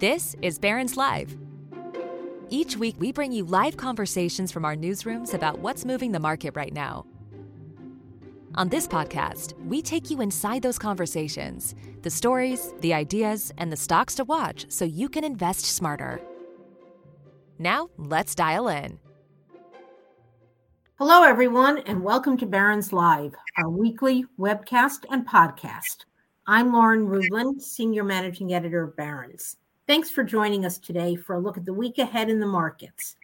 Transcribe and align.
This 0.00 0.34
is 0.40 0.58
Barron's 0.58 0.96
Live. 0.96 1.36
Each 2.48 2.74
week, 2.74 2.96
we 2.98 3.12
bring 3.12 3.32
you 3.32 3.44
live 3.44 3.76
conversations 3.76 4.50
from 4.50 4.64
our 4.64 4.74
newsrooms 4.74 5.34
about 5.34 5.58
what's 5.58 5.84
moving 5.84 6.10
the 6.10 6.18
market 6.18 6.56
right 6.56 6.72
now. 6.72 7.04
On 8.54 8.70
this 8.70 8.88
podcast, 8.88 9.52
we 9.66 9.82
take 9.82 10.08
you 10.08 10.22
inside 10.22 10.62
those 10.62 10.78
conversations 10.78 11.74
the 12.00 12.08
stories, 12.08 12.72
the 12.80 12.94
ideas, 12.94 13.52
and 13.58 13.70
the 13.70 13.76
stocks 13.76 14.14
to 14.14 14.24
watch 14.24 14.64
so 14.70 14.86
you 14.86 15.06
can 15.06 15.22
invest 15.22 15.66
smarter. 15.66 16.18
Now, 17.58 17.90
let's 17.98 18.34
dial 18.34 18.68
in. 18.68 18.98
Hello, 20.96 21.24
everyone, 21.24 21.76
and 21.84 22.02
welcome 22.02 22.38
to 22.38 22.46
Barron's 22.46 22.94
Live, 22.94 23.34
our 23.58 23.68
weekly 23.68 24.24
webcast 24.38 25.04
and 25.10 25.28
podcast. 25.28 26.06
I'm 26.46 26.72
Lauren 26.72 27.06
Rublin, 27.06 27.60
Senior 27.60 28.04
Managing 28.04 28.54
Editor 28.54 28.84
of 28.84 28.96
Barron's. 28.96 29.58
Thanks 29.90 30.08
for 30.08 30.22
joining 30.22 30.64
us 30.64 30.78
today 30.78 31.16
for 31.16 31.34
a 31.34 31.40
look 31.40 31.56
at 31.56 31.64
the 31.64 31.72
week 31.72 31.98
ahead 31.98 32.30
in 32.30 32.38
the 32.38 32.46
markets. 32.46 33.16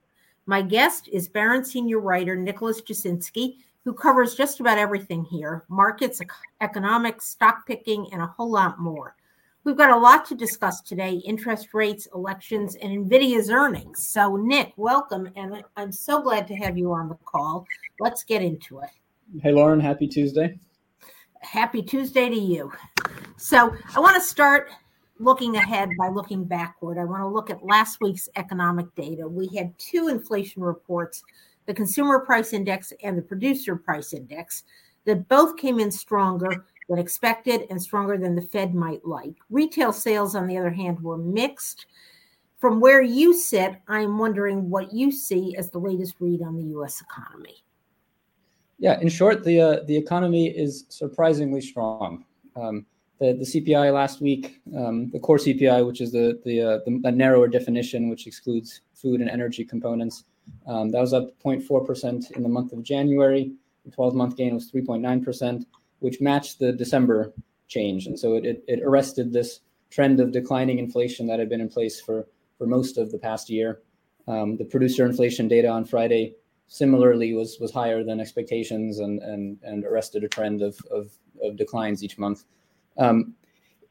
My 0.46 0.62
guest 0.62 1.08
is 1.12 1.28
Barron 1.28 1.64
Senior 1.64 2.00
Writer 2.00 2.34
Nicholas 2.34 2.82
Jasinski, 2.82 3.58
who 3.84 3.92
covers 3.92 4.34
just 4.34 4.58
about 4.58 4.76
everything 4.76 5.24
here 5.24 5.62
markets, 5.68 6.20
economics, 6.60 7.28
stock 7.28 7.68
picking, 7.68 8.08
and 8.12 8.20
a 8.20 8.26
whole 8.26 8.50
lot 8.50 8.80
more. 8.80 9.14
We've 9.62 9.76
got 9.76 9.92
a 9.92 9.96
lot 9.96 10.26
to 10.26 10.34
discuss 10.34 10.80
today 10.80 11.22
interest 11.24 11.72
rates, 11.72 12.08
elections, 12.12 12.74
and 12.74 13.08
NVIDIA's 13.08 13.48
earnings. 13.48 14.04
So, 14.04 14.34
Nick, 14.34 14.72
welcome. 14.76 15.28
And 15.36 15.62
I'm 15.76 15.92
so 15.92 16.20
glad 16.20 16.48
to 16.48 16.56
have 16.56 16.76
you 16.76 16.92
on 16.92 17.08
the 17.08 17.18
call. 17.26 17.64
Let's 18.00 18.24
get 18.24 18.42
into 18.42 18.80
it. 18.80 18.90
Hey, 19.40 19.52
Lauren, 19.52 19.78
happy 19.78 20.08
Tuesday. 20.08 20.58
Happy 21.42 21.80
Tuesday 21.80 22.28
to 22.28 22.34
you. 22.34 22.72
So, 23.36 23.72
I 23.94 24.00
want 24.00 24.16
to 24.16 24.20
start 24.20 24.70
looking 25.18 25.56
ahead 25.56 25.90
by 25.98 26.08
looking 26.08 26.44
backward. 26.44 26.98
I 26.98 27.04
want 27.04 27.22
to 27.22 27.28
look 27.28 27.50
at 27.50 27.64
last 27.64 28.00
week's 28.00 28.28
economic 28.36 28.94
data. 28.94 29.26
We 29.26 29.48
had 29.56 29.76
two 29.78 30.08
inflation 30.08 30.62
reports 30.62 31.22
the 31.66 31.74
consumer 31.74 32.20
price 32.20 32.52
index 32.52 32.92
and 33.02 33.18
the 33.18 33.22
producer 33.22 33.74
price 33.74 34.12
index 34.12 34.64
that 35.04 35.28
both 35.28 35.56
came 35.56 35.80
in 35.80 35.90
stronger 35.90 36.64
than 36.88 36.98
expected 36.98 37.66
and 37.70 37.82
stronger 37.82 38.16
than 38.16 38.36
the 38.36 38.42
Fed 38.42 38.74
might 38.74 39.04
like. 39.04 39.34
Retail 39.50 39.92
sales, 39.92 40.36
on 40.36 40.46
the 40.46 40.56
other 40.56 40.70
hand, 40.70 41.00
were 41.00 41.18
mixed. 41.18 41.86
From 42.58 42.80
where 42.80 43.02
you 43.02 43.34
sit, 43.34 43.76
I'm 43.88 44.18
wondering 44.18 44.70
what 44.70 44.92
you 44.92 45.10
see 45.10 45.56
as 45.56 45.70
the 45.70 45.78
latest 45.78 46.14
read 46.20 46.42
on 46.42 46.56
the 46.56 46.64
U.S. 46.70 47.00
economy. 47.00 47.64
Yeah, 48.78 49.00
in 49.00 49.08
short, 49.08 49.42
the 49.42 49.60
uh, 49.60 49.84
the 49.86 49.96
economy 49.96 50.48
is 50.48 50.84
surprisingly 50.88 51.60
strong. 51.60 52.24
Um, 52.56 52.86
the, 53.18 53.32
the 53.32 53.44
CPI 53.44 53.92
last 53.92 54.20
week, 54.20 54.60
um, 54.76 55.10
the 55.10 55.18
core 55.18 55.38
CPI, 55.38 55.86
which 55.86 56.00
is 56.00 56.12
the 56.12 56.40
the, 56.44 56.60
uh, 56.60 56.78
the, 56.84 57.00
the 57.02 57.12
narrower 57.12 57.48
definition, 57.48 58.08
which 58.08 58.26
excludes 58.26 58.82
food 58.94 59.20
and 59.20 59.30
energy 59.30 59.64
components, 59.64 60.24
um, 60.66 60.90
that 60.90 61.00
was 61.00 61.12
up 61.12 61.30
0.4 61.42 61.86
percent 61.86 62.30
in 62.32 62.42
the 62.42 62.48
month 62.48 62.72
of 62.72 62.82
January. 62.82 63.52
The 63.84 63.90
12 63.90 64.14
month 64.14 64.36
gain 64.36 64.54
was 64.54 64.70
3.9 64.70 65.24
percent, 65.24 65.66
which 66.00 66.20
matched 66.20 66.58
the 66.58 66.72
December 66.72 67.32
change, 67.68 68.06
and 68.06 68.18
so 68.18 68.34
it, 68.34 68.44
it, 68.44 68.64
it 68.68 68.82
arrested 68.82 69.32
this 69.32 69.60
trend 69.90 70.20
of 70.20 70.32
declining 70.32 70.78
inflation 70.78 71.26
that 71.26 71.38
had 71.38 71.48
been 71.48 71.60
in 71.60 71.68
place 71.68 72.00
for 72.00 72.26
for 72.58 72.66
most 72.66 72.98
of 72.98 73.10
the 73.12 73.18
past 73.18 73.48
year. 73.48 73.80
Um, 74.28 74.56
the 74.56 74.64
producer 74.64 75.06
inflation 75.06 75.46
data 75.46 75.68
on 75.68 75.84
Friday 75.84 76.34
similarly 76.68 77.32
was 77.32 77.58
was 77.60 77.72
higher 77.72 78.04
than 78.04 78.20
expectations 78.20 78.98
and 78.98 79.22
and 79.22 79.58
and 79.62 79.84
arrested 79.84 80.24
a 80.24 80.28
trend 80.28 80.62
of 80.62 80.78
of, 80.90 81.12
of 81.42 81.56
declines 81.56 82.02
each 82.04 82.18
month. 82.18 82.44
Um, 82.98 83.34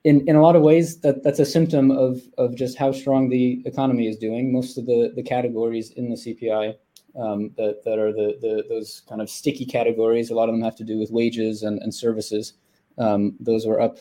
in, 0.03 0.27
in 0.29 0.35
a 0.35 0.41
lot 0.41 0.55
of 0.55 0.61
ways, 0.61 0.99
that, 0.99 1.23
that's 1.23 1.39
a 1.39 1.45
symptom 1.45 1.89
of, 1.89 2.21
of 2.37 2.55
just 2.55 2.77
how 2.77 2.91
strong 2.91 3.27
the 3.27 3.61
economy 3.65 4.07
is 4.07 4.17
doing. 4.17 4.53
Most 4.53 4.77
of 4.77 4.85
the, 4.85 5.11
the 5.15 5.23
categories 5.23 5.91
in 5.91 6.09
the 6.09 6.15
CPI 6.15 6.75
um, 7.19 7.51
that, 7.57 7.83
that 7.85 7.97
are 7.97 8.13
the, 8.13 8.37
the 8.39 8.65
those 8.69 9.01
kind 9.09 9.19
of 9.19 9.29
sticky 9.29 9.65
categories, 9.65 10.29
a 10.29 10.35
lot 10.35 10.47
of 10.47 10.53
them 10.53 10.61
have 10.61 10.75
to 10.75 10.83
do 10.83 10.99
with 10.99 11.09
wages 11.09 11.63
and, 11.63 11.81
and 11.81 11.93
services. 11.93 12.53
Um, 12.99 13.35
those 13.39 13.65
were 13.65 13.81
up. 13.81 13.97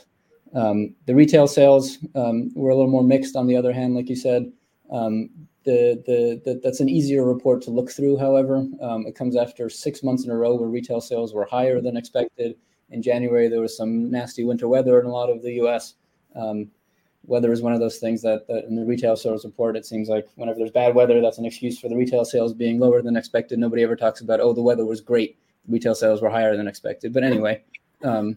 Um, 0.55 0.95
the 1.07 1.15
retail 1.15 1.47
sales 1.47 1.99
um, 2.15 2.53
were 2.55 2.71
a 2.71 2.77
little 2.77 2.91
more 2.91 3.03
mixed. 3.03 3.35
On 3.35 3.47
the 3.47 3.57
other 3.57 3.73
hand, 3.73 3.95
like 3.95 4.11
you 4.11 4.17
said, 4.17 4.53
um, 4.93 5.31
the, 5.65 6.03
the, 6.07 6.43
the, 6.45 6.61
that's 6.63 6.81
an 6.81 6.91
easier 6.91 7.25
report 7.25 7.63
to 7.63 7.71
look 7.71 7.91
through. 7.91 8.19
However, 8.19 8.67
um, 8.83 9.07
it 9.07 9.17
comes 9.17 9.37
after 9.37 9.71
six 9.71 10.03
months 10.03 10.25
in 10.25 10.31
a 10.31 10.37
row 10.37 10.55
where 10.55 10.69
retail 10.69 11.01
sales 11.01 11.33
were 11.33 11.47
higher 11.47 11.81
than 11.81 11.97
expected 11.97 12.57
in 12.91 13.03
January, 13.03 13.49
there 13.49 13.61
was 13.61 13.77
some 13.77 14.11
nasty 14.11 14.45
winter 14.45 14.69
weather 14.69 15.01
in 15.01 15.07
a 15.07 15.13
lot 15.13 15.31
of 15.31 15.43
the 15.43 15.53
U.S. 15.55 15.95
Um, 16.37 16.71
weather 17.27 17.53
is 17.53 17.63
one 17.63 17.73
of 17.73 17.81
those 17.81 17.99
things 17.99 18.23
that, 18.23 18.47
that, 18.49 18.65
in 18.65 18.77
the 18.77 18.85
retail 18.85 19.17
sales 19.17 19.45
report, 19.45 19.77
it 19.77 19.87
seems 19.87 20.09
like 20.09 20.27
whenever 20.37 20.59
there's 20.59 20.71
bad 20.71 20.95
weather, 20.95 21.21
that's 21.21 21.39
an 21.39 21.47
excuse 21.47 21.79
for 21.79 21.89
the 21.89 21.97
retail 21.97 22.25
sales 22.25 22.53
being 22.53 22.79
lower 22.79 23.03
than 23.03 23.17
expected. 23.17 23.59
Nobody 23.59 23.83
ever 23.83 23.97
talks 23.97 24.21
about, 24.21 24.41
oh, 24.41 24.53
the 24.53 24.63
weather 24.63 24.85
was 24.85 25.01
great. 25.01 25.39
Retail 25.69 25.95
sales 25.95 26.21
were 26.21 26.31
higher 26.31 26.57
than 26.57 26.69
expected. 26.69 27.13
But 27.13 27.25
anyway, 27.25 27.63
um, 28.03 28.37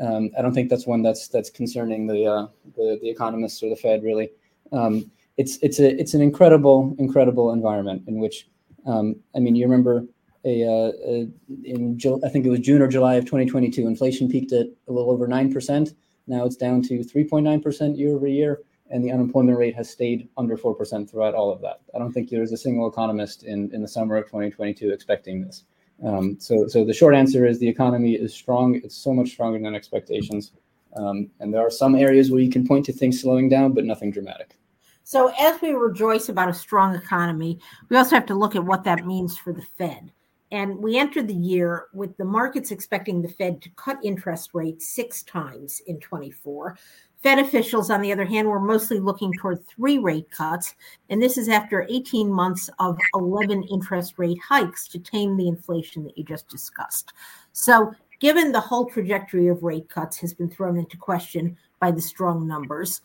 um, 0.00 0.30
I 0.38 0.42
don't 0.42 0.52
think 0.52 0.68
that's 0.68 0.86
one 0.86 1.02
that's 1.02 1.28
that's 1.28 1.48
concerning 1.48 2.06
the 2.06 2.26
uh, 2.26 2.46
the, 2.76 2.98
the 3.00 3.08
economists 3.08 3.62
or 3.62 3.70
the 3.70 3.76
Fed 3.76 4.02
really. 4.02 4.30
Um, 4.72 5.10
it's 5.38 5.58
it's 5.62 5.78
a 5.80 5.98
it's 5.98 6.14
an 6.14 6.20
incredible 6.20 6.94
incredible 6.98 7.52
environment 7.52 8.02
in 8.06 8.18
which 8.18 8.48
um, 8.84 9.16
I 9.34 9.38
mean 9.38 9.56
you 9.56 9.64
remember 9.64 10.04
a, 10.46 10.64
uh, 10.64 10.92
a 11.04 11.28
in 11.64 11.98
I 12.24 12.28
think 12.28 12.46
it 12.46 12.50
was 12.50 12.60
June 12.60 12.80
or 12.80 12.88
July 12.88 13.14
of 13.14 13.24
2022, 13.24 13.86
inflation 13.86 14.30
peaked 14.30 14.52
at 14.52 14.66
a 14.88 14.92
little 14.92 15.10
over 15.10 15.26
nine 15.26 15.52
percent. 15.52 15.94
Now 16.26 16.44
it's 16.44 16.56
down 16.56 16.82
to 16.82 17.00
3.9 17.00 17.62
percent 17.62 17.98
year 17.98 18.14
over 18.14 18.28
year, 18.28 18.62
and 18.90 19.04
the 19.04 19.10
unemployment 19.10 19.58
rate 19.58 19.74
has 19.74 19.90
stayed 19.90 20.28
under 20.36 20.56
four 20.56 20.74
percent 20.74 21.10
throughout 21.10 21.34
all 21.34 21.52
of 21.52 21.60
that. 21.62 21.80
I 21.94 21.98
don't 21.98 22.12
think 22.12 22.30
there's 22.30 22.52
a 22.52 22.56
single 22.56 22.88
economist 22.88 23.42
in 23.42 23.74
in 23.74 23.82
the 23.82 23.88
summer 23.88 24.16
of 24.16 24.26
2022 24.26 24.90
expecting 24.90 25.44
this. 25.44 25.64
Um, 26.04 26.36
so 26.38 26.68
so 26.68 26.84
the 26.84 26.94
short 26.94 27.14
answer 27.14 27.44
is 27.44 27.58
the 27.58 27.68
economy 27.68 28.14
is 28.14 28.32
strong. 28.32 28.76
It's 28.76 28.96
so 28.96 29.12
much 29.12 29.30
stronger 29.30 29.58
than 29.58 29.74
expectations, 29.74 30.52
um, 30.96 31.28
and 31.40 31.52
there 31.52 31.66
are 31.66 31.70
some 31.70 31.96
areas 31.96 32.30
where 32.30 32.40
you 32.40 32.50
can 32.50 32.66
point 32.66 32.86
to 32.86 32.92
things 32.92 33.20
slowing 33.20 33.48
down, 33.48 33.72
but 33.72 33.84
nothing 33.84 34.12
dramatic. 34.12 34.56
So, 35.02 35.32
as 35.38 35.60
we 35.60 35.70
rejoice 35.70 36.28
about 36.28 36.48
a 36.48 36.54
strong 36.54 36.94
economy, 36.94 37.58
we 37.88 37.96
also 37.96 38.16
have 38.16 38.26
to 38.26 38.34
look 38.34 38.56
at 38.56 38.64
what 38.64 38.84
that 38.84 39.06
means 39.06 39.36
for 39.36 39.52
the 39.52 39.62
Fed. 39.78 40.12
And 40.52 40.78
we 40.78 40.96
entered 40.96 41.26
the 41.28 41.34
year 41.34 41.86
with 41.92 42.16
the 42.16 42.24
markets 42.24 42.70
expecting 42.70 43.20
the 43.20 43.28
Fed 43.28 43.60
to 43.62 43.70
cut 43.70 43.98
interest 44.04 44.50
rates 44.54 44.88
six 44.88 45.22
times 45.24 45.82
in 45.86 45.98
24. 45.98 46.76
Fed 47.22 47.38
officials, 47.40 47.90
on 47.90 48.00
the 48.00 48.12
other 48.12 48.24
hand, 48.24 48.46
were 48.46 48.60
mostly 48.60 49.00
looking 49.00 49.32
toward 49.32 49.66
three 49.66 49.98
rate 49.98 50.30
cuts. 50.30 50.74
And 51.10 51.20
this 51.20 51.36
is 51.36 51.48
after 51.48 51.86
18 51.88 52.30
months 52.30 52.70
of 52.78 52.96
11 53.14 53.64
interest 53.64 54.14
rate 54.18 54.38
hikes 54.46 54.86
to 54.88 54.98
tame 54.98 55.36
the 55.36 55.48
inflation 55.48 56.04
that 56.04 56.16
you 56.16 56.22
just 56.22 56.48
discussed. 56.48 57.12
So, 57.52 57.92
given 58.20 58.52
the 58.52 58.60
whole 58.60 58.86
trajectory 58.86 59.48
of 59.48 59.62
rate 59.62 59.88
cuts 59.88 60.18
has 60.18 60.32
been 60.32 60.48
thrown 60.48 60.76
into 60.76 60.96
question 60.96 61.56
by 61.80 61.90
the 61.90 62.00
strong 62.00 62.46
numbers, 62.46 63.00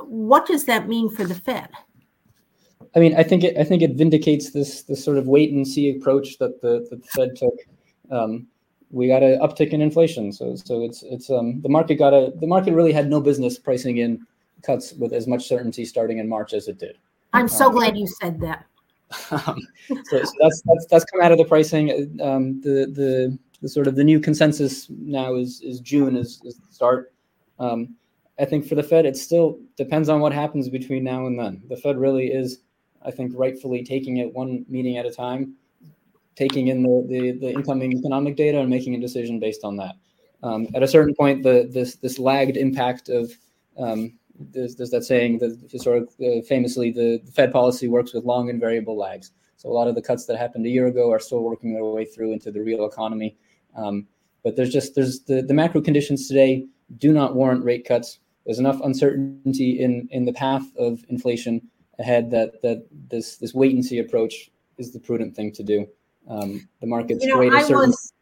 what 0.00 0.46
does 0.46 0.64
that 0.64 0.88
mean 0.88 1.08
for 1.08 1.24
the 1.24 1.34
Fed? 1.34 1.68
I 2.94 2.98
mean, 2.98 3.16
I 3.16 3.22
think 3.22 3.44
it. 3.44 3.56
I 3.56 3.64
think 3.64 3.82
it 3.82 3.92
vindicates 3.92 4.50
this 4.50 4.82
this 4.82 5.04
sort 5.04 5.18
of 5.18 5.28
wait 5.28 5.52
and 5.52 5.66
see 5.66 5.96
approach 5.96 6.38
that 6.38 6.60
the, 6.60 6.86
that 6.90 7.02
the 7.02 7.08
Fed 7.08 7.36
took. 7.36 7.54
Um, 8.10 8.46
we 8.90 9.06
got 9.06 9.22
an 9.22 9.38
uptick 9.38 9.70
in 9.70 9.80
inflation, 9.80 10.32
so 10.32 10.56
so 10.56 10.82
it's 10.82 11.02
it's 11.04 11.30
um, 11.30 11.60
the 11.62 11.68
market 11.68 11.96
got 11.96 12.12
a 12.12 12.32
the 12.40 12.46
market 12.46 12.74
really 12.74 12.92
had 12.92 13.08
no 13.08 13.20
business 13.20 13.58
pricing 13.58 13.98
in 13.98 14.26
cuts 14.62 14.92
with 14.94 15.12
as 15.12 15.26
much 15.28 15.46
certainty 15.46 15.84
starting 15.84 16.18
in 16.18 16.28
March 16.28 16.52
as 16.52 16.66
it 16.66 16.78
did. 16.78 16.98
I'm 17.32 17.48
so 17.48 17.66
um, 17.66 17.74
glad 17.74 17.96
you 17.96 18.06
said 18.06 18.40
that. 18.40 18.66
Um, 19.32 19.58
so, 19.88 20.22
so, 20.22 20.32
that's 20.40 20.62
that's 20.64 20.86
that's 20.86 21.04
come 21.04 21.20
out 21.20 21.32
of 21.32 21.38
the 21.38 21.44
pricing. 21.44 21.90
Um, 22.20 22.60
the 22.60 22.86
the 22.92 23.38
the 23.60 23.68
sort 23.68 23.86
of 23.86 23.96
the 23.96 24.04
new 24.04 24.20
consensus 24.20 24.88
now 24.88 25.34
is 25.34 25.60
is 25.62 25.80
June 25.80 26.16
is, 26.16 26.40
is 26.44 26.56
the 26.56 26.72
start. 26.72 27.12
Um, 27.58 27.96
I 28.38 28.44
think 28.44 28.66
for 28.66 28.76
the 28.76 28.82
Fed, 28.82 29.06
it 29.06 29.16
still 29.16 29.58
depends 29.76 30.08
on 30.08 30.20
what 30.20 30.32
happens 30.32 30.68
between 30.68 31.04
now 31.04 31.26
and 31.26 31.38
then. 31.38 31.60
The 31.68 31.76
Fed 31.76 31.98
really 31.98 32.28
is 32.28 32.60
I 33.02 33.10
think 33.10 33.32
rightfully 33.34 33.82
taking 33.82 34.18
it 34.18 34.32
one 34.32 34.64
meeting 34.68 34.98
at 34.98 35.06
a 35.06 35.10
time, 35.10 35.54
taking 36.36 36.68
in 36.68 36.82
the, 36.82 37.06
the, 37.08 37.32
the 37.32 37.52
incoming 37.52 37.92
economic 37.92 38.36
data 38.36 38.58
and 38.58 38.68
making 38.68 38.94
a 38.94 39.00
decision 39.00 39.38
based 39.38 39.64
on 39.64 39.76
that. 39.76 39.94
Um, 40.42 40.68
at 40.74 40.82
a 40.82 40.88
certain 40.88 41.14
point, 41.14 41.42
the 41.42 41.68
this 41.70 41.96
this 41.96 42.18
lagged 42.18 42.56
impact 42.56 43.08
of 43.08 43.30
um, 43.78 44.14
there's, 44.38 44.74
there's, 44.76 44.90
that 44.90 45.04
saying 45.04 45.38
that 45.38 45.86
of 45.86 46.08
uh, 46.24 46.42
famously 46.46 46.90
the, 46.90 47.20
the, 47.24 47.32
Fed 47.32 47.52
policy 47.52 47.88
works 47.88 48.14
with 48.14 48.24
long 48.24 48.48
and 48.48 48.58
variable 48.58 48.96
lags. 48.96 49.32
So 49.56 49.68
a 49.68 49.72
lot 49.72 49.88
of 49.88 49.94
the 49.94 50.02
cuts 50.02 50.24
that 50.26 50.38
happened 50.38 50.64
a 50.64 50.70
year 50.70 50.86
ago 50.86 51.10
are 51.10 51.18
still 51.18 51.42
working 51.42 51.74
their 51.74 51.84
way 51.84 52.06
through 52.06 52.32
into 52.32 52.50
the 52.50 52.62
real 52.62 52.86
economy. 52.86 53.36
Um, 53.76 54.06
but 54.42 54.56
there's 54.56 54.72
just 54.72 54.94
there's 54.94 55.20
the, 55.20 55.42
the 55.42 55.52
macro 55.52 55.82
conditions 55.82 56.26
today 56.26 56.66
do 56.96 57.12
not 57.12 57.34
warrant 57.34 57.64
rate 57.64 57.86
cuts. 57.86 58.18
There's 58.46 58.58
enough 58.58 58.80
uncertainty 58.82 59.78
in 59.78 60.08
in 60.10 60.24
the 60.24 60.32
path 60.32 60.64
of 60.78 61.04
inflation 61.10 61.60
ahead 62.00 62.30
that 62.30 62.60
that 62.62 62.86
this 63.08 63.36
this 63.36 63.54
wait 63.54 63.74
and 63.74 63.84
see 63.84 63.98
approach 63.98 64.50
is 64.78 64.92
the 64.92 64.98
prudent 64.98 65.36
thing 65.36 65.52
to 65.52 65.62
do. 65.62 65.86
Um, 66.28 66.68
the 66.80 66.86
market's 66.86 67.24
you 67.24 67.30
know, 67.30 67.36
great. 67.36 67.52
I 67.52 67.64
was, 67.68 68.12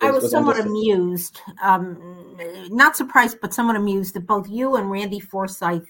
I 0.00 0.10
was, 0.10 0.22
was 0.22 0.32
somewhat 0.32 0.60
amused, 0.60 1.40
um, 1.62 2.36
not 2.70 2.96
surprised, 2.96 3.38
but 3.40 3.52
somewhat 3.52 3.76
amused 3.76 4.14
that 4.14 4.26
both 4.26 4.48
you 4.48 4.76
and 4.76 4.90
Randy 4.90 5.20
Forsyth 5.20 5.86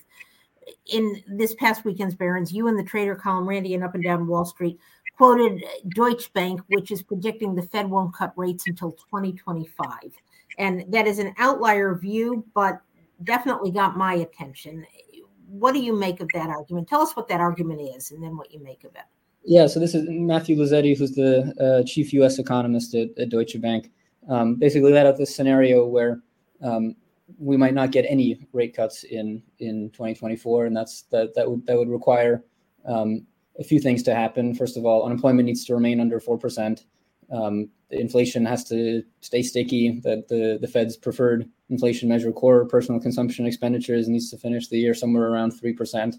in 0.86 1.22
this 1.26 1.54
past 1.54 1.84
weekend's 1.84 2.14
Barron's, 2.14 2.52
you 2.52 2.68
and 2.68 2.78
the 2.78 2.84
trader 2.84 3.14
column, 3.14 3.48
Randy, 3.48 3.74
and 3.74 3.84
up 3.84 3.94
and 3.94 4.02
down 4.02 4.26
Wall 4.26 4.44
Street 4.44 4.78
quoted 5.16 5.62
Deutsche 5.94 6.32
Bank, 6.32 6.60
which 6.68 6.90
is 6.90 7.02
predicting 7.02 7.54
the 7.54 7.62
Fed 7.62 7.88
won't 7.88 8.14
cut 8.14 8.32
rates 8.36 8.66
until 8.66 8.92
2025. 8.92 9.88
And 10.58 10.84
that 10.92 11.06
is 11.06 11.18
an 11.18 11.34
outlier 11.38 11.94
view, 11.94 12.44
but 12.54 12.80
definitely 13.22 13.70
got 13.70 13.96
my 13.96 14.14
attention. 14.14 14.84
What 15.58 15.72
do 15.72 15.80
you 15.80 15.96
make 15.96 16.20
of 16.20 16.28
that 16.34 16.48
argument? 16.48 16.88
Tell 16.88 17.00
us 17.00 17.14
what 17.14 17.28
that 17.28 17.40
argument 17.40 17.80
is 17.80 18.10
and 18.10 18.20
then 18.22 18.36
what 18.36 18.52
you 18.52 18.60
make 18.62 18.82
of 18.82 18.94
it. 18.96 19.02
Yeah, 19.44 19.66
so 19.66 19.78
this 19.78 19.94
is 19.94 20.04
Matthew 20.08 20.56
Luzzetti, 20.56 20.96
who's 20.96 21.12
the 21.12 21.54
uh, 21.60 21.86
chief 21.86 22.12
U.S. 22.14 22.38
economist 22.38 22.94
at, 22.94 23.10
at 23.18 23.28
Deutsche 23.28 23.60
Bank. 23.60 23.92
Um, 24.28 24.56
basically, 24.56 24.90
laid 24.90 25.06
out 25.06 25.16
this 25.16 25.36
scenario 25.36 25.86
where 25.86 26.22
um, 26.62 26.96
we 27.38 27.56
might 27.56 27.74
not 27.74 27.92
get 27.92 28.06
any 28.08 28.46
rate 28.52 28.74
cuts 28.74 29.04
in 29.04 29.42
in 29.58 29.90
2024, 29.90 30.66
and 30.66 30.76
that's 30.76 31.02
that 31.12 31.34
that 31.34 31.48
would 31.48 31.64
that 31.66 31.76
would 31.76 31.90
require 31.90 32.42
um, 32.86 33.26
a 33.58 33.64
few 33.64 33.78
things 33.78 34.02
to 34.04 34.14
happen. 34.14 34.54
First 34.54 34.76
of 34.76 34.84
all, 34.84 35.04
unemployment 35.04 35.46
needs 35.46 35.64
to 35.66 35.74
remain 35.74 36.00
under 36.00 36.18
four 36.18 36.38
percent. 36.38 36.86
Inflation 38.00 38.44
has 38.44 38.64
to 38.64 39.02
stay 39.20 39.42
sticky. 39.42 40.00
That 40.00 40.28
the 40.28 40.58
the 40.60 40.68
Fed's 40.68 40.96
preferred 40.96 41.48
inflation 41.70 42.08
measure, 42.08 42.32
core 42.32 42.64
personal 42.66 43.00
consumption 43.00 43.46
expenditures, 43.46 44.08
needs 44.08 44.30
to 44.30 44.38
finish 44.38 44.68
the 44.68 44.78
year 44.78 44.94
somewhere 44.94 45.28
around 45.28 45.52
three 45.52 45.72
percent. 45.72 46.16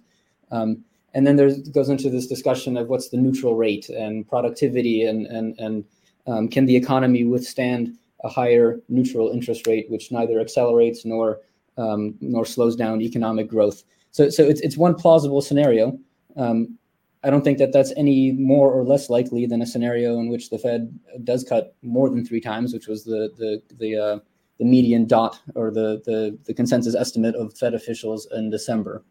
Um, 0.51 0.83
and 1.13 1.25
then 1.25 1.37
there 1.37 1.51
goes 1.71 1.89
into 1.89 2.09
this 2.09 2.27
discussion 2.27 2.75
of 2.77 2.89
what's 2.89 3.09
the 3.09 3.17
neutral 3.17 3.55
rate 3.55 3.89
and 3.89 4.27
productivity 4.27 5.03
and 5.03 5.25
and 5.27 5.57
and 5.59 5.85
um, 6.27 6.47
can 6.47 6.65
the 6.65 6.75
economy 6.75 7.23
withstand 7.23 7.97
a 8.23 8.29
higher 8.29 8.81
neutral 8.89 9.29
interest 9.29 9.67
rate, 9.67 9.89
which 9.89 10.11
neither 10.11 10.39
accelerates 10.39 11.05
nor 11.05 11.39
um, 11.77 12.15
nor 12.21 12.45
slows 12.45 12.75
down 12.75 13.01
economic 13.01 13.47
growth. 13.47 13.83
So 14.11 14.29
so 14.29 14.43
it's 14.43 14.61
it's 14.61 14.77
one 14.77 14.95
plausible 14.95 15.41
scenario. 15.41 15.97
Um, 16.35 16.77
I 17.25 17.31
don't 17.31 17.43
think 17.43 17.57
that 17.57 17.73
that's 17.73 17.91
any 17.97 18.33
more 18.33 18.71
or 18.71 18.83
less 18.83 19.09
likely 19.09 19.47
than 19.47 19.61
a 19.61 19.65
scenario 19.65 20.19
in 20.19 20.29
which 20.29 20.51
the 20.51 20.59
Fed 20.59 20.97
does 21.23 21.43
cut 21.43 21.75
more 21.81 22.07
than 22.09 22.23
three 22.23 22.39
times, 22.39 22.71
which 22.71 22.87
was 22.87 23.03
the 23.03 23.31
the 23.37 23.61
the 23.77 23.97
uh, 23.97 24.19
the 24.59 24.65
median 24.65 25.05
dot 25.07 25.39
or 25.55 25.71
the, 25.71 26.01
the 26.05 26.37
the 26.45 26.53
consensus 26.53 26.95
estimate 26.95 27.35
of 27.35 27.57
Fed 27.57 27.73
officials 27.73 28.27
in 28.31 28.51
December. 28.51 29.03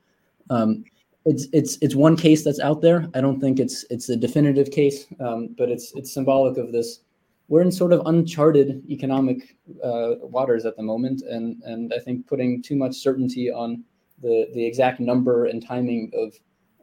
Um, 0.48 0.84
it's 1.24 1.48
it's 1.52 1.76
it's 1.80 1.96
one 1.96 2.16
case 2.16 2.44
that's 2.44 2.60
out 2.60 2.82
there. 2.82 3.08
I 3.14 3.20
don't 3.20 3.40
think 3.40 3.58
it's 3.58 3.84
it's 3.90 4.08
a 4.08 4.16
definitive 4.16 4.70
case, 4.70 5.06
um, 5.18 5.54
but 5.58 5.68
it's 5.68 5.92
it's 5.96 6.12
symbolic 6.12 6.56
of 6.56 6.70
this. 6.70 7.00
We're 7.48 7.62
in 7.62 7.72
sort 7.72 7.92
of 7.92 8.02
uncharted 8.06 8.84
economic 8.88 9.56
uh, 9.82 10.14
waters 10.22 10.66
at 10.66 10.76
the 10.76 10.82
moment, 10.82 11.22
and 11.22 11.60
and 11.64 11.92
I 11.92 11.98
think 11.98 12.28
putting 12.28 12.62
too 12.62 12.76
much 12.76 12.94
certainty 12.94 13.50
on 13.50 13.82
the 14.22 14.48
the 14.54 14.64
exact 14.64 15.00
number 15.00 15.46
and 15.46 15.66
timing 15.66 16.12
of 16.14 16.34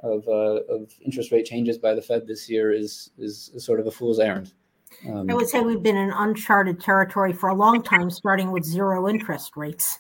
of, 0.03 0.27
uh, 0.27 0.61
of 0.73 0.93
interest 1.03 1.31
rate 1.31 1.45
changes 1.45 1.77
by 1.77 1.93
the 1.93 2.01
Fed 2.01 2.27
this 2.27 2.49
year 2.49 2.71
is 2.71 3.11
is, 3.17 3.51
sort 3.57 3.79
of 3.79 3.87
a 3.87 3.91
fool's 3.91 4.19
errand. 4.19 4.53
Um, 5.07 5.29
I 5.29 5.33
would 5.33 5.47
say 5.47 5.61
we've 5.61 5.81
been 5.81 5.97
in 5.97 6.11
uncharted 6.11 6.81
territory 6.81 7.33
for 7.33 7.49
a 7.49 7.55
long 7.55 7.81
time, 7.81 8.09
starting 8.09 8.51
with 8.51 8.65
zero 8.65 9.07
interest 9.07 9.55
rates. 9.55 9.99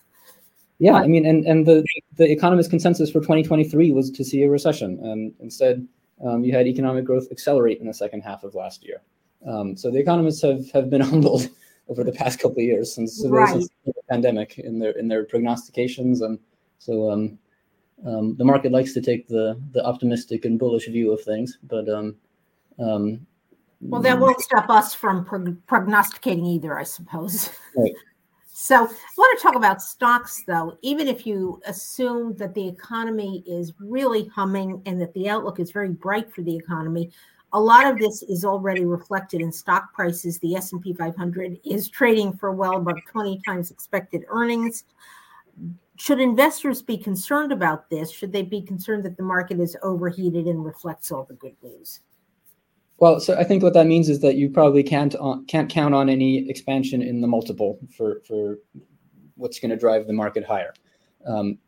Yeah, 0.79 0.95
I 0.95 1.07
mean, 1.07 1.25
and 1.25 1.45
and 1.45 1.65
the 1.65 1.85
the 2.17 2.29
economist 2.31 2.69
consensus 2.69 3.09
for 3.09 3.19
2023 3.19 3.91
was 3.91 4.11
to 4.11 4.23
see 4.23 4.43
a 4.43 4.49
recession, 4.49 4.99
and 5.03 5.33
instead 5.39 5.87
um, 6.25 6.43
you 6.43 6.53
had 6.53 6.67
economic 6.67 7.05
growth 7.05 7.27
accelerate 7.31 7.79
in 7.79 7.87
the 7.87 7.93
second 7.93 8.21
half 8.21 8.43
of 8.43 8.55
last 8.55 8.83
year. 8.83 9.01
Um, 9.47 9.75
so 9.75 9.89
the 9.91 9.99
economists 9.99 10.41
have 10.41 10.69
have 10.71 10.89
been 10.89 11.01
humbled 11.11 11.47
over 11.87 12.03
the 12.03 12.11
past 12.11 12.39
couple 12.39 12.57
of 12.57 12.63
years 12.63 12.93
since, 12.93 13.25
right. 13.27 13.49
since 13.49 13.67
the 13.85 13.93
pandemic 14.09 14.57
in 14.59 14.79
their 14.79 14.91
in 14.91 15.07
their 15.07 15.25
prognostications, 15.25 16.21
and 16.21 16.39
so 16.79 17.11
um, 18.05 18.35
the 18.37 18.45
market 18.45 18.71
likes 18.71 18.93
to 18.93 19.01
take 19.01 19.27
the 19.27 19.59
the 19.71 19.85
optimistic 19.85 20.45
and 20.45 20.57
bullish 20.57 20.87
view 20.87 21.11
of 21.11 21.21
things, 21.21 21.59
but 21.63 21.87
um, 21.89 22.15
um, 22.79 23.25
well, 23.81 24.01
that 24.01 24.19
won't 24.19 24.41
stop 24.41 24.69
us 24.69 24.93
from 24.93 25.25
prognosticating 25.67 26.45
either, 26.45 26.77
I 26.77 26.83
suppose. 26.83 27.49
Right. 27.75 27.93
So, 28.53 28.75
I 28.75 29.13
want 29.17 29.39
to 29.39 29.41
talk 29.41 29.55
about 29.55 29.81
stocks, 29.81 30.43
though. 30.45 30.77
Even 30.83 31.07
if 31.07 31.25
you 31.25 31.59
assume 31.65 32.35
that 32.35 32.53
the 32.53 32.67
economy 32.67 33.43
is 33.47 33.73
really 33.79 34.27
humming 34.27 34.83
and 34.85 35.01
that 35.01 35.11
the 35.15 35.29
outlook 35.29 35.59
is 35.59 35.71
very 35.71 35.89
bright 35.89 36.31
for 36.31 36.43
the 36.43 36.55
economy, 36.55 37.09
a 37.53 37.59
lot 37.59 37.87
of 37.87 37.97
this 37.97 38.21
is 38.21 38.45
already 38.45 38.85
reflected 38.85 39.41
in 39.41 39.51
stock 39.51 39.91
prices. 39.95 40.37
The 40.37 40.55
S&P 40.55 40.93
500 40.93 41.59
is 41.65 41.89
trading 41.89 42.33
for 42.33 42.51
well 42.51 42.77
above 42.77 42.97
20 43.11 43.41
times 43.47 43.71
expected 43.71 44.25
earnings 44.27 44.83
should 46.01 46.19
investors 46.19 46.81
be 46.81 46.97
concerned 46.97 47.51
about 47.51 47.87
this? 47.91 48.09
Should 48.09 48.33
they 48.33 48.41
be 48.41 48.63
concerned 48.63 49.05
that 49.05 49.17
the 49.17 49.23
market 49.23 49.59
is 49.59 49.77
overheated 49.83 50.47
and 50.47 50.65
reflects 50.65 51.11
all 51.11 51.25
the 51.25 51.35
good 51.35 51.55
news? 51.61 51.99
Well, 52.97 53.19
so 53.19 53.37
I 53.37 53.43
think 53.43 53.61
what 53.61 53.75
that 53.75 53.85
means 53.85 54.09
is 54.09 54.19
that 54.21 54.33
you 54.33 54.49
probably 54.49 54.81
can't 54.81 55.15
uh, 55.19 55.37
can't 55.47 55.69
count 55.69 55.93
on 55.93 56.09
any 56.09 56.49
expansion 56.49 57.03
in 57.03 57.21
the 57.21 57.27
multiple 57.27 57.77
for 57.95 58.19
for 58.27 58.57
what's 59.35 59.59
going 59.59 59.69
to 59.69 59.77
drive 59.77 60.07
the 60.07 60.13
market 60.13 60.43
higher. 60.43 60.73
Um, 61.27 61.59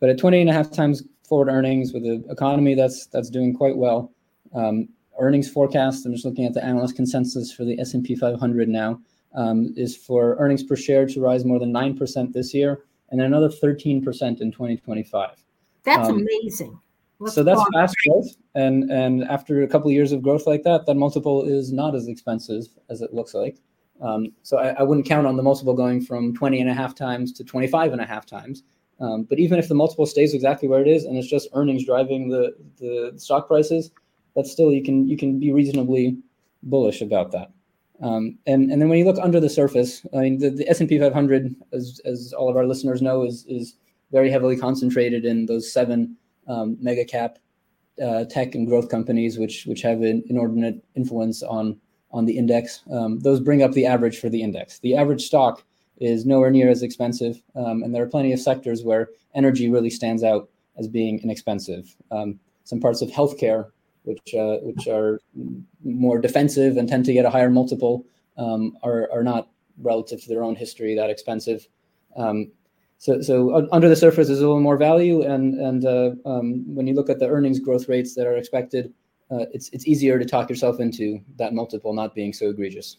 but 0.00 0.08
at 0.08 0.16
20 0.16 0.40
and 0.40 0.48
a 0.48 0.54
half 0.54 0.70
times 0.70 1.02
forward 1.28 1.50
earnings 1.50 1.92
with 1.92 2.06
an 2.06 2.24
economy 2.30 2.74
that's 2.74 3.08
that's 3.08 3.28
doing 3.28 3.52
quite 3.52 3.76
well, 3.76 4.10
um, 4.54 4.88
earnings 5.18 5.50
forecast. 5.50 6.06
I'm 6.06 6.14
just 6.14 6.24
looking 6.24 6.46
at 6.46 6.54
the 6.54 6.64
analyst 6.64 6.96
consensus 6.96 7.52
for 7.52 7.66
the 7.66 7.78
S&P 7.78 8.16
500 8.16 8.70
now 8.70 9.02
um, 9.34 9.74
is 9.76 9.94
for 9.94 10.36
earnings 10.38 10.62
per 10.62 10.76
share 10.76 11.04
to 11.08 11.20
rise 11.20 11.44
more 11.44 11.58
than 11.58 11.72
nine 11.72 11.94
percent 11.94 12.32
this 12.32 12.54
year 12.54 12.84
and 13.12 13.20
then 13.20 13.28
another 13.28 13.48
13% 13.48 14.00
in 14.40 14.50
2025. 14.50 15.44
That's 15.84 16.08
um, 16.08 16.26
amazing. 16.26 16.80
Let's 17.20 17.36
so 17.36 17.44
that's 17.44 17.62
fast 17.72 17.94
growth. 18.04 18.34
And 18.56 18.90
and 18.90 19.22
after 19.24 19.62
a 19.62 19.68
couple 19.68 19.88
of 19.88 19.92
years 19.92 20.10
of 20.10 20.22
growth 20.22 20.46
like 20.46 20.64
that, 20.64 20.86
that 20.86 20.94
multiple 20.94 21.44
is 21.44 21.72
not 21.72 21.94
as 21.94 22.08
expensive 22.08 22.64
as 22.88 23.00
it 23.00 23.14
looks 23.14 23.34
like. 23.34 23.58
Um, 24.00 24.32
so 24.42 24.58
I, 24.58 24.70
I, 24.70 24.82
wouldn't 24.82 25.06
count 25.06 25.28
on 25.28 25.36
the 25.36 25.44
multiple 25.44 25.74
going 25.74 26.00
from 26.00 26.34
20 26.34 26.60
and 26.60 26.68
a 26.68 26.74
half 26.74 26.92
times 26.92 27.32
to 27.34 27.44
25 27.44 27.92
and 27.92 28.00
a 28.00 28.04
half 28.04 28.26
times. 28.26 28.64
Um, 28.98 29.22
but 29.22 29.38
even 29.38 29.60
if 29.60 29.68
the 29.68 29.76
multiple 29.76 30.06
stays 30.06 30.34
exactly 30.34 30.66
where 30.66 30.80
it 30.80 30.88
is 30.88 31.04
and 31.04 31.16
it's 31.16 31.28
just 31.28 31.48
earnings 31.52 31.86
driving 31.86 32.28
the, 32.28 32.56
the 32.80 33.12
stock 33.16 33.46
prices, 33.46 33.92
that's 34.34 34.50
still 34.50 34.72
you 34.72 34.82
can 34.82 35.06
you 35.06 35.16
can 35.16 35.38
be 35.38 35.52
reasonably 35.52 36.16
bullish 36.64 37.00
about 37.00 37.30
that. 37.32 37.52
Um, 38.02 38.38
and, 38.46 38.70
and 38.70 38.82
then 38.82 38.88
when 38.88 38.98
you 38.98 39.04
look 39.04 39.18
under 39.22 39.38
the 39.38 39.48
surface, 39.48 40.04
I 40.12 40.18
mean, 40.18 40.38
the, 40.38 40.50
the 40.50 40.68
S&P 40.68 40.98
500, 40.98 41.54
as, 41.72 42.00
as 42.04 42.32
all 42.32 42.50
of 42.50 42.56
our 42.56 42.66
listeners 42.66 43.00
know, 43.00 43.22
is, 43.22 43.44
is 43.46 43.76
very 44.10 44.30
heavily 44.30 44.56
concentrated 44.56 45.24
in 45.24 45.46
those 45.46 45.72
seven 45.72 46.16
um, 46.48 46.76
mega 46.80 47.04
cap 47.04 47.38
uh, 48.02 48.24
tech 48.24 48.54
and 48.54 48.66
growth 48.66 48.88
companies, 48.88 49.38
which, 49.38 49.66
which 49.66 49.82
have 49.82 50.02
an 50.02 50.24
inordinate 50.28 50.82
influence 50.96 51.42
on, 51.42 51.78
on 52.10 52.24
the 52.24 52.36
index. 52.36 52.82
Um, 52.92 53.20
those 53.20 53.40
bring 53.40 53.62
up 53.62 53.72
the 53.72 53.86
average 53.86 54.18
for 54.18 54.28
the 54.28 54.42
index. 54.42 54.80
The 54.80 54.96
average 54.96 55.24
stock 55.24 55.64
is 55.98 56.26
nowhere 56.26 56.50
near 56.50 56.68
as 56.68 56.82
expensive. 56.82 57.40
Um, 57.54 57.84
and 57.84 57.94
there 57.94 58.02
are 58.02 58.08
plenty 58.08 58.32
of 58.32 58.40
sectors 58.40 58.82
where 58.82 59.10
energy 59.34 59.70
really 59.70 59.90
stands 59.90 60.24
out 60.24 60.48
as 60.76 60.88
being 60.88 61.20
inexpensive. 61.20 61.94
Um, 62.10 62.40
some 62.64 62.80
parts 62.80 63.02
of 63.02 63.10
healthcare 63.10 63.70
which 64.04 64.34
uh, 64.34 64.58
which 64.58 64.88
are 64.88 65.20
more 65.84 66.20
defensive 66.20 66.76
and 66.76 66.88
tend 66.88 67.04
to 67.06 67.12
get 67.12 67.24
a 67.24 67.30
higher 67.30 67.50
multiple, 67.50 68.04
um, 68.36 68.76
are 68.82 69.08
are 69.12 69.22
not 69.22 69.48
relative 69.78 70.20
to 70.22 70.28
their 70.28 70.42
own 70.42 70.56
history 70.56 70.94
that 70.94 71.10
expensive. 71.10 71.66
Um, 72.16 72.52
so 72.98 73.20
so 73.20 73.68
under 73.72 73.88
the 73.88 73.96
surface, 73.96 74.28
there's 74.28 74.40
a 74.40 74.46
little 74.46 74.60
more 74.60 74.76
value, 74.76 75.22
and 75.22 75.54
and 75.60 75.84
uh, 75.84 76.10
um, 76.24 76.64
when 76.74 76.86
you 76.86 76.94
look 76.94 77.10
at 77.10 77.18
the 77.18 77.28
earnings 77.28 77.58
growth 77.58 77.88
rates 77.88 78.14
that 78.14 78.26
are 78.26 78.36
expected, 78.36 78.92
uh, 79.30 79.46
it's 79.52 79.68
it's 79.70 79.86
easier 79.86 80.18
to 80.18 80.24
talk 80.24 80.48
yourself 80.48 80.80
into 80.80 81.20
that 81.36 81.54
multiple 81.54 81.92
not 81.92 82.14
being 82.14 82.32
so 82.32 82.50
egregious. 82.50 82.98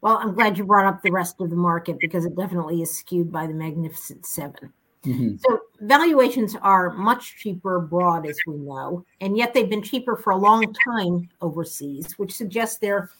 Well, 0.00 0.18
I'm 0.18 0.34
glad 0.34 0.58
you 0.58 0.64
brought 0.64 0.86
up 0.86 1.02
the 1.02 1.10
rest 1.10 1.40
of 1.40 1.50
the 1.50 1.56
market 1.56 1.96
because 1.98 2.26
it 2.26 2.36
definitely 2.36 2.82
is 2.82 2.98
skewed 2.98 3.32
by 3.32 3.46
the 3.46 3.54
Magnificent 3.54 4.26
Seven. 4.26 4.72
Mm-hmm. 5.04 5.36
So 5.46 5.60
valuations 5.80 6.56
are 6.56 6.92
much 6.94 7.36
cheaper 7.36 7.76
abroad, 7.76 8.26
as 8.26 8.36
we 8.46 8.56
know, 8.56 9.04
and 9.20 9.36
yet 9.36 9.52
they've 9.52 9.68
been 9.68 9.82
cheaper 9.82 10.16
for 10.16 10.30
a 10.30 10.36
long 10.36 10.74
time 10.84 11.28
overseas, 11.40 12.12
which 12.18 12.32
suggests 12.32 12.78
there 12.78 13.10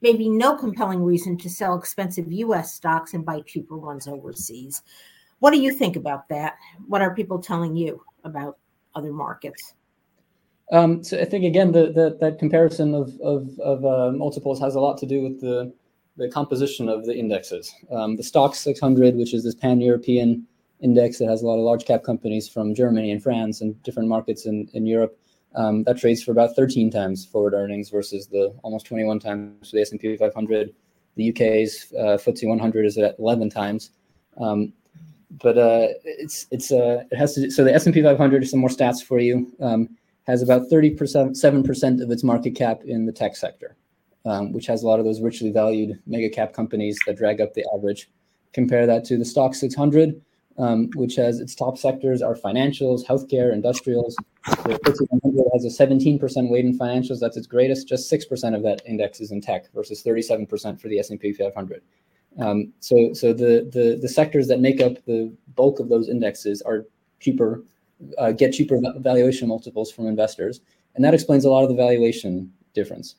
may 0.00 0.14
be 0.14 0.28
no 0.28 0.56
compelling 0.56 1.02
reason 1.02 1.36
to 1.38 1.50
sell 1.50 1.76
expensive 1.76 2.30
U.S. 2.32 2.74
stocks 2.74 3.14
and 3.14 3.24
buy 3.24 3.40
cheaper 3.40 3.76
ones 3.76 4.06
overseas. 4.08 4.82
What 5.40 5.50
do 5.50 5.60
you 5.60 5.72
think 5.72 5.96
about 5.96 6.28
that? 6.28 6.56
What 6.86 7.02
are 7.02 7.14
people 7.14 7.38
telling 7.38 7.76
you 7.76 8.02
about 8.24 8.58
other 8.94 9.12
markets? 9.12 9.74
Um, 10.72 11.04
so 11.04 11.20
I 11.20 11.24
think 11.26 11.44
again, 11.44 11.72
the, 11.72 11.92
the 11.92 12.16
that 12.20 12.38
comparison 12.38 12.94
of 12.94 13.18
of, 13.20 13.58
of 13.60 13.84
uh, 13.84 14.12
multiples 14.16 14.58
has 14.60 14.76
a 14.76 14.80
lot 14.80 14.96
to 14.98 15.06
do 15.06 15.22
with 15.22 15.40
the 15.40 15.72
the 16.16 16.28
composition 16.28 16.88
of 16.88 17.04
the 17.04 17.14
indexes. 17.14 17.74
Um, 17.90 18.16
the 18.16 18.22
Stoxx 18.22 18.56
600, 18.56 19.16
which 19.16 19.34
is 19.34 19.42
this 19.42 19.54
pan-European 19.54 20.46
index 20.80 21.18
that 21.18 21.28
has 21.28 21.42
a 21.42 21.46
lot 21.46 21.58
of 21.58 21.64
large 21.64 21.84
cap 21.84 22.02
companies 22.02 22.48
from 22.48 22.74
Germany 22.74 23.10
and 23.10 23.22
France 23.22 23.60
and 23.60 23.80
different 23.82 24.08
markets 24.08 24.46
in, 24.46 24.68
in 24.74 24.86
Europe. 24.86 25.18
Um, 25.54 25.84
that 25.84 25.98
trades 25.98 26.22
for 26.22 26.32
about 26.32 26.56
13 26.56 26.90
times 26.90 27.24
forward 27.24 27.54
earnings 27.54 27.88
versus 27.88 28.26
the 28.26 28.54
almost 28.62 28.86
21 28.86 29.20
times 29.20 29.70
for 29.70 29.76
the 29.76 29.82
S&P 29.82 30.16
500. 30.16 30.74
The 31.16 31.30
UK's 31.30 31.92
uh, 31.96 32.18
FTSE 32.18 32.48
100 32.48 32.86
is 32.86 32.98
at 32.98 33.16
11 33.18 33.50
times. 33.50 33.90
Um, 34.40 34.72
but 35.42 35.58
uh, 35.58 35.88
it's 36.04 36.46
it's 36.50 36.70
uh, 36.70 37.04
it 37.10 37.16
has 37.16 37.34
to. 37.34 37.50
So 37.50 37.64
the 37.64 37.74
S 37.74 37.86
and 37.86 37.94
P 37.94 38.02
500. 38.02 38.48
Some 38.48 38.60
more 38.60 38.68
stats 38.68 39.02
for 39.02 39.18
you. 39.18 39.52
Um, 39.60 39.88
has 40.26 40.42
about 40.42 40.68
30 40.70 40.90
percent, 40.90 41.36
seven 41.36 41.62
percent 41.62 42.00
of 42.00 42.10
its 42.10 42.24
market 42.24 42.54
cap 42.54 42.82
in 42.84 43.06
the 43.06 43.12
tech 43.12 43.36
sector, 43.36 43.76
um, 44.24 44.52
which 44.52 44.66
has 44.66 44.82
a 44.82 44.86
lot 44.86 44.98
of 44.98 45.04
those 45.04 45.20
richly 45.20 45.50
valued 45.50 46.00
mega 46.06 46.28
cap 46.28 46.52
companies 46.52 46.98
that 47.06 47.16
drag 47.16 47.40
up 47.40 47.54
the 47.54 47.64
average. 47.74 48.10
Compare 48.52 48.86
that 48.86 49.04
to 49.06 49.18
the 49.18 49.24
Stoxx 49.24 49.56
600, 49.56 50.20
um, 50.58 50.90
which 50.94 51.16
has 51.16 51.40
its 51.40 51.54
top 51.54 51.76
sectors 51.78 52.22
are 52.22 52.34
financials, 52.34 53.04
healthcare, 53.04 53.52
industrials. 53.52 54.16
The 54.46 54.78
FTSE 54.78 55.06
100 55.10 55.44
has 55.52 55.64
a 55.64 55.86
17% 55.86 56.50
weight 56.50 56.64
in 56.64 56.78
financials. 56.78 57.18
That's 57.20 57.36
its 57.36 57.46
greatest. 57.46 57.88
Just 57.88 58.10
6% 58.12 58.54
of 58.54 58.62
that 58.62 58.82
index 58.86 59.20
is 59.20 59.32
in 59.32 59.40
tech 59.40 59.72
versus 59.72 60.02
37% 60.02 60.80
for 60.80 60.88
the 60.88 60.98
S&P 60.98 61.32
500. 61.32 61.82
Um, 62.38 62.72
so, 62.80 63.12
so 63.12 63.32
the, 63.32 63.68
the 63.72 63.98
the 64.00 64.08
sectors 64.08 64.48
that 64.48 64.60
make 64.60 64.80
up 64.80 65.04
the 65.04 65.32
bulk 65.54 65.78
of 65.78 65.88
those 65.88 66.08
indexes 66.08 66.62
are 66.62 66.86
cheaper, 67.20 67.64
uh, 68.18 68.32
get 68.32 68.52
cheaper 68.52 68.80
valuation 68.96 69.48
multiples 69.48 69.92
from 69.92 70.06
investors, 70.06 70.60
and 70.94 71.04
that 71.04 71.14
explains 71.14 71.44
a 71.44 71.50
lot 71.50 71.62
of 71.62 71.68
the 71.68 71.76
valuation 71.76 72.52
difference. 72.74 73.14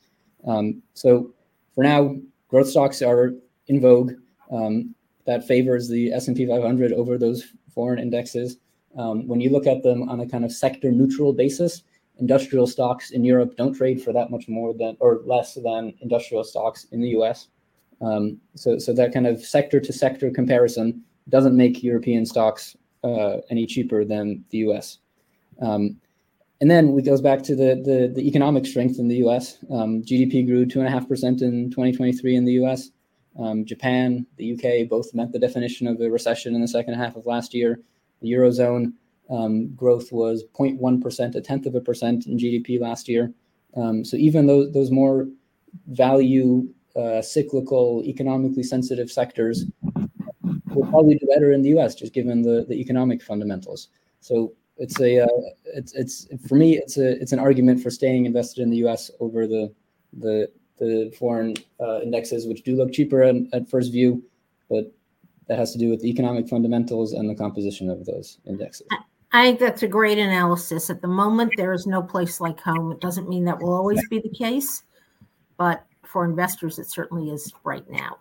Um, 0.46 0.82
so, 0.92 1.32
for 1.74 1.82
now, 1.82 2.16
growth 2.48 2.68
stocks 2.68 3.00
are 3.00 3.32
in 3.68 3.80
vogue. 3.80 4.12
Um, 4.50 4.94
that 5.26 5.46
favors 5.46 5.88
the 5.88 6.12
S&P 6.12 6.46
500 6.46 6.92
over 6.92 7.18
those 7.18 7.52
foreign 7.74 7.98
indexes. 7.98 8.58
Um, 8.96 9.26
when 9.26 9.40
you 9.40 9.50
look 9.50 9.66
at 9.66 9.82
them 9.82 10.08
on 10.08 10.20
a 10.20 10.28
kind 10.28 10.44
of 10.44 10.52
sector 10.52 10.90
neutral 10.90 11.32
basis, 11.32 11.82
industrial 12.18 12.66
stocks 12.66 13.10
in 13.10 13.24
Europe 13.24 13.56
don't 13.56 13.74
trade 13.74 14.02
for 14.02 14.12
that 14.12 14.30
much 14.30 14.48
more 14.48 14.72
than 14.72 14.96
or 15.00 15.20
less 15.24 15.54
than 15.54 15.92
industrial 16.00 16.44
stocks 16.44 16.86
in 16.92 17.00
the 17.00 17.08
US. 17.08 17.48
Um, 18.00 18.40
so, 18.54 18.78
so 18.78 18.92
that 18.94 19.12
kind 19.12 19.26
of 19.26 19.40
sector 19.44 19.80
to 19.80 19.92
sector 19.92 20.30
comparison 20.30 21.02
doesn't 21.28 21.56
make 21.56 21.82
European 21.82 22.24
stocks 22.24 22.76
uh, 23.04 23.38
any 23.50 23.66
cheaper 23.66 24.04
than 24.04 24.44
the 24.50 24.58
US. 24.58 24.98
Um, 25.60 25.96
and 26.60 26.70
then 26.70 26.96
it 26.98 27.04
goes 27.04 27.20
back 27.20 27.42
to 27.44 27.54
the, 27.54 27.82
the, 27.84 28.12
the 28.14 28.26
economic 28.26 28.64
strength 28.64 28.98
in 28.98 29.08
the 29.08 29.16
US. 29.26 29.58
Um, 29.70 30.02
GDP 30.02 30.46
grew 30.46 30.64
2.5% 30.64 31.42
in 31.42 31.70
2023 31.70 32.36
in 32.36 32.44
the 32.44 32.52
US. 32.64 32.90
Um, 33.38 33.64
Japan, 33.64 34.26
the 34.36 34.54
UK 34.54 34.88
both 34.88 35.14
met 35.14 35.32
the 35.32 35.38
definition 35.38 35.86
of 35.86 36.00
a 36.00 36.10
recession 36.10 36.54
in 36.54 36.60
the 36.60 36.68
second 36.68 36.94
half 36.94 37.16
of 37.16 37.26
last 37.26 37.54
year. 37.54 37.80
The 38.22 38.32
Eurozone 38.32 38.92
um, 39.28 39.68
growth 39.74 40.12
was 40.12 40.44
0.1%, 40.58 41.34
a 41.34 41.40
tenth 41.40 41.66
of 41.66 41.74
a 41.74 41.80
percent 41.80 42.26
in 42.26 42.38
GDP 42.38 42.80
last 42.80 43.08
year. 43.08 43.32
Um, 43.76 44.04
so 44.04 44.16
even 44.16 44.46
those, 44.46 44.72
those 44.72 44.90
more 44.90 45.28
value 45.88 46.68
uh, 46.96 47.20
cyclical, 47.20 48.02
economically 48.06 48.62
sensitive 48.62 49.10
sectors 49.10 49.66
will 50.74 50.86
probably 50.86 51.16
do 51.16 51.26
better 51.26 51.52
in 51.52 51.62
the 51.62 51.70
U.S. 51.70 51.94
just 51.94 52.14
given 52.14 52.42
the, 52.42 52.64
the 52.68 52.74
economic 52.74 53.22
fundamentals. 53.22 53.88
So 54.20 54.54
it's 54.78 55.00
a 55.00 55.20
uh, 55.24 55.40
it's 55.64 55.94
it's 55.94 56.26
for 56.46 56.54
me 56.54 56.76
it's 56.76 56.98
a 56.98 57.20
it's 57.20 57.32
an 57.32 57.38
argument 57.38 57.82
for 57.82 57.90
staying 57.90 58.26
invested 58.26 58.62
in 58.62 58.70
the 58.70 58.76
U.S. 58.78 59.10
over 59.20 59.46
the 59.46 59.72
the 60.18 60.50
the 60.78 61.12
foreign 61.18 61.54
uh, 61.80 62.00
indexes, 62.00 62.46
which 62.46 62.62
do 62.62 62.76
look 62.76 62.92
cheaper 62.92 63.22
at, 63.22 63.36
at 63.52 63.68
first 63.68 63.92
view, 63.92 64.22
but 64.68 64.92
that 65.48 65.58
has 65.58 65.72
to 65.72 65.78
do 65.78 65.90
with 65.90 66.00
the 66.00 66.08
economic 66.08 66.48
fundamentals 66.48 67.12
and 67.12 67.28
the 67.28 67.34
composition 67.34 67.88
of 67.88 68.04
those 68.04 68.38
indexes. 68.46 68.86
I 69.32 69.44
think 69.44 69.60
that's 69.60 69.82
a 69.82 69.88
great 69.88 70.18
analysis. 70.18 70.90
At 70.90 71.02
the 71.02 71.08
moment, 71.08 71.52
there 71.56 71.72
is 71.72 71.86
no 71.86 72.02
place 72.02 72.40
like 72.40 72.60
home. 72.60 72.92
It 72.92 73.00
doesn't 73.00 73.28
mean 73.28 73.44
that 73.44 73.60
will 73.60 73.74
always 73.74 74.06
be 74.08 74.18
the 74.20 74.30
case, 74.30 74.82
but 75.56 75.84
for 76.04 76.24
investors, 76.24 76.78
it 76.78 76.90
certainly 76.90 77.30
is 77.30 77.52
right 77.64 77.88
now. 77.90 78.16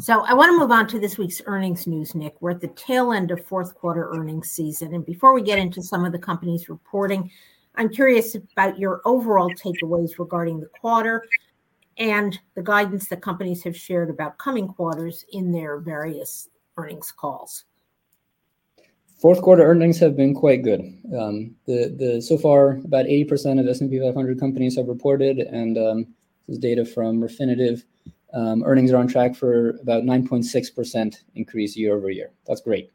So 0.00 0.20
I 0.20 0.32
want 0.32 0.50
to 0.50 0.58
move 0.58 0.70
on 0.70 0.86
to 0.88 0.98
this 0.98 1.18
week's 1.18 1.42
earnings 1.44 1.86
news, 1.86 2.14
Nick. 2.14 2.34
We're 2.40 2.52
at 2.52 2.60
the 2.60 2.68
tail 2.68 3.12
end 3.12 3.30
of 3.30 3.44
fourth 3.44 3.74
quarter 3.74 4.10
earnings 4.10 4.50
season. 4.50 4.94
And 4.94 5.04
before 5.04 5.34
we 5.34 5.42
get 5.42 5.58
into 5.58 5.82
some 5.82 6.04
of 6.04 6.12
the 6.12 6.18
companies 6.18 6.68
reporting, 6.70 7.30
I'm 7.76 7.88
curious 7.88 8.34
about 8.34 8.78
your 8.78 9.00
overall 9.04 9.50
takeaways 9.50 10.18
regarding 10.18 10.60
the 10.60 10.66
quarter 10.66 11.24
and 11.96 12.38
the 12.54 12.62
guidance 12.62 13.08
that 13.08 13.22
companies 13.22 13.62
have 13.64 13.76
shared 13.76 14.10
about 14.10 14.38
coming 14.38 14.68
quarters 14.68 15.24
in 15.32 15.52
their 15.52 15.78
various 15.78 16.48
earnings 16.76 17.12
calls. 17.12 17.64
Fourth 19.20 19.42
quarter 19.42 19.62
earnings 19.62 19.98
have 19.98 20.16
been 20.16 20.34
quite 20.34 20.62
good. 20.62 20.80
Um, 21.14 21.54
so 22.22 22.38
far 22.38 22.78
about 22.78 23.04
80% 23.04 23.60
of 23.60 23.68
S&P 23.68 24.00
500 24.00 24.40
companies 24.40 24.76
have 24.76 24.88
reported, 24.88 25.40
and 25.40 25.76
um, 25.76 26.06
this 26.46 26.54
is 26.54 26.58
data 26.58 26.86
from 26.86 27.20
Refinitiv. 27.20 27.84
Um, 28.32 28.62
earnings 28.64 28.92
are 28.92 28.96
on 28.96 29.08
track 29.08 29.34
for 29.34 29.70
about 29.82 30.04
9.6% 30.04 31.16
increase 31.34 31.76
year 31.76 31.94
over 31.94 32.08
year. 32.08 32.30
That's 32.46 32.62
great. 32.62 32.90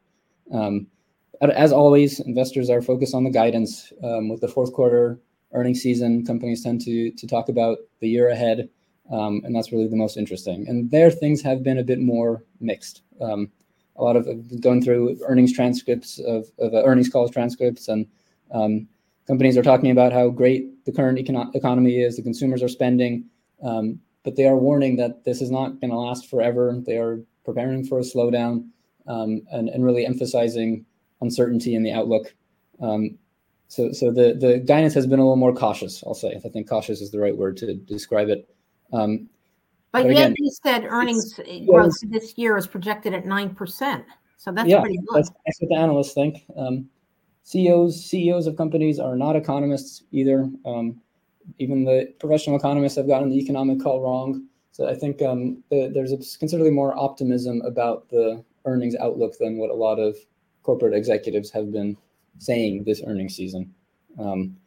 As 1.42 1.72
always, 1.72 2.20
investors 2.20 2.70
are 2.70 2.82
focused 2.82 3.16
on 3.16 3.24
the 3.24 3.30
guidance. 3.30 3.92
Um, 4.04 4.30
with 4.30 4.42
the 4.42 4.48
fourth 4.48 4.74
quarter 4.74 5.20
earnings 5.54 5.82
season, 5.82 6.26
companies 6.26 6.64
tend 6.64 6.82
to 6.82 7.12
to 7.12 7.28
talk 7.28 7.50
about 7.50 7.78
the 8.00 8.10
year 8.10 8.30
ahead, 8.30 8.70
um, 9.12 9.42
and 9.44 9.56
that's 9.56 9.72
really 9.72 9.88
the 9.88 9.96
most 9.96 10.18
interesting. 10.18 10.68
And 10.68 10.92
there, 10.92 11.12
things 11.12 11.42
have 11.42 11.64
been 11.64 11.78
a 11.78 11.84
bit 11.84 12.00
more 12.00 12.44
mixed. 12.60 13.02
Um, 13.22 13.52
a 13.98 14.04
lot 14.04 14.16
of 14.16 14.28
going 14.62 14.82
through 14.82 15.18
earnings 15.26 15.54
transcripts 15.54 16.20
of, 16.20 16.52
of 16.60 16.74
uh, 16.74 16.84
earnings 16.84 17.10
calls 17.10 17.32
transcripts, 17.32 17.88
and 17.88 18.06
um, 18.52 18.88
companies 19.26 19.58
are 19.58 19.64
talking 19.64 19.92
about 19.92 20.14
how 20.14 20.30
great 20.30 20.86
the 20.86 20.92
current 20.92 21.18
econo- 21.18 21.54
economy 21.56 22.02
is, 22.02 22.18
the 22.18 22.22
consumers 22.22 22.62
are 22.62 22.68
spending, 22.68 23.26
um, 23.64 24.00
but 24.24 24.36
they 24.36 24.46
are 24.46 24.58
warning 24.58 24.98
that 24.98 25.24
this 25.24 25.42
is 25.42 25.50
not 25.50 25.80
going 25.80 25.92
to 25.92 25.98
last 25.98 26.30
forever. 26.30 26.78
They 26.86 26.98
are 26.98 27.20
preparing 27.44 27.86
for 27.86 28.00
a 28.00 28.04
slowdown 28.04 28.68
um, 29.08 29.42
and, 29.52 29.70
and 29.70 29.86
really 29.86 30.06
emphasizing 30.06 30.86
uncertainty 31.26 31.76
in 31.76 31.84
the 31.84 31.92
outlook. 31.92 32.34
Um, 32.82 33.18
so, 33.68 33.92
so 33.92 34.12
the 34.12 34.34
the 34.34 34.60
guidance 34.60 34.94
has 34.94 35.08
been 35.08 35.20
a 35.20 35.24
little 35.24 35.36
more 35.36 35.54
cautious. 35.54 36.04
I'll 36.06 36.14
say. 36.14 36.40
I 36.46 36.50
think 36.50 36.70
cautious 36.70 37.02
is 37.02 37.12
the 37.12 37.20
right 37.20 37.36
word 37.36 37.58
to 37.58 37.74
describe 37.74 38.30
it. 38.30 38.48
Um, 38.94 39.28
but, 39.92 40.04
but, 40.04 40.12
yet, 40.12 40.32
again, 40.32 40.36
you 40.38 40.52
said 40.64 40.86
earnings 40.86 41.40
growth 41.66 41.94
this 42.10 42.38
year 42.38 42.58
is 42.58 42.68
projected 42.68 43.14
at 43.14 43.26
nine 43.26 43.56
percent. 43.56 44.06
So 44.38 44.52
that's 44.52 44.70
yeah, 44.70 44.82
pretty 44.82 44.98
good. 44.98 45.16
That's, 45.16 45.32
that's 45.46 45.60
what 45.62 45.70
the 45.70 45.78
analysts 45.78 46.14
think. 46.14 46.46
Um, 46.56 46.90
CEOs 47.44 48.06
CEOs 48.06 48.48
of 48.48 48.56
companies 48.56 49.00
are 49.00 49.16
not 49.16 49.36
economists 49.36 50.04
either. 50.12 50.50
Um, 50.66 51.02
even 51.60 51.84
the 51.84 52.14
professional 52.20 52.56
economists 52.56 52.96
have 52.96 53.08
gotten 53.08 53.30
the 53.30 53.38
economic 53.38 53.82
call 53.82 54.02
wrong. 54.02 54.48
So 54.72 54.90
I 54.90 54.96
think 54.96 55.22
um, 55.22 55.64
the, 55.70 55.90
there's 55.94 56.12
a 56.12 56.18
considerably 56.38 56.72
more 56.72 56.98
optimism 56.98 57.62
about 57.62 58.10
the 58.10 58.44
earnings 58.66 58.96
outlook 58.96 59.38
than 59.40 59.58
what 59.58 59.70
a 59.70 59.74
lot 59.74 60.00
of 60.00 60.18
corporate 60.66 60.96
executives 60.96 61.52
have 61.52 61.72
been 61.72 61.96
saying 62.40 62.84
this 62.86 63.02
earnings 63.06 63.36
season. 63.36 63.72
Um, 64.20 64.58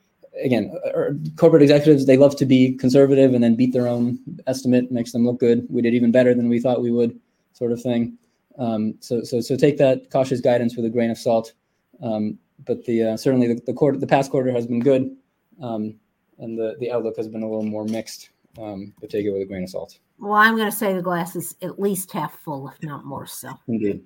again, 0.43 0.73
uh, 0.87 1.11
corporate 1.37 1.63
executives 1.63 2.07
they 2.07 2.17
love 2.17 2.37
to 2.37 2.47
be 2.47 2.75
conservative 2.75 3.35
and 3.35 3.43
then 3.43 3.57
beat 3.57 3.73
their 3.73 3.89
own 3.89 4.19
estimate, 4.47 4.93
makes 4.93 5.11
them 5.13 5.27
look 5.27 5.41
good. 5.41 5.67
We 5.69 5.83
did 5.83 5.95
even 5.95 6.13
better 6.13 6.35
than 6.35 6.49
we 6.49 6.61
thought 6.61 6.81
we 6.81 6.93
would, 6.93 7.19
sort 7.53 7.73
of 7.73 7.83
thing. 7.83 8.17
Um, 8.59 8.95
so, 9.01 9.23
so, 9.25 9.41
so 9.41 9.57
take 9.57 9.77
that 9.79 10.11
cautious 10.11 10.41
guidance 10.41 10.77
with 10.77 10.85
a 10.85 10.91
grain 10.91 11.11
of 11.11 11.19
salt. 11.19 11.53
Um, 12.01 12.39
but 12.65 12.85
the 12.85 13.03
uh, 13.03 13.17
certainly 13.17 13.49
the, 13.49 13.61
the 13.67 13.73
quarter, 13.73 13.99
the 13.99 14.07
past 14.07 14.31
quarter 14.31 14.53
has 14.53 14.67
been 14.67 14.81
good, 14.81 15.17
um, 15.61 15.95
and 16.39 16.57
the 16.59 16.77
the 16.81 16.91
outlook 16.91 17.17
has 17.17 17.29
been 17.29 17.43
a 17.43 17.49
little 17.49 17.65
more 17.65 17.85
mixed. 17.85 18.31
Um, 18.61 18.93
but 19.01 19.11
take 19.11 19.25
it 19.25 19.31
with 19.31 19.43
a 19.43 19.47
grain 19.47 19.63
of 19.63 19.71
salt. 19.71 19.99
Well, 20.19 20.35
I'm 20.35 20.57
going 20.57 20.71
to 20.71 20.77
say 20.77 20.93
the 20.93 21.03
glass 21.03 21.37
is 21.37 21.55
at 21.63 21.79
least 21.79 22.11
half 22.11 22.37
full, 22.41 22.69
if 22.69 22.83
not 22.83 23.05
more 23.05 23.27
so. 23.27 23.51
Indeed. 23.69 24.03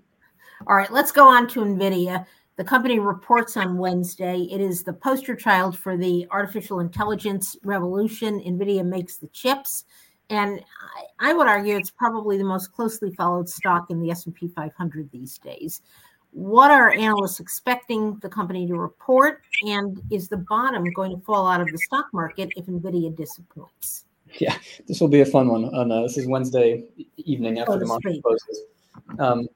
All 0.67 0.77
right, 0.77 0.93
let's 0.93 1.13
go 1.13 1.27
on 1.27 1.49
to 1.49 1.61
NVIDIA. 1.61 2.25
The 2.57 2.65
company 2.65 2.99
reports 2.99 3.57
on 3.57 3.79
Wednesday. 3.79 4.43
It 4.51 4.61
is 4.61 4.83
the 4.83 4.93
poster 4.93 5.35
child 5.35 5.77
for 5.77 5.97
the 5.97 6.27
artificial 6.31 6.81
intelligence 6.81 7.57
revolution. 7.65 8.41
NVIDIA 8.41 8.85
makes 8.85 9.17
the 9.17 9.27
chips. 9.29 9.85
And 10.31 10.61
I, 11.21 11.31
I 11.31 11.33
would 11.33 11.49
argue 11.49 11.77
it's 11.77 11.91
probably 11.91 12.39
the 12.39 12.45
most 12.45 12.73
closely 12.73 13.11
followed 13.15 13.49
stock 13.49 13.91
in 13.91 14.01
the 14.01 14.11
S&P 14.11 14.49
500 14.49 15.11
these 15.11 15.39
days. 15.39 15.83
What 16.31 16.71
are 16.71 16.93
analysts 16.93 17.41
expecting 17.41 18.19
the 18.23 18.29
company 18.29 18.67
to 18.67 18.77
report? 18.77 19.43
And 19.67 20.01
is 20.11 20.29
the 20.29 20.39
bottom 20.39 20.85
going 20.93 21.15
to 21.17 21.23
fall 21.25 21.47
out 21.47 21.61
of 21.61 21.69
the 21.69 21.79
stock 21.79 22.07
market 22.13 22.51
if 22.57 22.67
NVIDIA 22.67 23.15
disappoints? 23.15 24.05
Yeah, 24.39 24.57
this 24.87 25.01
will 25.01 25.09
be 25.09 25.21
a 25.21 25.27
fun 25.27 25.49
one. 25.49 25.65
On, 25.75 25.91
uh, 25.91 26.03
this 26.03 26.17
is 26.17 26.27
Wednesday 26.27 26.85
evening 27.17 27.59
after 27.59 27.79
the 27.79 27.87
market 27.87 28.23
closes. 28.23 28.63
Um, 29.19 29.47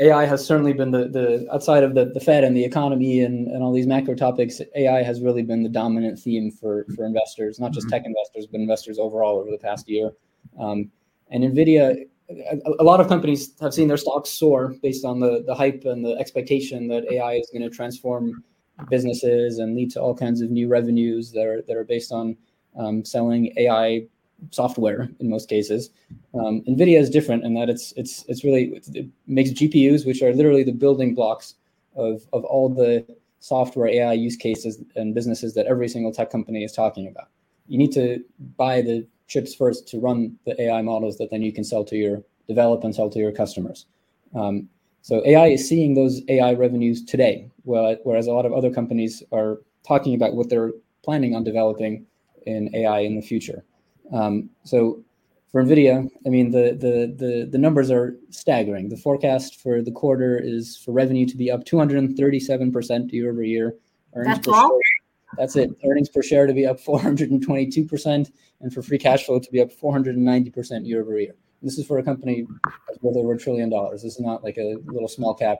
AI 0.00 0.26
has 0.26 0.44
certainly 0.44 0.72
been 0.72 0.92
the, 0.92 1.08
the 1.08 1.48
outside 1.52 1.82
of 1.82 1.94
the, 1.94 2.06
the 2.06 2.20
Fed 2.20 2.44
and 2.44 2.56
the 2.56 2.64
economy 2.64 3.22
and, 3.22 3.48
and 3.48 3.62
all 3.62 3.72
these 3.72 3.86
macro 3.86 4.14
topics, 4.14 4.60
AI 4.76 5.02
has 5.02 5.20
really 5.20 5.42
been 5.42 5.62
the 5.64 5.68
dominant 5.68 6.18
theme 6.18 6.52
for, 6.52 6.86
for 6.94 7.04
investors, 7.04 7.58
not 7.58 7.72
just 7.72 7.86
mm-hmm. 7.86 7.96
tech 7.96 8.06
investors, 8.06 8.46
but 8.46 8.60
investors 8.60 8.98
overall 8.98 9.38
over 9.38 9.50
the 9.50 9.58
past 9.58 9.88
year. 9.88 10.12
Um, 10.58 10.90
and 11.30 11.42
NVIDIA, 11.42 12.04
a, 12.30 12.60
a, 12.78 12.84
lot 12.84 13.00
of 13.00 13.08
companies 13.08 13.54
have 13.60 13.74
seen 13.74 13.88
their 13.88 13.96
stocks 13.96 14.30
soar 14.30 14.74
based 14.82 15.04
on 15.04 15.18
the, 15.18 15.42
the 15.46 15.54
hype 15.54 15.82
and 15.84 16.04
the 16.04 16.12
expectation 16.12 16.86
that 16.88 17.10
AI 17.10 17.34
is 17.34 17.50
going 17.52 17.68
to 17.68 17.74
transform 17.74 18.44
businesses 18.88 19.58
and 19.58 19.74
lead 19.74 19.90
to 19.90 20.00
all 20.00 20.14
kinds 20.14 20.40
of 20.40 20.50
new 20.50 20.68
revenues 20.68 21.32
that 21.32 21.44
are, 21.44 21.62
that 21.62 21.76
are 21.76 21.84
based 21.84 22.12
on 22.12 22.36
um, 22.78 23.04
selling 23.04 23.52
AI 23.56 24.06
software 24.50 25.08
in 25.20 25.28
most 25.28 25.48
cases. 25.48 25.90
Um, 26.34 26.62
NVIDIA 26.68 26.98
is 26.98 27.10
different 27.10 27.44
in 27.44 27.54
that 27.54 27.68
it's 27.68 27.92
it's 27.96 28.24
it's 28.28 28.44
really 28.44 28.80
it 28.94 29.06
makes 29.26 29.50
GPUs, 29.50 30.06
which 30.06 30.22
are 30.22 30.32
literally 30.32 30.62
the 30.64 30.72
building 30.72 31.14
blocks 31.14 31.54
of 31.96 32.26
of 32.32 32.44
all 32.44 32.68
the 32.68 33.06
software 33.40 33.88
AI 33.88 34.12
use 34.12 34.36
cases 34.36 34.82
and 34.96 35.14
businesses 35.14 35.54
that 35.54 35.66
every 35.66 35.88
single 35.88 36.12
tech 36.12 36.30
company 36.30 36.64
is 36.64 36.72
talking 36.72 37.06
about. 37.06 37.28
You 37.68 37.78
need 37.78 37.92
to 37.92 38.24
buy 38.56 38.82
the 38.82 39.06
chips 39.26 39.54
first 39.54 39.86
to 39.88 40.00
run 40.00 40.36
the 40.44 40.60
AI 40.60 40.82
models 40.82 41.18
that 41.18 41.30
then 41.30 41.42
you 41.42 41.52
can 41.52 41.64
sell 41.64 41.84
to 41.84 41.96
your 41.96 42.22
develop 42.48 42.82
and 42.82 42.94
sell 42.94 43.10
to 43.10 43.18
your 43.18 43.32
customers. 43.32 43.86
Um, 44.34 44.68
so 45.02 45.22
AI 45.24 45.48
is 45.48 45.68
seeing 45.68 45.94
those 45.94 46.22
AI 46.28 46.54
revenues 46.54 47.04
today, 47.04 47.50
whereas 47.64 48.26
a 48.26 48.32
lot 48.32 48.46
of 48.46 48.52
other 48.52 48.70
companies 48.70 49.22
are 49.32 49.58
talking 49.86 50.14
about 50.14 50.34
what 50.34 50.48
they're 50.48 50.72
planning 51.04 51.34
on 51.34 51.44
developing 51.44 52.06
in 52.46 52.74
AI 52.74 53.00
in 53.00 53.14
the 53.14 53.22
future. 53.22 53.64
Um, 54.12 54.50
so 54.64 55.02
for 55.50 55.62
NVIDIA, 55.62 56.08
I 56.26 56.28
mean, 56.28 56.50
the, 56.50 56.76
the, 56.78 57.14
the, 57.16 57.48
the 57.50 57.58
numbers 57.58 57.90
are 57.90 58.16
staggering. 58.30 58.88
The 58.88 58.96
forecast 58.96 59.60
for 59.60 59.80
the 59.82 59.90
quarter 59.90 60.38
is 60.38 60.76
for 60.76 60.92
revenue 60.92 61.26
to 61.26 61.36
be 61.36 61.50
up 61.50 61.64
237% 61.64 63.12
year 63.12 63.30
over 63.30 63.42
year. 63.42 63.74
Earnings 64.14 64.36
That's 64.36 64.48
all? 64.48 64.68
Share, 64.68 65.36
that's 65.36 65.56
it. 65.56 65.70
Earnings 65.84 66.08
per 66.08 66.22
share 66.22 66.46
to 66.46 66.52
be 66.52 66.66
up 66.66 66.80
422%, 66.80 68.30
and 68.60 68.72
for 68.72 68.82
free 68.82 68.98
cash 68.98 69.24
flow 69.24 69.38
to 69.38 69.50
be 69.50 69.60
up 69.60 69.70
490% 69.70 70.86
year 70.86 71.00
over 71.02 71.18
year. 71.18 71.34
This 71.62 71.78
is 71.78 71.86
for 71.86 71.98
a 71.98 72.02
company 72.02 72.46
that's 72.86 73.02
worth 73.02 73.16
over 73.16 73.32
a 73.32 73.38
trillion 73.38 73.68
dollars. 73.68 74.02
This 74.02 74.14
is 74.14 74.20
not 74.20 74.44
like 74.44 74.58
a 74.58 74.76
little 74.86 75.08
small 75.08 75.34
cap, 75.34 75.58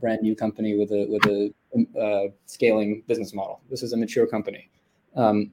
brand 0.00 0.22
new 0.22 0.34
company 0.34 0.76
with 0.76 0.90
a 0.90 1.06
with 1.08 1.24
a 1.24 2.00
uh, 2.00 2.32
scaling 2.46 3.02
business 3.06 3.32
model. 3.32 3.60
This 3.70 3.82
is 3.82 3.92
a 3.92 3.96
mature 3.96 4.26
company. 4.26 4.68
Um, 5.14 5.52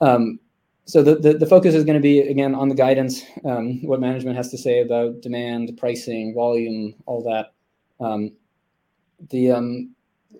um, 0.00 0.40
so 0.88 1.02
the, 1.02 1.16
the, 1.16 1.34
the, 1.34 1.46
focus 1.46 1.74
is 1.74 1.84
going 1.84 1.98
to 1.98 2.02
be 2.02 2.20
again 2.20 2.54
on 2.54 2.70
the 2.70 2.74
guidance, 2.74 3.22
um, 3.44 3.84
what 3.84 4.00
management 4.00 4.38
has 4.38 4.50
to 4.50 4.56
say 4.56 4.80
about 4.80 5.20
demand, 5.20 5.76
pricing, 5.76 6.32
volume, 6.34 6.94
all 7.04 7.22
that. 7.24 7.52
Um, 8.02 8.32
the 9.28 9.52
um, 9.52 9.94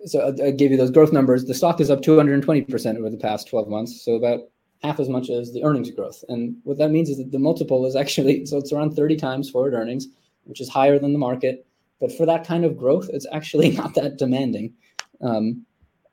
so 0.05 0.21
I, 0.21 0.47
I, 0.47 0.51
gave 0.51 0.71
you 0.71 0.77
those 0.77 0.89
growth 0.89 1.13
numbers. 1.13 1.45
The 1.45 1.53
stock 1.53 1.79
is 1.79 1.91
up 1.91 2.01
220 2.01 2.61
percent 2.63 2.97
over 2.97 3.11
the 3.11 3.17
past 3.17 3.47
12 3.47 3.67
months, 3.67 4.01
so 4.03 4.13
about 4.13 4.39
half 4.81 4.99
as 4.99 5.07
much 5.07 5.29
as 5.29 5.53
the 5.53 5.63
earnings 5.63 5.91
growth. 5.91 6.23
And 6.29 6.55
what 6.63 6.79
that 6.79 6.89
means 6.89 7.09
is 7.09 7.17
that 7.17 7.31
the 7.31 7.37
multiple 7.37 7.85
is 7.85 7.95
actually 7.95 8.47
so 8.47 8.57
it's 8.57 8.73
around 8.73 8.95
30 8.95 9.17
times 9.17 9.51
forward 9.51 9.75
earnings, 9.75 10.07
which 10.45 10.61
is 10.61 10.69
higher 10.69 10.97
than 10.97 11.13
the 11.13 11.19
market. 11.19 11.67
But 12.01 12.11
for 12.11 12.25
that 12.25 12.47
kind 12.47 12.65
of 12.65 12.75
growth, 12.75 13.07
it's 13.13 13.27
actually 13.31 13.69
not 13.77 13.93
that 13.93 14.17
demanding. 14.17 14.73
Um, 15.21 15.65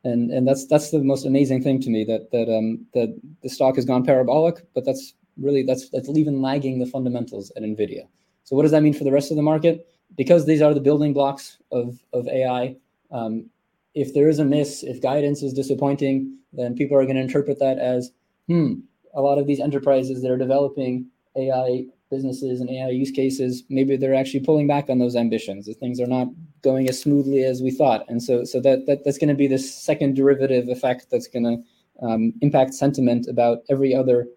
and 0.07 0.31
and 0.31 0.47
that's 0.47 0.67
that's 0.67 0.91
the 0.91 1.01
most 1.01 1.27
amazing 1.27 1.63
thing 1.63 1.81
to 1.81 1.91
me 1.91 2.05
that 2.05 2.31
that 2.31 2.49
um 2.55 2.87
that 2.95 3.19
the 3.43 3.49
stock 3.49 3.77
has 3.77 3.85
gone 3.85 4.05
parabolic, 4.05 4.63
but 4.75 4.85
that's 4.85 5.15
really 5.37 5.63
that's 5.63 5.91
that's 5.91 6.09
even 6.09 6.41
lagging 6.41 6.79
the 6.79 6.87
fundamentals 6.87 7.53
at 7.57 7.63
Nvidia. 7.63 8.07
So 8.45 8.55
what 8.55 8.63
does 8.63 8.73
that 8.73 8.83
mean 8.83 8.95
for 8.95 9.05
the 9.05 9.13
rest 9.13 9.31
of 9.31 9.37
the 9.37 9.43
market? 9.43 9.87
Because 10.17 10.47
these 10.47 10.63
are 10.63 10.73
the 10.73 10.81
building 10.81 11.13
blocks 11.13 11.59
of 11.73 11.99
of 12.13 12.29
AI. 12.29 12.77
Um, 13.11 13.51
if 13.95 14.13
there 14.15 14.29
is 14.29 14.39
a 14.39 14.45
miss, 14.45 14.83
if 14.83 15.01
guidance 15.01 15.43
is 15.43 15.53
disappointing, 15.53 16.37
then 16.53 16.75
people 16.75 16.97
are 16.97 17.05
going 17.05 17.17
to 17.17 17.23
interpret 17.23 17.59
that 17.61 17.79
as, 17.79 18.13
hmm, 18.47 18.75
a 19.15 19.23
lot 19.23 19.39
of 19.39 19.47
these 19.47 19.59
enterprises 19.59 20.21
that 20.23 20.31
are 20.31 20.37
developing 20.37 21.07
AI 21.35 21.87
businesses 22.11 22.61
and 22.61 22.71
AI 22.71 22.91
use 22.91 23.11
cases, 23.11 23.65
maybe 23.69 23.97
they're 23.97 24.15
actually 24.15 24.41
pulling 24.41 24.67
back 24.67 24.89
on 24.89 24.99
those 24.99 25.17
ambitions. 25.17 25.67
The 25.67 25.75
things 25.75 26.01
are 26.01 26.07
not 26.07 26.29
going 26.63 26.89
as 26.89 27.01
smoothly 27.01 27.45
as 27.45 27.63
we 27.63 27.71
thought, 27.71 28.05
and 28.09 28.23
so 28.23 28.45
so 28.45 28.61
that, 28.61 28.87
that 28.87 29.05
that's 29.05 29.19
going 29.19 29.29
to 29.29 29.35
be 29.35 29.47
this 29.47 29.73
second 29.73 30.15
derivative 30.15 30.69
effect 30.69 31.07
that's 31.11 31.29
going 31.29 31.45
to 31.45 32.07
um, 32.07 32.33
impact 32.41 32.75
sentiment 32.75 33.27
about 33.29 33.59
every 33.71 33.95
other 33.95 34.29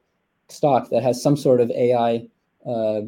stock 0.47 0.89
that 0.89 1.03
has 1.03 1.21
some 1.21 1.37
sort 1.37 1.61
of 1.61 1.69
AI 1.71 2.27
uh, 2.65 3.01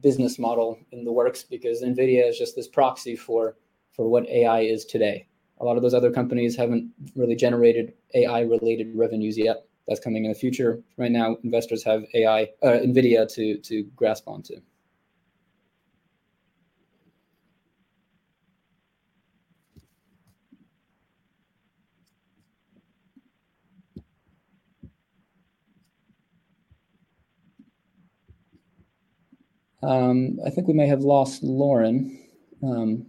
business 0.00 0.38
model 0.38 0.78
in 0.92 1.04
the 1.04 1.12
works, 1.12 1.42
because 1.42 1.82
Nvidia 1.82 2.28
is 2.28 2.38
just 2.38 2.56
this 2.56 2.68
proxy 2.68 3.16
for 3.16 3.56
for 3.92 4.08
what 4.08 4.28
AI 4.28 4.60
is 4.60 4.84
today. 4.84 5.26
A 5.60 5.64
lot 5.64 5.76
of 5.76 5.82
those 5.82 5.94
other 5.94 6.10
companies 6.10 6.56
haven't 6.56 6.90
really 7.14 7.36
generated 7.36 7.92
AI 8.14 8.40
related 8.40 8.94
revenues 8.94 9.36
yet 9.36 9.66
that's 9.90 10.00
coming 10.00 10.24
in 10.24 10.32
the 10.32 10.38
future. 10.38 10.82
Right 10.98 11.12
now, 11.12 11.36
investors 11.44 11.84
have 11.84 12.04
AI, 12.14 12.44
uh, 12.62 12.68
NVIDIA 12.68 13.28
to, 13.34 13.58
to 13.58 13.84
grasp 13.96 14.28
onto. 14.28 14.54
Um, 29.82 30.38
I 30.46 30.50
think 30.50 30.68
we 30.68 30.74
may 30.74 30.86
have 30.86 31.00
lost 31.02 31.42
Lauren. 31.42 32.18
Um, 32.62 33.06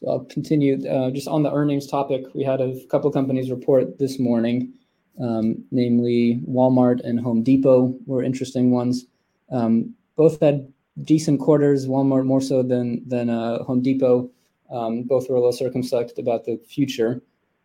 so 0.00 0.10
I'll 0.10 0.24
continue. 0.24 0.88
Uh, 0.88 1.10
just 1.10 1.28
on 1.28 1.42
the 1.42 1.52
earnings 1.52 1.86
topic, 1.86 2.24
we 2.34 2.44
had 2.44 2.60
a 2.62 2.76
couple 2.90 3.10
companies 3.12 3.50
report 3.50 3.98
this 3.98 4.18
morning 4.18 4.74
um, 5.20 5.64
namely 5.70 6.40
Walmart 6.48 7.00
and 7.04 7.20
Home 7.20 7.42
Depot 7.42 7.94
were 8.06 8.22
interesting 8.22 8.70
ones. 8.70 9.06
Um, 9.50 9.94
both 10.16 10.40
had 10.40 10.72
decent 11.02 11.40
quarters. 11.40 11.86
Walmart 11.86 12.24
more 12.24 12.40
so 12.40 12.62
than 12.62 13.06
than 13.08 13.30
uh, 13.30 13.62
Home 13.64 13.82
Depot. 13.82 14.30
Um, 14.70 15.02
both 15.02 15.28
were 15.28 15.36
a 15.36 15.38
little 15.38 15.52
circumspect 15.52 16.18
about 16.18 16.44
the 16.44 16.56
future. 16.66 17.22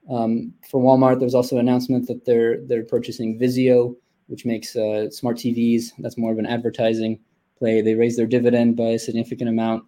Um, 0.09 0.53
for 0.69 0.81
Walmart, 0.81 1.19
there 1.19 1.25
was 1.25 1.35
also 1.35 1.55
an 1.55 1.67
announcement 1.67 2.07
that 2.07 2.25
they're 2.25 2.61
they're 2.65 2.83
purchasing 2.83 3.39
Vizio, 3.39 3.95
which 4.27 4.45
makes 4.45 4.75
uh, 4.75 5.09
smart 5.09 5.37
TVs. 5.37 5.91
That's 5.99 6.17
more 6.17 6.31
of 6.31 6.39
an 6.39 6.45
advertising 6.45 7.19
play. 7.57 7.81
They 7.81 7.95
raised 7.95 8.17
their 8.17 8.27
dividend 8.27 8.77
by 8.77 8.89
a 8.89 8.99
significant 8.99 9.49
amount. 9.49 9.83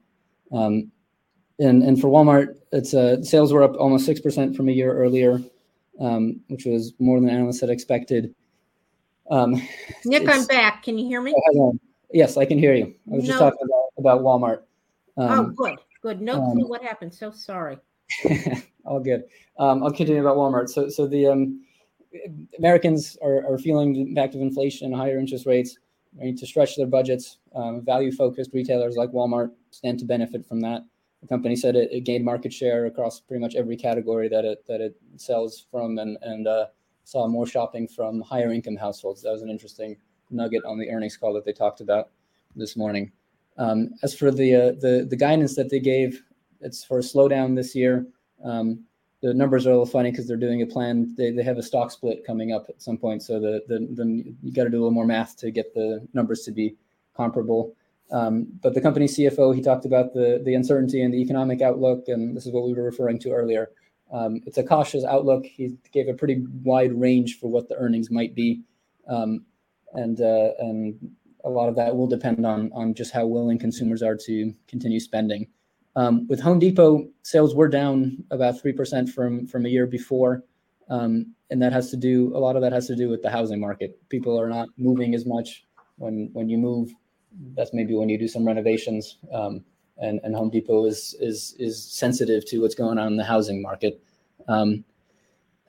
Um, 0.52 0.92
and, 1.60 1.84
and 1.84 2.02
for 2.02 2.08
Walmart, 2.08 2.56
it's 2.72 2.94
uh, 2.94 3.22
sales 3.22 3.54
were 3.54 3.64
up 3.64 3.76
almost 3.78 4.06
six 4.06 4.20
percent 4.20 4.56
from 4.56 4.68
a 4.68 4.72
year 4.72 4.94
earlier 4.94 5.42
um, 6.02 6.42
which 6.48 6.66
was 6.66 6.94
more 7.00 7.20
than 7.20 7.30
analysts 7.30 7.62
had 7.62 7.70
expected. 7.70 8.34
Um, 9.30 9.62
Nick, 10.04 10.28
I'm 10.28 10.46
back. 10.46 10.84
Can 10.84 10.98
you 10.98 11.06
hear 11.06 11.22
me? 11.22 11.34
Oh, 11.56 11.74
yes, 12.12 12.36
I 12.38 12.46
can 12.46 12.58
hear 12.58 12.74
you. 12.74 12.96
I 13.12 13.16
was 13.16 13.24
no. 13.24 13.28
just 13.28 13.40
talking 13.40 13.60
about, 13.64 13.84
about 13.98 14.22
Walmart. 14.22 14.64
Um, 15.18 15.40
oh, 15.40 15.44
good, 15.56 15.78
good. 16.02 16.22
No 16.22 16.52
clue 16.52 16.64
um, 16.64 16.70
what 16.70 16.82
happened. 16.82 17.14
So 17.14 17.32
sorry. 17.32 17.78
all 18.86 19.00
good. 19.00 19.24
Um, 19.58 19.84
I'll 19.84 19.92
continue 19.92 20.22
about 20.22 20.38
Walmart. 20.38 20.70
So, 20.70 20.90
so 20.90 21.08
the 21.08 21.28
um, 21.28 21.64
Americans 22.58 23.18
are, 23.22 23.46
are 23.46 23.58
feeling 23.58 23.94
the 23.94 24.02
impact 24.02 24.36
of 24.36 24.42
inflation, 24.42 24.88
and 24.88 24.96
higher 24.96 25.20
interest 25.20 25.46
rates, 25.46 25.78
need 26.14 26.38
to 26.40 26.48
stretch 26.48 26.76
their 26.76 26.88
budgets. 26.88 27.38
value-focused 27.54 28.52
retailers 28.54 28.96
like 28.96 29.12
Walmart 29.12 29.52
stand 29.70 30.00
to 30.00 30.06
benefit 30.06 30.46
from 30.46 30.60
that 30.62 30.84
the 31.22 31.28
company 31.28 31.56
said 31.56 31.76
it, 31.76 31.90
it, 31.92 32.02
gained 32.02 32.26
market 32.26 32.52
share 32.52 32.88
across 32.88 33.20
pretty 33.20 33.42
much 33.42 33.56
every 33.56 33.78
category 33.78 34.28
that 34.28 34.44
it 34.44 34.66
that 34.68 34.82
it 34.82 34.96
sells 35.18 35.66
from, 35.72 35.98
and 36.00 36.18
and 36.22 36.48
uh, 36.48 36.66
saw 37.04 37.28
more 37.28 37.46
shopping 37.46 37.88
from 37.88 38.22
higher 38.22 38.52
income 38.52 38.76
households. 38.76 39.22
That 39.22 39.32
was 39.32 39.42
an 39.42 39.50
interesting 39.50 39.98
nugget 40.30 40.64
on 40.66 40.80
the 40.80 40.90
earnings 40.90 41.18
call 41.18 41.34
that 41.34 41.46
they 41.46 41.54
talked 41.54 41.82
about 41.82 42.10
this 42.56 42.76
morning. 42.76 43.12
Um, 43.58 43.92
as 44.02 44.16
for 44.16 44.32
the 44.32 44.56
uh, 44.56 44.72
the 44.80 45.06
the 45.10 45.16
guidance 45.16 45.56
that 45.56 45.70
they 45.70 45.80
gave, 45.80 46.24
it's 46.60 46.84
for 46.84 47.00
a 47.00 47.02
slowdown 47.02 47.56
this 47.56 47.76
year. 47.76 48.08
Um, 48.44 48.86
the 49.22 49.34
numbers 49.34 49.68
are 49.68 49.70
a 49.70 49.74
little 49.74 49.86
funny 49.86 50.10
because 50.10 50.28
they're 50.28 50.38
doing 50.38 50.64
a 50.64 50.66
plan. 50.66 51.14
They, 51.16 51.30
they 51.30 51.44
have 51.44 51.60
a 51.60 51.64
stock 51.64 51.92
split 51.92 52.26
coming 52.26 52.54
up 52.54 52.66
at 52.70 52.82
some 52.82 52.98
point, 52.98 53.22
so 53.22 53.40
the 53.40 53.62
the, 53.68 53.80
the 53.94 54.36
you 54.42 54.52
got 54.52 54.64
to 54.64 54.70
do 54.70 54.78
a 54.78 54.82
little 54.82 54.92
more 54.92 55.06
math 55.06 55.38
to 55.38 55.52
get 55.52 55.74
the 55.74 56.08
numbers 56.14 56.42
to 56.44 56.52
be 56.52 56.76
comparable. 57.16 57.76
Um, 58.12 58.48
but 58.62 58.74
the 58.74 58.82
company 58.82 59.06
CFO, 59.06 59.56
he 59.56 59.62
talked 59.62 59.86
about 59.86 60.14
the 60.14 60.42
the 60.44 60.54
uncertainty 60.54 61.02
and 61.02 61.14
the 61.14 61.22
economic 61.22 61.62
outlook, 61.62 62.08
and 62.08 62.36
this 62.36 62.46
is 62.46 62.52
what 62.52 62.66
we 62.66 62.74
were 62.74 62.84
referring 62.84 63.20
to 63.20 63.32
earlier. 63.32 63.70
Um, 64.12 64.42
it's 64.46 64.58
a 64.58 64.64
cautious 64.64 65.06
outlook. 65.06 65.46
He 65.46 65.78
gave 65.94 66.10
a 66.10 66.14
pretty 66.14 66.44
wide 66.64 66.94
range 66.94 67.40
for 67.40 67.50
what 67.50 67.70
the 67.70 67.76
earnings 67.76 68.12
might 68.12 68.36
be, 68.36 68.62
um, 69.08 69.46
and 69.94 70.20
uh, 70.20 70.52
and 70.60 71.12
a 71.46 71.50
lot 71.50 71.70
of 71.70 71.76
that 71.78 71.96
will 71.96 72.08
depend 72.08 72.46
on 72.46 72.70
on 72.74 72.94
just 72.94 73.14
how 73.14 73.26
willing 73.26 73.58
consumers 73.58 74.04
are 74.04 74.18
to 74.26 74.54
continue 74.68 75.00
spending. 75.00 75.48
Um, 75.96 76.28
with 76.28 76.42
Home 76.42 76.60
Depot, 76.60 77.08
sales 77.24 77.56
were 77.56 77.70
down 77.70 78.24
about 78.32 78.60
three 78.60 78.74
percent 78.74 79.10
from 79.10 79.48
from 79.48 79.66
a 79.66 79.70
year 79.70 79.88
before, 79.88 80.44
um, 80.90 81.34
and 81.50 81.62
that 81.62 81.72
has 81.72 81.90
to 81.92 81.98
do 81.98 82.36
a 82.36 82.40
lot 82.40 82.58
of 82.58 82.62
that 82.62 82.74
has 82.74 82.88
to 82.88 82.96
do 82.98 83.08
with 83.08 83.22
the 83.22 83.30
housing 83.30 83.62
market. 83.62 83.98
People 84.10 84.38
are 84.40 84.50
not 84.50 84.68
moving 84.78 85.16
as 85.16 85.26
much. 85.26 85.66
When 85.96 86.30
when 86.34 86.50
you 86.50 86.58
move 86.58 86.94
that's 87.56 87.74
maybe 87.74 87.94
when 87.94 88.10
you 88.10 88.18
do 88.18 88.28
some 88.28 88.46
renovations. 88.46 89.18
Um, 89.34 89.64
and, 89.98 90.20
and 90.24 90.36
Home 90.36 90.50
Depot 90.50 90.86
is 90.86 91.16
is 91.20 91.56
is 91.60 91.84
sensitive 91.84 92.46
to 92.48 92.62
what's 92.62 92.76
going 92.76 92.98
on 92.98 93.08
in 93.08 93.18
the 93.18 93.24
housing 93.24 93.62
market. 93.62 94.02
Um, 94.48 94.84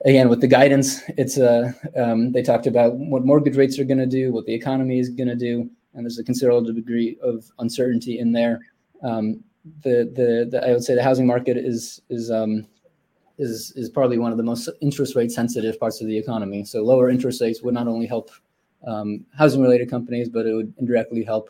again, 0.05 0.29
with 0.29 0.41
the 0.41 0.47
guidance, 0.47 1.01
it's 1.09 1.37
uh, 1.37 1.71
um, 1.95 2.31
they 2.31 2.41
talked 2.41 2.67
about 2.67 2.95
what 2.95 3.25
mortgage 3.25 3.55
rates 3.55 3.79
are 3.79 3.83
going 3.83 3.99
to 3.99 4.07
do, 4.07 4.31
what 4.31 4.45
the 4.45 4.53
economy 4.53 4.99
is 4.99 5.09
going 5.09 5.27
to 5.27 5.35
do, 5.35 5.69
and 5.93 6.05
there's 6.05 6.19
a 6.19 6.23
considerable 6.23 6.73
degree 6.73 7.17
of 7.21 7.49
uncertainty 7.59 8.19
in 8.19 8.31
there. 8.31 8.59
Um, 9.03 9.43
the, 9.81 10.11
the, 10.13 10.47
the 10.51 10.67
I 10.67 10.71
would 10.73 10.83
say 10.83 10.95
the 10.95 11.03
housing 11.03 11.27
market 11.27 11.57
is 11.57 12.01
is 12.09 12.31
um, 12.31 12.65
is 13.37 13.71
is 13.75 13.89
probably 13.89 14.17
one 14.17 14.31
of 14.31 14.37
the 14.37 14.43
most 14.43 14.69
interest 14.81 15.15
rate 15.15 15.31
sensitive 15.31 15.79
parts 15.79 16.01
of 16.01 16.07
the 16.07 16.17
economy. 16.17 16.65
So 16.65 16.83
lower 16.83 17.09
interest 17.09 17.41
rates 17.41 17.61
would 17.61 17.73
not 17.73 17.87
only 17.87 18.07
help 18.07 18.31
um, 18.85 19.25
housing 19.37 19.61
related 19.61 19.89
companies, 19.89 20.29
but 20.29 20.45
it 20.45 20.53
would 20.53 20.73
indirectly 20.77 21.23
help 21.23 21.49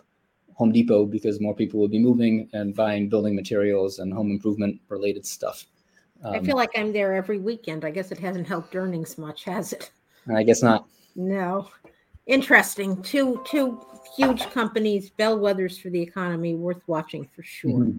Home 0.56 0.72
Depot 0.72 1.06
because 1.06 1.42
more 1.42 1.56
people 1.56 1.80
will 1.80 1.88
be 1.88 2.00
moving 2.00 2.50
and 2.54 2.76
buying 2.76 3.10
building 3.10 3.36
materials 3.36 4.00
and 4.00 4.14
home 4.14 4.32
improvement 4.32 4.80
related 4.90 5.26
stuff. 5.26 5.66
Um, 6.24 6.36
I 6.36 6.40
feel 6.40 6.56
like 6.56 6.72
I'm 6.76 6.94
there 6.94 7.14
every 7.14 7.38
weekend. 7.40 7.84
I 7.84 7.92
guess 7.92 8.12
it 8.12 8.20
hasn't 8.20 8.48
helped 8.48 8.76
earnings 8.76 9.18
much, 9.18 9.44
has 9.44 9.74
it? 9.74 9.92
I 10.34 10.44
guess 10.44 10.62
not. 10.62 10.88
No. 11.16 11.70
Interesting. 12.28 13.02
Two 13.02 13.44
two 13.46 13.82
huge 14.16 14.50
companies, 14.52 15.12
bellwethers 15.20 15.82
for 15.82 15.90
the 15.90 16.02
economy, 16.02 16.56
worth 16.56 16.82
watching 16.88 17.28
for 17.36 17.44
sure. 17.44 17.72
Mm-hmm. 17.72 17.98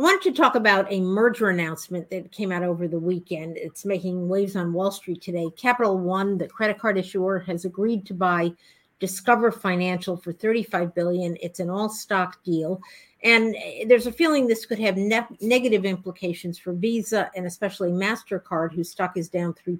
I 0.00 0.02
wanted 0.02 0.22
to 0.22 0.32
talk 0.32 0.54
about 0.54 0.90
a 0.90 0.98
merger 0.98 1.50
announcement 1.50 2.08
that 2.08 2.32
came 2.32 2.52
out 2.52 2.62
over 2.62 2.88
the 2.88 2.98
weekend. 2.98 3.58
It's 3.58 3.84
making 3.84 4.30
waves 4.30 4.56
on 4.56 4.72
Wall 4.72 4.90
Street 4.90 5.20
today. 5.20 5.50
Capital 5.58 5.98
One, 5.98 6.38
the 6.38 6.48
credit 6.48 6.78
card 6.78 6.96
issuer, 6.96 7.38
has 7.40 7.66
agreed 7.66 8.06
to 8.06 8.14
buy 8.14 8.54
Discover 8.98 9.52
Financial 9.52 10.16
for 10.16 10.32
35 10.32 10.94
billion. 10.94 11.36
It's 11.42 11.60
an 11.60 11.68
all-stock 11.68 12.42
deal. 12.42 12.80
And 13.24 13.54
there's 13.88 14.06
a 14.06 14.12
feeling 14.12 14.46
this 14.46 14.64
could 14.64 14.78
have 14.78 14.96
ne- 14.96 15.36
negative 15.42 15.84
implications 15.84 16.58
for 16.58 16.72
Visa 16.72 17.30
and 17.36 17.44
especially 17.44 17.90
MasterCard, 17.90 18.72
whose 18.72 18.90
stock 18.90 19.18
is 19.18 19.28
down 19.28 19.52
3% 19.52 19.78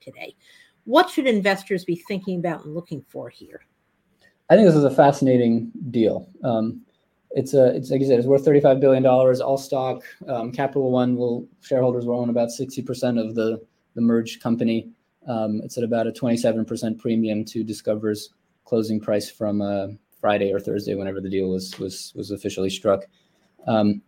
today. 0.00 0.36
What 0.84 1.08
should 1.08 1.26
investors 1.26 1.86
be 1.86 1.96
thinking 1.96 2.40
about 2.40 2.66
and 2.66 2.74
looking 2.74 3.02
for 3.08 3.30
here? 3.30 3.62
I 4.50 4.54
think 4.54 4.66
this 4.66 4.76
is 4.76 4.84
a 4.84 4.90
fascinating 4.90 5.72
deal. 5.90 6.28
Um, 6.44 6.82
it's 7.34 7.54
a, 7.54 7.74
it's 7.74 7.90
like 7.90 8.00
you 8.00 8.06
said, 8.06 8.18
it's 8.18 8.28
worth 8.28 8.44
$35 8.44 8.80
billion, 8.80 9.04
all 9.06 9.58
stock. 9.58 10.02
Um, 10.28 10.52
Capital 10.52 10.90
One 10.90 11.16
will, 11.16 11.48
shareholders 11.60 12.06
will 12.06 12.20
own 12.20 12.30
about 12.30 12.48
60% 12.48 13.20
of 13.20 13.34
the, 13.34 13.60
the 13.94 14.00
merged 14.00 14.42
company. 14.42 14.90
Um, 15.26 15.60
it's 15.64 15.78
at 15.78 15.84
about 15.84 16.06
a 16.06 16.12
27% 16.12 16.98
premium 16.98 17.44
to 17.46 17.62
Discover's 17.64 18.30
closing 18.64 19.00
price 19.00 19.30
from 19.30 19.62
uh, 19.62 19.88
Friday 20.20 20.52
or 20.52 20.60
Thursday, 20.60 20.94
whenever 20.94 21.20
the 21.20 21.28
deal 21.28 21.48
was 21.48 21.78
was 21.78 22.12
was 22.16 22.30
officially 22.30 22.70
struck. 22.70 23.04
Um, 23.66 24.02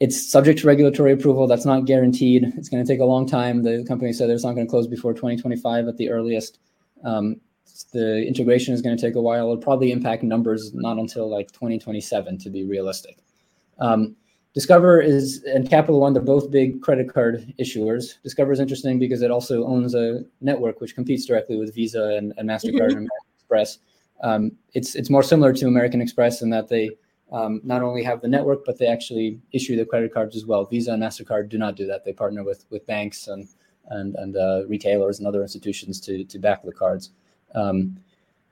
it's 0.00 0.30
subject 0.30 0.60
to 0.60 0.66
regulatory 0.66 1.12
approval. 1.12 1.46
That's 1.46 1.64
not 1.64 1.84
guaranteed. 1.84 2.52
It's 2.56 2.68
going 2.68 2.84
to 2.84 2.92
take 2.92 3.00
a 3.00 3.04
long 3.04 3.26
time. 3.26 3.62
The 3.62 3.84
company 3.86 4.12
said 4.12 4.28
it's 4.30 4.44
not 4.44 4.54
going 4.54 4.66
to 4.66 4.70
close 4.70 4.86
before 4.86 5.12
2025 5.12 5.86
at 5.86 5.96
the 5.96 6.10
earliest. 6.10 6.58
Um, 7.04 7.40
the 7.92 8.26
integration 8.26 8.72
is 8.72 8.80
going 8.80 8.96
to 8.96 9.00
take 9.00 9.16
a 9.16 9.20
while. 9.20 9.44
It'll 9.44 9.56
probably 9.56 9.90
impact 9.90 10.22
numbers 10.22 10.72
not 10.74 10.98
until 10.98 11.28
like 11.28 11.50
2027 11.52 12.38
to 12.38 12.50
be 12.50 12.64
realistic. 12.64 13.18
Um, 13.78 14.16
Discover 14.54 15.00
is 15.00 15.42
and 15.52 15.68
Capital 15.68 16.00
One, 16.00 16.12
they're 16.12 16.22
both 16.22 16.52
big 16.52 16.80
credit 16.80 17.12
card 17.12 17.52
issuers. 17.58 18.22
Discover 18.22 18.52
is 18.52 18.60
interesting 18.60 19.00
because 19.00 19.20
it 19.20 19.32
also 19.32 19.64
owns 19.64 19.96
a 19.96 20.24
network 20.40 20.80
which 20.80 20.94
competes 20.94 21.26
directly 21.26 21.56
with 21.56 21.74
Visa 21.74 22.14
and, 22.16 22.32
and 22.36 22.48
MasterCard 22.48 22.90
and 22.90 22.92
American 22.92 23.08
Express. 23.36 23.78
Um, 24.22 24.52
it's 24.72 24.94
it's 24.94 25.10
more 25.10 25.24
similar 25.24 25.52
to 25.54 25.66
American 25.66 26.00
Express 26.00 26.40
in 26.40 26.50
that 26.50 26.68
they 26.68 26.90
um, 27.32 27.62
not 27.64 27.82
only 27.82 28.04
have 28.04 28.20
the 28.20 28.28
network, 28.28 28.64
but 28.64 28.78
they 28.78 28.86
actually 28.86 29.40
issue 29.50 29.74
the 29.74 29.84
credit 29.84 30.14
cards 30.14 30.36
as 30.36 30.46
well. 30.46 30.64
Visa 30.64 30.92
and 30.92 31.02
Mastercard 31.02 31.48
do 31.48 31.58
not 31.58 31.74
do 31.74 31.84
that. 31.88 32.04
They 32.04 32.12
partner 32.12 32.44
with 32.44 32.64
with 32.70 32.86
banks 32.86 33.26
and 33.26 33.48
and 33.88 34.14
and 34.14 34.36
uh, 34.36 34.62
retailers 34.68 35.18
and 35.18 35.26
other 35.26 35.42
institutions 35.42 36.00
to 36.02 36.22
to 36.22 36.38
back 36.38 36.62
the 36.62 36.72
cards. 36.72 37.10
Um, 37.54 37.96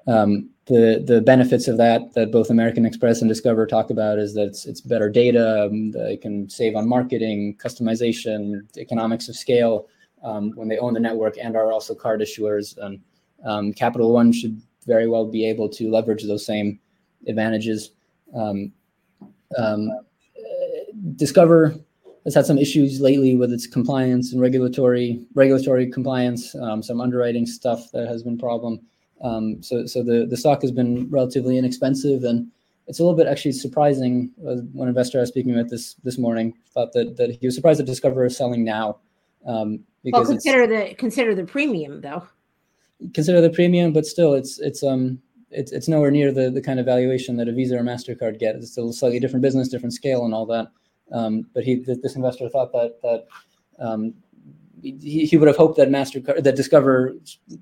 um, 0.06 0.50
the 0.66 1.02
the 1.04 1.20
benefits 1.20 1.68
of 1.68 1.76
that 1.78 2.12
that 2.14 2.30
both 2.30 2.50
American 2.50 2.86
Express 2.86 3.20
and 3.20 3.28
Discover 3.28 3.66
talk 3.66 3.90
about 3.90 4.18
is 4.18 4.34
that 4.34 4.46
it's, 4.46 4.64
it's 4.64 4.80
better 4.80 5.10
data. 5.10 5.64
Um, 5.66 5.90
they 5.90 6.16
can 6.16 6.48
save 6.48 6.76
on 6.76 6.88
marketing, 6.88 7.56
customization, 7.56 8.64
economics 8.78 9.28
of 9.28 9.36
scale 9.36 9.88
um, 10.22 10.52
when 10.54 10.68
they 10.68 10.78
own 10.78 10.94
the 10.94 11.00
network 11.00 11.36
and 11.36 11.56
are 11.56 11.72
also 11.72 11.94
card 11.94 12.20
issuers. 12.20 12.78
And 12.78 13.00
um, 13.44 13.72
Capital 13.72 14.12
One 14.12 14.32
should 14.32 14.60
very 14.86 15.08
well 15.08 15.26
be 15.26 15.44
able 15.48 15.68
to 15.70 15.90
leverage 15.90 16.24
those 16.24 16.46
same 16.46 16.78
advantages. 17.26 17.90
Um, 18.34 18.72
um, 19.58 19.90
Discover 21.16 21.74
has 22.24 22.34
had 22.34 22.46
some 22.46 22.58
issues 22.58 23.00
lately 23.00 23.34
with 23.34 23.52
its 23.52 23.66
compliance 23.66 24.32
and 24.32 24.40
regulatory 24.40 25.24
regulatory 25.34 25.90
compliance, 25.90 26.54
um, 26.56 26.82
some 26.82 27.00
underwriting 27.00 27.46
stuff 27.46 27.90
that 27.92 28.08
has 28.08 28.22
been 28.22 28.38
problem. 28.38 28.80
Um, 29.22 29.62
so 29.62 29.86
so 29.86 30.02
the 30.02 30.26
the 30.26 30.36
stock 30.36 30.62
has 30.62 30.72
been 30.72 31.08
relatively 31.10 31.58
inexpensive, 31.58 32.24
and 32.24 32.50
it's 32.86 32.98
a 32.98 33.02
little 33.02 33.16
bit 33.16 33.26
actually 33.26 33.52
surprising. 33.52 34.30
Uh, 34.46 34.56
one 34.72 34.88
investor 34.88 35.18
I 35.18 35.22
was 35.22 35.28
speaking 35.28 35.54
with 35.54 35.70
this 35.70 35.94
this 36.04 36.18
morning 36.18 36.54
thought 36.72 36.92
that 36.92 37.16
that 37.16 37.30
he 37.30 37.46
was 37.46 37.54
surprised 37.54 37.80
that 37.80 37.86
Discover 37.86 38.24
is 38.24 38.36
selling 38.36 38.64
now. 38.64 38.98
Um, 39.46 39.80
because 40.04 40.28
well, 40.28 40.36
consider 40.36 40.66
the 40.66 40.94
consider 40.94 41.34
the 41.34 41.44
premium 41.44 42.00
though 42.00 42.26
consider 43.14 43.40
the 43.40 43.50
premium, 43.50 43.92
but 43.92 44.06
still, 44.06 44.34
it's 44.34 44.58
it's 44.58 44.82
um 44.82 45.20
it's 45.50 45.72
it's 45.72 45.88
nowhere 45.88 46.10
near 46.10 46.32
the 46.32 46.50
the 46.50 46.60
kind 46.60 46.80
of 46.80 46.86
valuation 46.86 47.36
that 47.36 47.48
a 47.48 47.52
Visa 47.52 47.76
or 47.76 47.82
Mastercard 47.82 48.38
get. 48.38 48.56
It's 48.56 48.72
still 48.72 48.90
a 48.90 48.92
slightly 48.92 49.20
different 49.20 49.42
business, 49.42 49.68
different 49.68 49.92
scale, 49.92 50.24
and 50.24 50.34
all 50.34 50.46
that. 50.46 50.68
Um, 51.12 51.46
but 51.54 51.64
he 51.64 51.76
this 51.76 52.16
investor 52.16 52.48
thought 52.48 52.72
that 52.72 53.00
that 53.02 53.26
um, 53.78 54.14
he, 54.82 55.26
he 55.26 55.36
would 55.36 55.48
have 55.48 55.56
hoped 55.56 55.76
that 55.76 55.88
Mastercard 55.88 56.42
that 56.42 56.56
Discover 56.56 57.14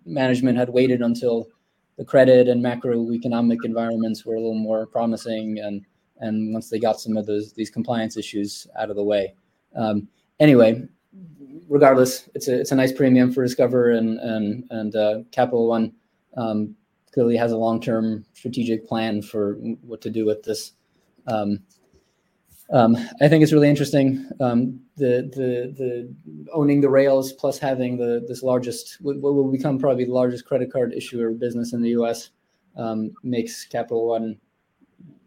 management 0.07 0.59
had 0.59 0.71
waited 0.71 1.03
until 1.03 1.49
the 1.99 2.05
credit 2.05 2.49
and 2.49 2.65
macroeconomic 2.65 3.59
environments 3.65 4.25
were 4.25 4.35
a 4.35 4.41
little 4.41 4.55
more 4.55 4.87
promising 4.87 5.59
and 5.59 5.85
and 6.21 6.53
once 6.53 6.71
they 6.71 6.79
got 6.79 7.01
some 7.01 7.17
of 7.17 7.27
those 7.27 7.53
these 7.53 7.71
compliance 7.71 8.17
issues 8.17 8.67
out 8.79 8.91
of 8.91 8.97
the 8.97 9.05
way. 9.05 9.35
Um, 9.77 10.09
anyway, 10.39 10.87
regardless, 11.69 12.29
it's 12.35 12.49
a 12.49 12.61
it's 12.61 12.73
a 12.73 12.77
nice 12.77 12.93
premium 12.93 13.33
for 13.33 13.43
Discover 13.43 13.91
and 13.91 14.19
and 14.19 14.65
and 14.71 14.97
uh, 14.97 15.19
Capital 15.33 15.67
One 15.67 15.93
um, 16.37 16.77
clearly 17.13 17.37
has 17.37 17.53
a 17.53 17.57
long 17.57 17.81
term 17.81 18.25
strategic 18.35 18.87
plan 18.87 19.23
for 19.23 19.55
what 19.83 20.01
to 20.03 20.11
do 20.11 20.25
with 20.25 20.43
this. 20.43 20.73
Um, 21.27 21.61
um, 22.73 22.97
I 23.21 23.29
think 23.29 23.43
it's 23.43 23.53
really 23.53 23.69
interesting. 23.69 24.29
Um, 24.41 24.81
the 24.97 25.31
the 25.35 25.75
the 25.77 26.15
owning 26.53 26.81
the 26.81 26.91
rails 26.91 27.33
plus 27.33 27.59
having 27.59 27.97
the 27.97 28.25
this 28.29 28.43
largest 28.43 28.99
what 29.01 29.21
will 29.21 29.51
become 29.51 29.79
probably 29.79 30.05
the 30.05 30.13
largest 30.13 30.45
credit 30.45 30.73
card 30.73 30.93
issuer 30.93 31.31
business 31.31 31.73
in 31.73 31.83
the 31.83 31.91
U.S. 31.91 32.31
Um, 32.77 33.13
makes 33.23 33.65
Capital 33.65 34.09
One 34.09 34.39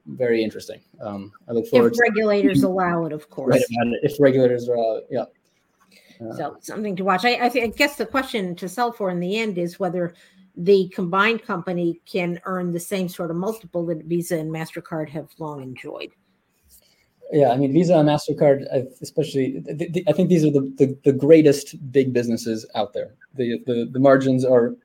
very 0.06 0.44
interesting. 0.44 0.82
Um, 1.02 1.32
I 1.48 1.54
look 1.54 1.68
forward. 1.68 1.94
If 1.94 2.00
regulators 2.00 2.62
to, 2.62 2.68
allow 2.68 3.06
it, 3.06 3.14
of 3.14 3.30
course. 3.30 3.56
Right 3.56 3.98
If 4.04 4.20
regulators 4.20 4.70
are, 4.70 5.02
yeah. 5.10 5.26
So 6.38 6.58
something 6.62 6.96
to 6.96 7.04
watch. 7.04 7.26
I, 7.26 7.46
I, 7.46 7.50
th- 7.50 7.64
I 7.66 7.68
guess 7.68 7.98
the 7.98 8.06
question 8.06 8.56
to 8.56 8.70
sell 8.70 8.92
for 8.92 9.10
in 9.10 9.20
the 9.20 9.38
end 9.38 9.58
is 9.58 9.80
whether 9.80 10.14
the 10.56 10.88
combined 10.90 11.44
company 11.44 12.00
can 12.06 12.40
earn 12.46 12.72
the 12.72 12.80
same 12.80 13.10
sort 13.10 13.32
of 13.32 13.36
multiple 13.36 13.86
that 13.88 14.06
Visa 14.06 14.38
and 14.38 14.52
Mastercard 14.52 15.10
have 15.10 15.30
long 15.40 15.62
enjoyed. 15.62 16.12
Yeah, 17.34 17.50
I 17.50 17.58
mean 17.58 17.74
Visa 17.74 17.98
and 17.98 18.08
Mastercard, 18.08 18.64
especially. 19.02 19.64
I 20.08 20.14
think 20.14 20.30
these 20.30 20.46
are 20.46 20.52
the, 20.52 20.72
the, 20.78 20.98
the 21.04 21.12
greatest 21.12 21.92
big 21.92 22.14
businesses 22.14 22.64
out 22.76 22.94
there. 22.94 23.16
The, 23.34 23.60
the 23.66 23.90
the 23.92 24.00
margins 24.00 24.46
are 24.46 24.76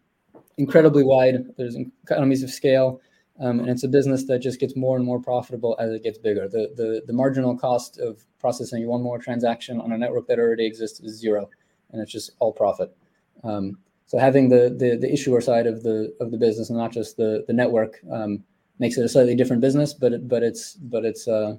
incredibly 0.56 1.04
wide. 1.04 1.44
There's 1.58 1.76
economies 2.04 2.42
of 2.42 2.50
scale. 2.50 3.00
Um, 3.40 3.60
and 3.60 3.68
it's 3.68 3.84
a 3.84 3.88
business 3.88 4.24
that 4.24 4.40
just 4.40 4.58
gets 4.58 4.74
more 4.74 4.96
and 4.96 5.06
more 5.06 5.20
profitable 5.20 5.76
as 5.78 5.92
it 5.92 6.02
gets 6.02 6.18
bigger. 6.18 6.48
The, 6.48 6.72
the, 6.74 7.02
the 7.06 7.12
marginal 7.12 7.56
cost 7.56 8.00
of 8.00 8.24
processing 8.40 8.84
one 8.88 9.00
more 9.00 9.18
transaction 9.18 9.80
on 9.80 9.92
a 9.92 9.98
network 9.98 10.26
that 10.26 10.40
already 10.40 10.66
exists 10.66 10.98
is 10.98 11.20
zero, 11.20 11.48
and 11.92 12.02
it's 12.02 12.10
just 12.10 12.32
all 12.40 12.52
profit. 12.52 12.96
Um, 13.44 13.78
so 14.06 14.18
having 14.18 14.48
the, 14.48 14.74
the, 14.76 14.96
the 14.96 15.12
issuer 15.12 15.40
side 15.40 15.68
of 15.68 15.84
the 15.84 16.12
of 16.18 16.32
the 16.32 16.36
business 16.36 16.70
and 16.70 16.78
not 16.78 16.90
just 16.90 17.16
the 17.16 17.44
the 17.46 17.52
network 17.52 18.00
um, 18.10 18.42
makes 18.80 18.96
it 18.98 19.04
a 19.04 19.08
slightly 19.08 19.36
different 19.36 19.62
business, 19.62 19.94
but 19.94 20.14
it, 20.14 20.26
but 20.26 20.42
it's 20.42 20.74
but 20.74 21.04
it's 21.04 21.28
uh, 21.28 21.56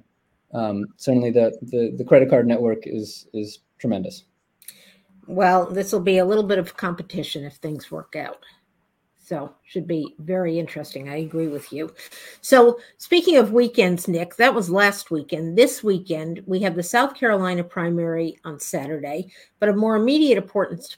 um, 0.54 0.86
certainly 0.98 1.32
the, 1.32 1.58
the 1.62 1.94
the 1.98 2.04
credit 2.04 2.30
card 2.30 2.48
network 2.48 2.86
is 2.86 3.28
is 3.34 3.60
tremendous. 3.78 4.24
Well, 5.28 5.68
this 5.68 5.92
will 5.92 6.00
be 6.00 6.18
a 6.18 6.26
little 6.26 6.44
bit 6.44 6.58
of 6.58 6.76
competition 6.76 7.44
if 7.44 7.56
things 7.56 7.92
work 7.92 8.16
out. 8.16 8.44
So 9.30 9.54
should 9.64 9.86
be 9.86 10.16
very 10.18 10.58
interesting. 10.58 11.08
I 11.08 11.18
agree 11.18 11.50
with 11.50 11.72
you. 11.72 11.94
So 12.42 12.80
speaking 12.98 13.38
of 13.38 13.54
weekends, 13.54 14.08
Nick, 14.08 14.38
that 14.38 14.56
was 14.56 14.72
last 14.72 15.12
weekend. 15.12 15.56
This 15.56 15.84
weekend 15.84 16.42
we 16.48 16.60
have 16.62 16.76
the 16.76 16.82
South 16.82 17.14
Carolina 17.14 17.64
primary 17.64 18.40
on 18.44 18.60
Saturday, 18.60 19.32
but 19.60 19.70
of 19.70 19.78
more 19.78 19.96
immediate 19.96 20.40
importance 20.40 20.88
to 20.88 20.98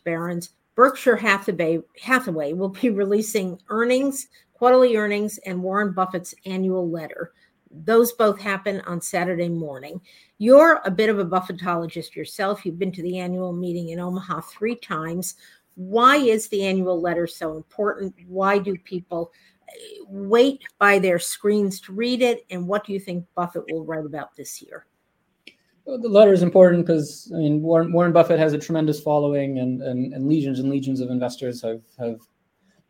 Berkshire 0.76 1.18
Hathaway, 1.18 1.80
Hathaway 2.02 2.54
will 2.54 2.70
be 2.70 2.90
releasing 3.04 3.60
earnings, 3.68 4.28
quarterly 4.54 4.96
earnings, 4.96 5.38
and 5.40 5.62
Warren 5.62 5.92
Buffett's 5.92 6.34
annual 6.46 6.90
letter. 6.90 7.34
Those 7.74 8.12
both 8.12 8.40
happen 8.40 8.82
on 8.82 9.02
Saturday 9.02 9.50
morning. 9.50 10.02
You're 10.38 10.82
a 10.86 10.92
bit 10.92 11.10
of 11.10 11.20
a 11.20 11.26
Buffettologist 11.26 12.16
yourself. 12.16 12.66
You've 12.66 12.80
been 12.80 12.92
to 12.92 13.02
the 13.02 13.20
annual 13.20 13.54
meeting 13.54 13.90
in 13.90 14.00
Omaha 14.00 14.42
three 14.42 14.76
times 14.76 15.36
why 15.76 16.18
is 16.18 16.48
the 16.50 16.64
annual 16.64 17.00
letter 17.00 17.28
so 17.28 17.56
important? 17.56 18.14
Why 18.28 18.58
do 18.58 18.78
people 18.78 19.32
uh, 19.68 19.74
wait 20.08 20.64
by 20.80 21.00
their 21.00 21.20
screens 21.20 21.80
to 21.82 21.94
read 21.94 22.22
it? 22.22 22.46
And 22.50 22.68
what 22.68 22.86
do 22.86 22.94
you 22.94 23.00
think 23.00 23.26
Buffett 23.36 23.64
will 23.72 23.86
write 23.86 24.06
about 24.06 24.36
this 24.36 24.62
year? 24.62 24.86
Well, 25.86 26.00
the 26.00 26.10
letter 26.10 26.34
is 26.34 26.44
important 26.44 26.86
because 26.86 27.32
I 27.34 27.38
mean 27.38 27.62
Warren, 27.62 27.92
Warren 27.92 28.12
Buffett 28.12 28.40
has 28.40 28.54
a 28.54 28.60
tremendous 28.60 29.00
following, 29.00 29.58
and, 29.58 29.82
and, 29.82 30.14
and 30.14 30.28
legions 30.28 30.60
and 30.60 30.70
legions 30.70 31.02
of 31.02 31.10
investors 31.10 31.62
have 31.62 31.82
have 31.98 32.20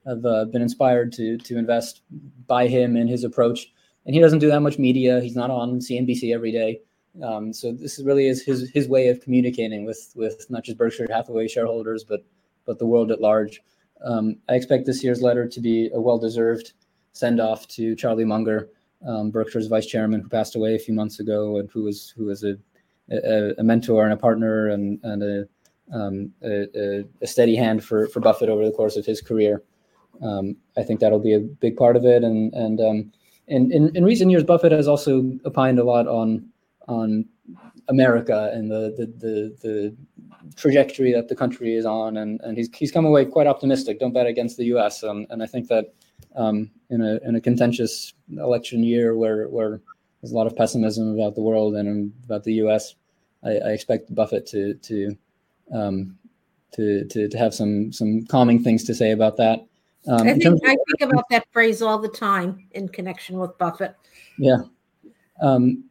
have 0.06 0.26
uh, 0.26 0.46
been 0.46 0.62
inspired 0.62 1.13
to 1.13 1.38
to 1.38 1.58
invest 1.58 2.02
by 2.48 2.67
him 2.67 2.98
and 2.98 3.10
his 3.10 3.24
approach. 3.24 3.72
And 4.06 4.16
he 4.16 4.22
doesn't 4.22 4.40
do 4.40 4.50
that 4.50 4.62
much 4.62 4.80
media. 4.80 5.22
He's 5.22 5.36
not 5.36 5.52
on 5.52 5.80
CNBC 5.80 6.34
every 6.34 6.52
day. 6.52 6.82
Um, 7.24 7.54
so 7.54 7.72
this 7.72 8.00
really 8.00 8.28
is 8.28 8.42
his 8.42 8.70
his 8.70 8.88
way 8.88 9.10
of 9.10 9.20
communicating 9.20 9.86
with 9.86 10.12
with 10.16 10.46
not 10.50 10.64
just 10.64 10.78
Berkshire 10.78 11.08
Hathaway 11.10 11.48
shareholders, 11.48 12.04
but 12.04 12.24
but 12.66 12.80
the 12.80 12.86
world 12.86 13.12
at 13.12 13.22
large. 13.22 13.62
Um, 14.04 14.38
I 14.50 14.56
expect 14.56 14.86
this 14.86 15.04
year's 15.04 15.22
letter 15.22 15.48
to 15.48 15.60
be 15.60 15.90
a 15.94 16.00
well 16.00 16.18
deserved 16.18 16.74
send 17.14 17.40
off 17.40 17.68
to 17.68 17.96
Charlie 17.96 18.26
Munger, 18.26 18.70
um, 19.06 19.32
Berkshire's 19.32 19.68
vice 19.68 19.86
chairman, 19.86 20.22
who 20.22 20.30
passed 20.30 20.56
away 20.56 20.76
a 20.76 20.80
few 20.80 20.94
months 20.94 21.20
ago, 21.20 21.58
and 21.58 21.70
who 21.72 21.84
was 21.84 22.14
who 22.16 22.26
was 22.26 22.44
a 22.44 22.58
a, 23.10 23.54
a 23.58 23.64
mentor 23.64 24.04
and 24.04 24.14
a 24.14 24.18
partner 24.18 24.70
and 24.70 25.00
and 25.04 25.24
a, 25.24 25.48
um, 25.94 26.32
a, 26.44 27.04
a 27.22 27.28
steady 27.28 27.56
hand 27.56 27.84
for 27.84 28.08
for 28.08 28.20
Buffett 28.20 28.50
over 28.50 28.66
the 28.66 28.72
course 28.72 28.96
of 28.96 29.06
his 29.06 29.22
career. 29.22 29.64
Um, 30.22 30.56
I 30.78 30.84
think 30.84 31.00
that'll 31.00 31.20
be 31.20 31.34
a 31.34 31.40
big 31.40 31.76
part 31.76 31.96
of 31.96 32.06
it, 32.06 32.24
and 32.24 32.54
and 32.54 32.80
um, 33.52 33.72
in, 33.72 33.96
in, 33.96 34.06
recent 34.06 34.32
years, 34.32 34.44
Buffett 34.44 34.72
has 34.72 34.88
also 34.88 35.38
opined 35.46 35.80
a 35.80 35.84
lot 35.84 36.08
on 36.08 36.50
on 36.88 37.26
America 37.88 38.52
and 38.54 38.72
the 38.72 38.94
the 38.98 39.06
the, 39.06 39.58
the 39.62 39.96
trajectory 40.56 41.12
that 41.14 41.28
the 41.28 41.36
country 41.36 41.76
is 41.76 41.86
on, 41.86 42.18
and, 42.18 42.40
and 42.42 42.58
he's 42.58 42.70
he's 42.76 42.92
come 42.92 43.06
away 43.06 43.26
quite 43.26 43.48
optimistic. 43.48 44.00
Don't 44.00 44.14
bet 44.14 44.28
against 44.28 44.58
the 44.58 44.66
U.S. 44.66 45.04
Um, 45.04 45.28
and 45.30 45.44
I 45.44 45.46
think 45.46 45.68
that 45.68 45.94
um, 46.36 46.72
in 46.90 47.02
a 47.02 47.20
in 47.28 47.36
a 47.36 47.42
contentious 47.42 48.14
election 48.30 48.84
year 48.84 49.16
where 49.16 49.48
where 49.48 49.82
there's 50.22 50.32
a 50.32 50.36
lot 50.36 50.48
of 50.48 50.56
pessimism 50.56 51.14
about 51.14 51.36
the 51.36 51.42
world 51.42 51.76
and 51.76 52.14
about 52.26 52.44
the 52.44 52.54
U.S., 52.54 52.96
I, 53.44 53.50
I 53.50 53.70
expect 53.72 54.14
Buffett 54.14 54.46
to 54.48 54.76
to 54.76 55.18
um, 55.74 56.18
to, 56.74 57.06
to 57.06 57.28
to 57.28 57.38
have 57.38 57.54
some 57.54 57.92
some 57.92 58.26
calming 58.26 58.64
things 58.64 58.84
to 58.86 58.96
say 58.96 59.12
about 59.12 59.38
that. 59.38 59.66
Um, 60.08 60.28
I, 60.28 60.34
think, 60.34 60.60
I 60.66 60.76
think 60.76 61.12
about 61.12 61.30
that 61.30 61.46
phrase 61.52 61.82
all 61.82 62.00
the 62.00 62.10
time 62.10 62.68
in 62.72 62.90
connection 62.90 63.38
with 63.38 63.58
Buffett. 63.58 63.96
Yeah. 64.38 64.62
Um, 65.42 65.84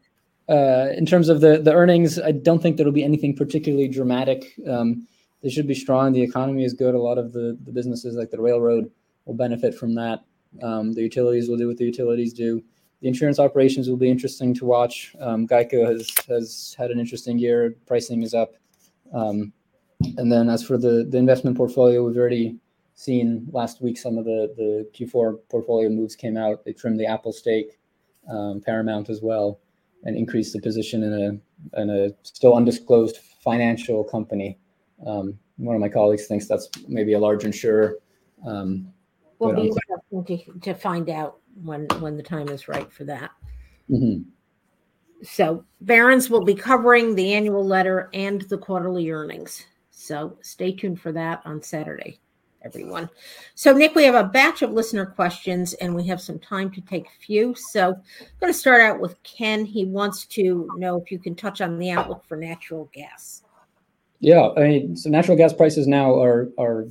uh, 0.48 0.88
in 0.96 1.06
terms 1.06 1.28
of 1.28 1.40
the 1.40 1.58
the 1.58 1.72
earnings, 1.72 2.18
I 2.18 2.32
don't 2.32 2.60
think 2.60 2.76
there'll 2.76 2.92
be 2.92 3.04
anything 3.04 3.36
particularly 3.36 3.86
dramatic. 3.86 4.52
Um, 4.68 5.06
they 5.42 5.48
should 5.48 5.68
be 5.68 5.74
strong. 5.74 6.12
The 6.12 6.22
economy 6.22 6.64
is 6.64 6.74
good. 6.74 6.94
A 6.94 7.00
lot 7.00 7.18
of 7.18 7.32
the, 7.32 7.56
the 7.64 7.72
businesses, 7.72 8.16
like 8.16 8.30
the 8.30 8.40
railroad, 8.40 8.90
will 9.24 9.34
benefit 9.34 9.74
from 9.74 9.94
that. 9.94 10.24
Um, 10.62 10.92
the 10.92 11.02
utilities 11.02 11.48
will 11.48 11.56
do 11.56 11.68
what 11.68 11.76
the 11.76 11.84
utilities 11.84 12.32
do. 12.32 12.62
The 13.00 13.08
insurance 13.08 13.38
operations 13.38 13.88
will 13.88 13.96
be 13.96 14.10
interesting 14.10 14.52
to 14.54 14.64
watch. 14.64 15.14
Um, 15.20 15.46
Geico 15.46 15.86
has 15.86 16.10
has 16.28 16.74
had 16.76 16.90
an 16.90 16.98
interesting 16.98 17.38
year. 17.38 17.76
Pricing 17.86 18.22
is 18.24 18.34
up. 18.34 18.54
Um, 19.14 19.52
and 20.16 20.32
then 20.32 20.48
as 20.48 20.64
for 20.64 20.76
the 20.76 21.06
the 21.08 21.18
investment 21.18 21.56
portfolio, 21.56 22.04
we've 22.04 22.16
already 22.16 22.58
seen 23.00 23.48
last 23.50 23.80
week 23.80 23.96
some 23.96 24.18
of 24.18 24.26
the 24.26 24.52
the 24.56 24.88
Q4 24.92 25.38
portfolio 25.48 25.88
moves 25.88 26.14
came 26.14 26.36
out. 26.36 26.64
They 26.64 26.72
trimmed 26.72 27.00
the 27.00 27.06
Apple 27.06 27.32
stake, 27.32 27.78
um, 28.28 28.60
Paramount 28.64 29.08
as 29.08 29.22
well, 29.22 29.60
and 30.04 30.16
increased 30.16 30.52
the 30.52 30.60
position 30.60 31.02
in 31.02 31.12
a 31.14 31.80
in 31.80 31.90
a 31.90 32.10
still 32.22 32.54
undisclosed 32.54 33.16
financial 33.42 34.04
company. 34.04 34.58
Um, 35.06 35.38
one 35.56 35.74
of 35.74 35.80
my 35.80 35.88
colleagues 35.88 36.26
thinks 36.26 36.46
that's 36.46 36.68
maybe 36.88 37.14
a 37.14 37.18
large 37.18 37.44
insurer. 37.44 37.98
Um, 38.46 38.92
will 39.38 39.54
be 39.54 39.68
interesting 39.68 40.52
to, 40.52 40.60
to 40.60 40.74
find 40.74 41.08
out 41.08 41.38
when 41.62 41.86
when 42.00 42.18
the 42.18 42.22
time 42.22 42.48
is 42.50 42.68
right 42.68 42.92
for 42.92 43.04
that. 43.04 43.30
Mm-hmm. 43.88 44.28
So 45.22 45.64
Barron's 45.80 46.28
will 46.28 46.44
be 46.44 46.54
covering 46.54 47.14
the 47.14 47.32
annual 47.32 47.66
letter 47.66 48.10
and 48.12 48.42
the 48.42 48.58
quarterly 48.58 49.10
earnings. 49.10 49.66
So 49.90 50.36
stay 50.42 50.72
tuned 50.72 51.00
for 51.00 51.12
that 51.12 51.42
on 51.44 51.62
Saturday 51.62 52.20
everyone. 52.62 53.08
So, 53.54 53.72
Nick, 53.72 53.94
we 53.94 54.04
have 54.04 54.14
a 54.14 54.28
batch 54.28 54.62
of 54.62 54.72
listener 54.72 55.06
questions 55.06 55.74
and 55.74 55.94
we 55.94 56.06
have 56.06 56.20
some 56.20 56.38
time 56.38 56.70
to 56.72 56.80
take 56.80 57.06
a 57.06 57.24
few. 57.24 57.54
So, 57.54 57.94
I'm 57.94 58.26
going 58.40 58.52
to 58.52 58.58
start 58.58 58.80
out 58.80 59.00
with 59.00 59.22
Ken. 59.22 59.64
He 59.64 59.84
wants 59.84 60.26
to 60.26 60.68
know 60.76 61.00
if 61.00 61.10
you 61.10 61.18
can 61.18 61.34
touch 61.34 61.60
on 61.60 61.78
the 61.78 61.90
outlook 61.90 62.24
for 62.24 62.36
natural 62.36 62.90
gas. 62.92 63.42
Yeah, 64.20 64.50
I 64.54 64.60
mean, 64.60 64.96
so 64.96 65.08
natural 65.08 65.36
gas 65.36 65.54
prices 65.54 65.86
now 65.86 66.20
are 66.20 66.50
are 66.58 66.86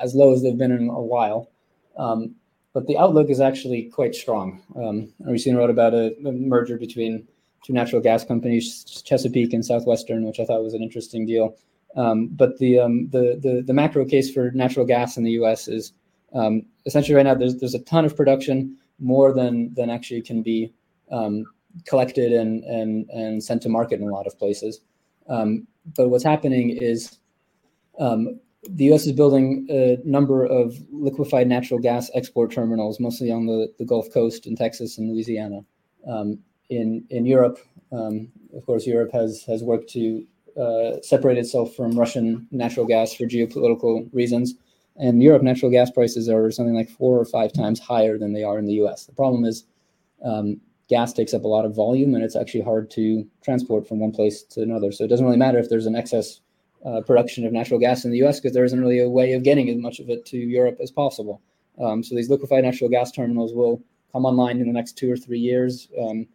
as 0.00 0.14
low 0.14 0.34
as 0.34 0.42
they've 0.42 0.58
been 0.58 0.72
in 0.72 0.90
a 0.90 1.00
while, 1.00 1.50
um, 1.96 2.34
but 2.74 2.86
the 2.86 2.98
outlook 2.98 3.30
is 3.30 3.40
actually 3.40 3.84
quite 3.84 4.14
strong. 4.14 4.62
Um, 4.76 5.38
seen 5.38 5.56
wrote 5.56 5.70
about 5.70 5.94
a, 5.94 6.14
a 6.26 6.32
merger 6.32 6.76
between 6.76 7.26
two 7.64 7.72
natural 7.72 8.02
gas 8.02 8.24
companies, 8.26 8.84
Chesapeake 8.84 9.54
and 9.54 9.64
Southwestern, 9.64 10.24
which 10.24 10.38
I 10.38 10.44
thought 10.44 10.62
was 10.62 10.74
an 10.74 10.82
interesting 10.82 11.24
deal. 11.24 11.56
Um, 11.96 12.28
but 12.28 12.58
the, 12.58 12.78
um, 12.78 13.08
the, 13.10 13.38
the 13.42 13.62
the 13.66 13.72
macro 13.72 14.04
case 14.04 14.30
for 14.30 14.50
natural 14.50 14.84
gas 14.84 15.16
in 15.16 15.24
the 15.24 15.32
U.S. 15.32 15.66
is 15.66 15.92
um, 16.34 16.62
essentially 16.84 17.14
right 17.14 17.24
now 17.24 17.34
there's 17.34 17.56
there's 17.56 17.74
a 17.74 17.80
ton 17.80 18.04
of 18.04 18.14
production, 18.14 18.76
more 18.98 19.32
than 19.32 19.72
than 19.74 19.88
actually 19.88 20.20
can 20.20 20.42
be 20.42 20.72
um, 21.10 21.44
collected 21.86 22.32
and 22.32 22.62
and 22.64 23.08
and 23.10 23.42
sent 23.42 23.62
to 23.62 23.70
market 23.70 24.00
in 24.00 24.08
a 24.08 24.12
lot 24.12 24.26
of 24.26 24.38
places. 24.38 24.80
Um, 25.28 25.66
but 25.96 26.10
what's 26.10 26.24
happening 26.24 26.70
is 26.70 27.18
um, 27.98 28.38
the 28.68 28.84
U.S. 28.86 29.06
is 29.06 29.12
building 29.12 29.66
a 29.70 29.98
number 30.04 30.44
of 30.44 30.76
liquefied 30.92 31.48
natural 31.48 31.80
gas 31.80 32.10
export 32.14 32.52
terminals, 32.52 33.00
mostly 33.00 33.30
on 33.30 33.46
the, 33.46 33.72
the 33.78 33.84
Gulf 33.86 34.12
Coast 34.12 34.46
in 34.46 34.54
Texas 34.54 34.98
and 34.98 35.10
Louisiana. 35.10 35.64
in 36.68 37.04
in 37.08 37.24
Europe, 37.24 37.58
of 37.90 38.66
course, 38.66 38.86
Europe 38.86 39.12
has 39.12 39.44
has 39.44 39.62
worked 39.62 39.88
to 39.90 40.26
uh, 40.58 41.00
separate 41.02 41.38
itself 41.38 41.74
from 41.74 41.98
Russian 41.98 42.46
natural 42.50 42.86
gas 42.86 43.14
for 43.14 43.24
geopolitical 43.24 44.08
reasons. 44.12 44.54
And 44.96 45.22
Europe 45.22 45.42
natural 45.42 45.70
gas 45.70 45.90
prices 45.90 46.28
are 46.28 46.50
something 46.50 46.74
like 46.74 46.88
four 46.88 47.18
or 47.18 47.24
five 47.24 47.52
times 47.52 47.78
higher 47.78 48.16
than 48.16 48.32
they 48.32 48.42
are 48.42 48.58
in 48.58 48.64
the 48.64 48.74
US. 48.84 49.04
The 49.04 49.12
problem 49.12 49.44
is 49.44 49.64
um, 50.24 50.60
gas 50.88 51.12
takes 51.12 51.34
up 51.34 51.44
a 51.44 51.48
lot 51.48 51.64
of 51.64 51.74
volume 51.74 52.14
and 52.14 52.24
it's 52.24 52.36
actually 52.36 52.62
hard 52.62 52.90
to 52.92 53.26
transport 53.42 53.86
from 53.86 53.98
one 53.98 54.12
place 54.12 54.42
to 54.44 54.62
another. 54.62 54.92
So 54.92 55.04
it 55.04 55.08
doesn't 55.08 55.26
really 55.26 55.36
matter 55.36 55.58
if 55.58 55.68
there's 55.68 55.86
an 55.86 55.96
excess 55.96 56.40
uh, 56.84 57.00
production 57.02 57.44
of 57.44 57.52
natural 57.52 57.80
gas 57.80 58.04
in 58.04 58.10
the 58.10 58.24
US 58.24 58.40
because 58.40 58.54
there 58.54 58.64
isn't 58.64 58.80
really 58.80 59.00
a 59.00 59.08
way 59.08 59.32
of 59.32 59.42
getting 59.42 59.68
as 59.68 59.76
much 59.76 60.00
of 60.00 60.08
it 60.08 60.24
to 60.26 60.38
Europe 60.38 60.78
as 60.80 60.90
possible. 60.90 61.42
Um, 61.78 62.02
so 62.02 62.14
these 62.14 62.30
liquefied 62.30 62.64
natural 62.64 62.88
gas 62.88 63.12
terminals 63.12 63.52
will 63.52 63.82
come 64.12 64.24
online 64.24 64.60
in 64.60 64.66
the 64.66 64.72
next 64.72 64.96
two 64.96 65.12
or 65.12 65.16
three 65.16 65.40
years. 65.40 65.88
Um, 66.00 66.26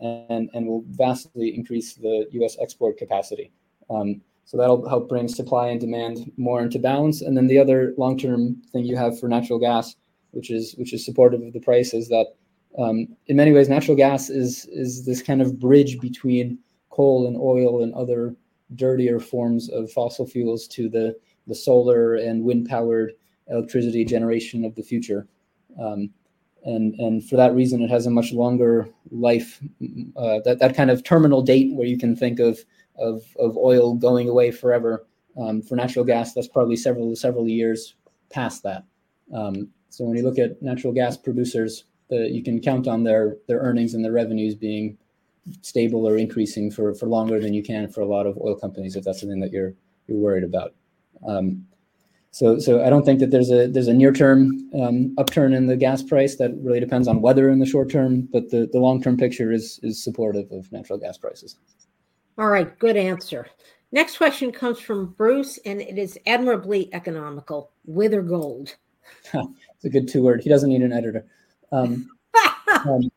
and, 0.00 0.48
and 0.54 0.66
will 0.66 0.84
vastly 0.88 1.54
increase 1.54 1.94
the 1.94 2.28
U.S. 2.32 2.56
export 2.60 2.96
capacity. 2.96 3.50
Um, 3.90 4.20
so 4.44 4.56
that'll 4.56 4.88
help 4.88 5.08
bring 5.08 5.28
supply 5.28 5.68
and 5.68 5.80
demand 5.80 6.32
more 6.36 6.62
into 6.62 6.78
balance. 6.78 7.20
And 7.20 7.36
then 7.36 7.48
the 7.48 7.58
other 7.58 7.94
long-term 7.98 8.62
thing 8.72 8.84
you 8.84 8.96
have 8.96 9.18
for 9.18 9.28
natural 9.28 9.58
gas, 9.58 9.94
which 10.30 10.50
is 10.50 10.74
which 10.76 10.94
is 10.94 11.04
supportive 11.04 11.42
of 11.42 11.52
the 11.52 11.60
price, 11.60 11.92
is 11.92 12.08
that 12.08 12.28
um, 12.78 13.08
in 13.26 13.36
many 13.36 13.52
ways 13.52 13.68
natural 13.68 13.96
gas 13.96 14.30
is 14.30 14.64
is 14.66 15.04
this 15.04 15.22
kind 15.22 15.42
of 15.42 15.58
bridge 15.58 16.00
between 16.00 16.58
coal 16.90 17.26
and 17.26 17.36
oil 17.36 17.82
and 17.82 17.92
other 17.94 18.34
dirtier 18.74 19.20
forms 19.20 19.68
of 19.68 19.90
fossil 19.92 20.26
fuels 20.26 20.66
to 20.68 20.88
the 20.88 21.14
the 21.46 21.54
solar 21.54 22.14
and 22.14 22.42
wind 22.42 22.68
powered 22.68 23.12
electricity 23.48 24.04
generation 24.04 24.64
of 24.64 24.74
the 24.74 24.82
future. 24.82 25.26
Um, 25.80 26.10
and 26.64 26.94
and 26.94 27.22
for 27.28 27.36
that 27.36 27.54
reason, 27.54 27.82
it 27.82 27.90
has 27.90 28.06
a 28.06 28.10
much 28.10 28.32
longer 28.32 28.88
life. 29.10 29.60
Uh, 30.16 30.40
that 30.44 30.58
that 30.58 30.74
kind 30.74 30.90
of 30.90 31.04
terminal 31.04 31.42
date 31.42 31.74
where 31.74 31.86
you 31.86 31.98
can 31.98 32.16
think 32.16 32.40
of 32.40 32.58
of 32.98 33.22
of 33.38 33.56
oil 33.56 33.94
going 33.94 34.28
away 34.28 34.50
forever. 34.50 35.06
Um, 35.38 35.62
for 35.62 35.76
natural 35.76 36.04
gas, 36.04 36.34
that's 36.34 36.48
probably 36.48 36.76
several 36.76 37.14
several 37.16 37.48
years 37.48 37.94
past 38.30 38.62
that. 38.64 38.84
Um, 39.32 39.68
so 39.88 40.04
when 40.04 40.16
you 40.16 40.22
look 40.22 40.38
at 40.38 40.60
natural 40.62 40.92
gas 40.92 41.16
producers, 41.16 41.84
the, 42.08 42.28
you 42.28 42.42
can 42.42 42.60
count 42.60 42.88
on 42.88 43.04
their 43.04 43.36
their 43.46 43.60
earnings 43.60 43.94
and 43.94 44.04
their 44.04 44.12
revenues 44.12 44.54
being 44.54 44.98
stable 45.62 46.06
or 46.06 46.16
increasing 46.16 46.70
for 46.70 46.94
for 46.94 47.06
longer 47.06 47.40
than 47.40 47.54
you 47.54 47.62
can 47.62 47.88
for 47.88 48.00
a 48.00 48.06
lot 48.06 48.26
of 48.26 48.38
oil 48.38 48.56
companies 48.56 48.96
if 48.96 49.04
that's 49.04 49.20
something 49.20 49.40
that 49.40 49.52
you're 49.52 49.74
you're 50.06 50.18
worried 50.18 50.44
about. 50.44 50.74
Um, 51.26 51.66
so, 52.30 52.58
so 52.58 52.84
I 52.84 52.90
don't 52.90 53.04
think 53.04 53.20
that 53.20 53.30
there's 53.30 53.50
a 53.50 53.66
there's 53.66 53.88
a 53.88 53.94
near 53.94 54.12
term 54.12 54.70
um, 54.80 55.14
upturn 55.18 55.52
in 55.54 55.66
the 55.66 55.76
gas 55.76 56.02
price. 56.02 56.36
That 56.36 56.52
really 56.62 56.80
depends 56.80 57.08
on 57.08 57.22
weather 57.22 57.48
in 57.48 57.58
the 57.58 57.66
short 57.66 57.90
term, 57.90 58.28
but 58.32 58.50
the, 58.50 58.68
the 58.70 58.78
long 58.78 59.02
term 59.02 59.16
picture 59.16 59.50
is 59.50 59.80
is 59.82 60.02
supportive 60.02 60.50
of 60.52 60.70
natural 60.70 60.98
gas 60.98 61.16
prices. 61.18 61.56
All 62.38 62.46
right, 62.46 62.78
good 62.78 62.96
answer. 62.96 63.48
Next 63.90 64.16
question 64.16 64.52
comes 64.52 64.78
from 64.78 65.06
Bruce, 65.06 65.58
and 65.66 65.80
it 65.80 65.98
is 65.98 66.16
admirably 66.24 66.88
economical. 66.94 67.72
Wither 67.84 68.22
gold? 68.22 68.76
it's 69.34 69.84
a 69.84 69.88
good 69.88 70.06
two 70.06 70.22
word. 70.22 70.40
He 70.40 70.48
doesn't 70.48 70.70
need 70.70 70.82
an 70.82 70.92
editor. 70.92 71.26
Um, 71.72 72.08
um, 72.86 73.10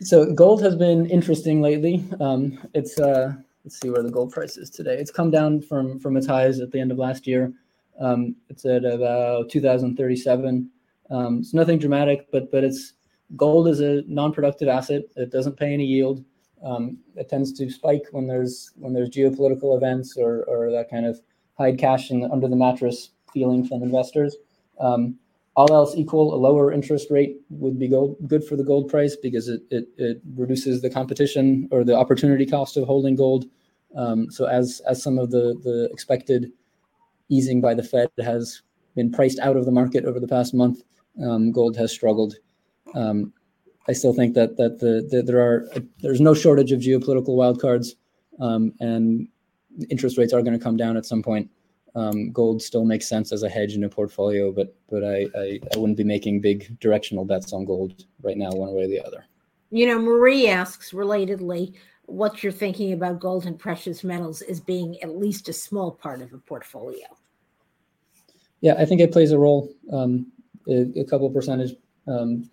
so 0.00 0.32
gold 0.32 0.60
has 0.62 0.74
been 0.74 1.06
interesting 1.06 1.62
lately. 1.62 2.04
Um, 2.18 2.58
it's 2.74 2.98
uh, 2.98 3.34
let's 3.64 3.78
see 3.80 3.90
where 3.90 4.02
the 4.02 4.10
gold 4.10 4.32
price 4.32 4.56
is 4.56 4.70
today. 4.70 4.96
It's 4.98 5.12
come 5.12 5.30
down 5.30 5.60
from 5.60 6.00
from 6.00 6.16
its 6.16 6.26
highs 6.26 6.58
at 6.58 6.72
the 6.72 6.80
end 6.80 6.90
of 6.90 6.98
last 6.98 7.28
year. 7.28 7.52
Um, 8.00 8.34
it's 8.48 8.64
at 8.64 8.84
about 8.84 9.50
2037. 9.50 10.68
Um, 11.10 11.38
it's 11.38 11.54
nothing 11.54 11.78
dramatic, 11.78 12.26
but 12.32 12.50
but 12.50 12.64
it's 12.64 12.94
gold 13.36 13.68
is 13.68 13.80
a 13.80 14.02
non-productive 14.08 14.66
asset. 14.66 15.02
It 15.14 15.30
doesn't 15.30 15.56
pay 15.56 15.72
any 15.72 15.84
yield. 15.84 16.24
Um, 16.62 16.98
it 17.16 17.28
tends 17.28 17.52
to 17.54 17.70
spike 17.70 18.06
when 18.10 18.26
there's 18.26 18.72
when 18.76 18.92
there's 18.92 19.10
geopolitical 19.10 19.76
events 19.76 20.16
or 20.16 20.44
or 20.44 20.70
that 20.70 20.90
kind 20.90 21.06
of 21.06 21.20
hide 21.56 21.78
cash 21.78 22.10
in 22.10 22.24
under 22.30 22.48
the 22.48 22.56
mattress 22.56 23.10
feeling 23.32 23.66
from 23.66 23.82
investors. 23.82 24.36
Um, 24.80 25.18
all 25.56 25.72
else 25.72 25.96
equal, 25.96 26.32
a 26.32 26.36
lower 26.36 26.72
interest 26.72 27.10
rate 27.10 27.40
would 27.50 27.80
be 27.80 27.88
gold, 27.88 28.16
good 28.28 28.44
for 28.44 28.54
the 28.54 28.62
gold 28.62 28.88
price 28.88 29.16
because 29.16 29.48
it, 29.48 29.62
it, 29.70 29.88
it 29.96 30.22
reduces 30.36 30.80
the 30.80 30.88
competition 30.88 31.68
or 31.72 31.82
the 31.82 31.96
opportunity 31.96 32.46
cost 32.46 32.76
of 32.76 32.86
holding 32.86 33.16
gold. 33.16 33.46
Um, 33.96 34.30
so 34.30 34.44
as 34.44 34.80
as 34.86 35.02
some 35.02 35.18
of 35.18 35.30
the 35.30 35.58
the 35.64 35.88
expected 35.92 36.52
easing 37.28 37.60
by 37.60 37.74
the 37.74 37.82
Fed 37.82 38.08
has 38.18 38.62
been 38.94 39.10
priced 39.10 39.40
out 39.40 39.56
of 39.56 39.64
the 39.64 39.72
market 39.72 40.04
over 40.04 40.20
the 40.20 40.28
past 40.28 40.54
month, 40.54 40.82
um, 41.22 41.50
gold 41.50 41.76
has 41.76 41.90
struggled. 41.90 42.36
Um, 42.94 43.32
I 43.88 43.92
still 43.92 44.12
think 44.12 44.34
that 44.34 44.56
that 44.56 44.80
the, 44.80 45.06
the 45.10 45.22
there 45.22 45.40
are 45.40 45.68
there's 46.00 46.20
no 46.20 46.34
shortage 46.34 46.72
of 46.72 46.80
geopolitical 46.80 47.30
wildcards, 47.30 47.94
um, 48.40 48.72
and 48.80 49.28
interest 49.90 50.18
rates 50.18 50.32
are 50.32 50.42
going 50.42 50.58
to 50.58 50.62
come 50.62 50.76
down 50.76 50.96
at 50.96 51.06
some 51.06 51.22
point 51.22 51.50
um, 51.94 52.30
gold 52.30 52.62
still 52.62 52.84
makes 52.84 53.08
sense 53.08 53.32
as 53.32 53.42
a 53.42 53.48
hedge 53.48 53.74
in 53.74 53.84
a 53.84 53.88
portfolio, 53.88 54.52
but 54.52 54.74
but 54.88 55.04
I, 55.04 55.26
I, 55.36 55.60
I 55.74 55.78
wouldn't 55.78 55.98
be 55.98 56.04
making 56.04 56.40
big 56.40 56.78
directional 56.80 57.24
bets 57.24 57.52
on 57.52 57.64
gold 57.64 58.04
right 58.22 58.36
now, 58.36 58.50
one 58.50 58.72
way 58.72 58.84
or 58.84 58.88
the 58.88 59.04
other. 59.04 59.24
You 59.70 59.86
know, 59.86 59.98
Marie 59.98 60.48
asks 60.48 60.92
relatedly, 60.92 61.74
what 62.06 62.42
you're 62.42 62.52
thinking 62.52 62.92
about 62.92 63.20
gold 63.20 63.46
and 63.46 63.58
precious 63.58 64.02
metals 64.04 64.42
as 64.42 64.60
being 64.60 65.00
at 65.02 65.18
least 65.18 65.48
a 65.48 65.52
small 65.52 65.90
part 65.90 66.22
of 66.22 66.32
a 66.32 66.38
portfolio. 66.38 67.06
Yeah, 68.60 68.74
I 68.78 68.84
think 68.84 69.00
it 69.00 69.12
plays 69.12 69.32
a 69.32 69.38
role. 69.38 69.68
Um, 69.92 70.32
a, 70.68 71.00
a, 71.00 71.04
couple 71.04 71.28
percentage 71.30 71.74
um, 72.06 72.48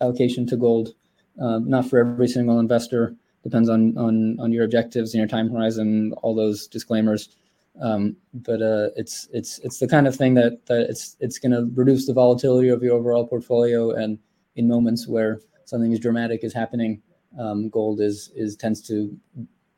allocation 0.00 0.46
to 0.46 0.56
gold, 0.56 0.94
um, 1.40 1.68
not 1.68 1.88
for 1.88 1.98
every 1.98 2.28
single 2.28 2.58
investor. 2.58 3.14
Depends 3.42 3.68
on 3.68 3.96
on 3.96 4.38
on 4.38 4.52
your 4.52 4.64
objectives 4.64 5.14
and 5.14 5.18
your 5.18 5.28
time 5.28 5.50
horizon, 5.50 6.12
all 6.22 6.34
those 6.34 6.66
disclaimers. 6.66 7.36
Um, 7.80 8.16
but 8.34 8.60
uh, 8.60 8.90
it's 8.96 9.28
it's 9.32 9.58
it's 9.60 9.78
the 9.78 9.88
kind 9.88 10.06
of 10.06 10.14
thing 10.14 10.34
that 10.34 10.66
that 10.66 10.90
it's 10.90 11.16
it's 11.20 11.38
going 11.38 11.52
to 11.52 11.70
reduce 11.74 12.06
the 12.06 12.12
volatility 12.12 12.68
of 12.68 12.82
your 12.82 12.94
overall 12.94 13.26
portfolio. 13.26 13.92
And 13.92 14.18
in 14.56 14.68
moments 14.68 15.08
where 15.08 15.40
something 15.64 15.92
as 15.92 16.00
dramatic 16.00 16.44
is 16.44 16.52
happening, 16.52 17.00
um, 17.38 17.68
gold 17.68 18.00
is 18.00 18.30
is 18.34 18.56
tends 18.56 18.82
to 18.88 19.16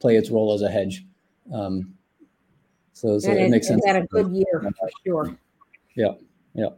play 0.01 0.17
its 0.17 0.31
role 0.31 0.53
as 0.53 0.63
a 0.63 0.71
hedge. 0.71 1.05
Um, 1.53 1.95
so, 2.93 3.19
so 3.19 3.31
it, 3.31 3.51
makes 3.51 3.69
sense. 3.69 3.85
Had 3.87 3.97
a 3.97 4.07
good 4.07 4.31
year 4.33 4.73
for 4.79 4.91
sure. 5.05 5.37
Yeah, 5.95 6.13
yeah. 6.55 6.69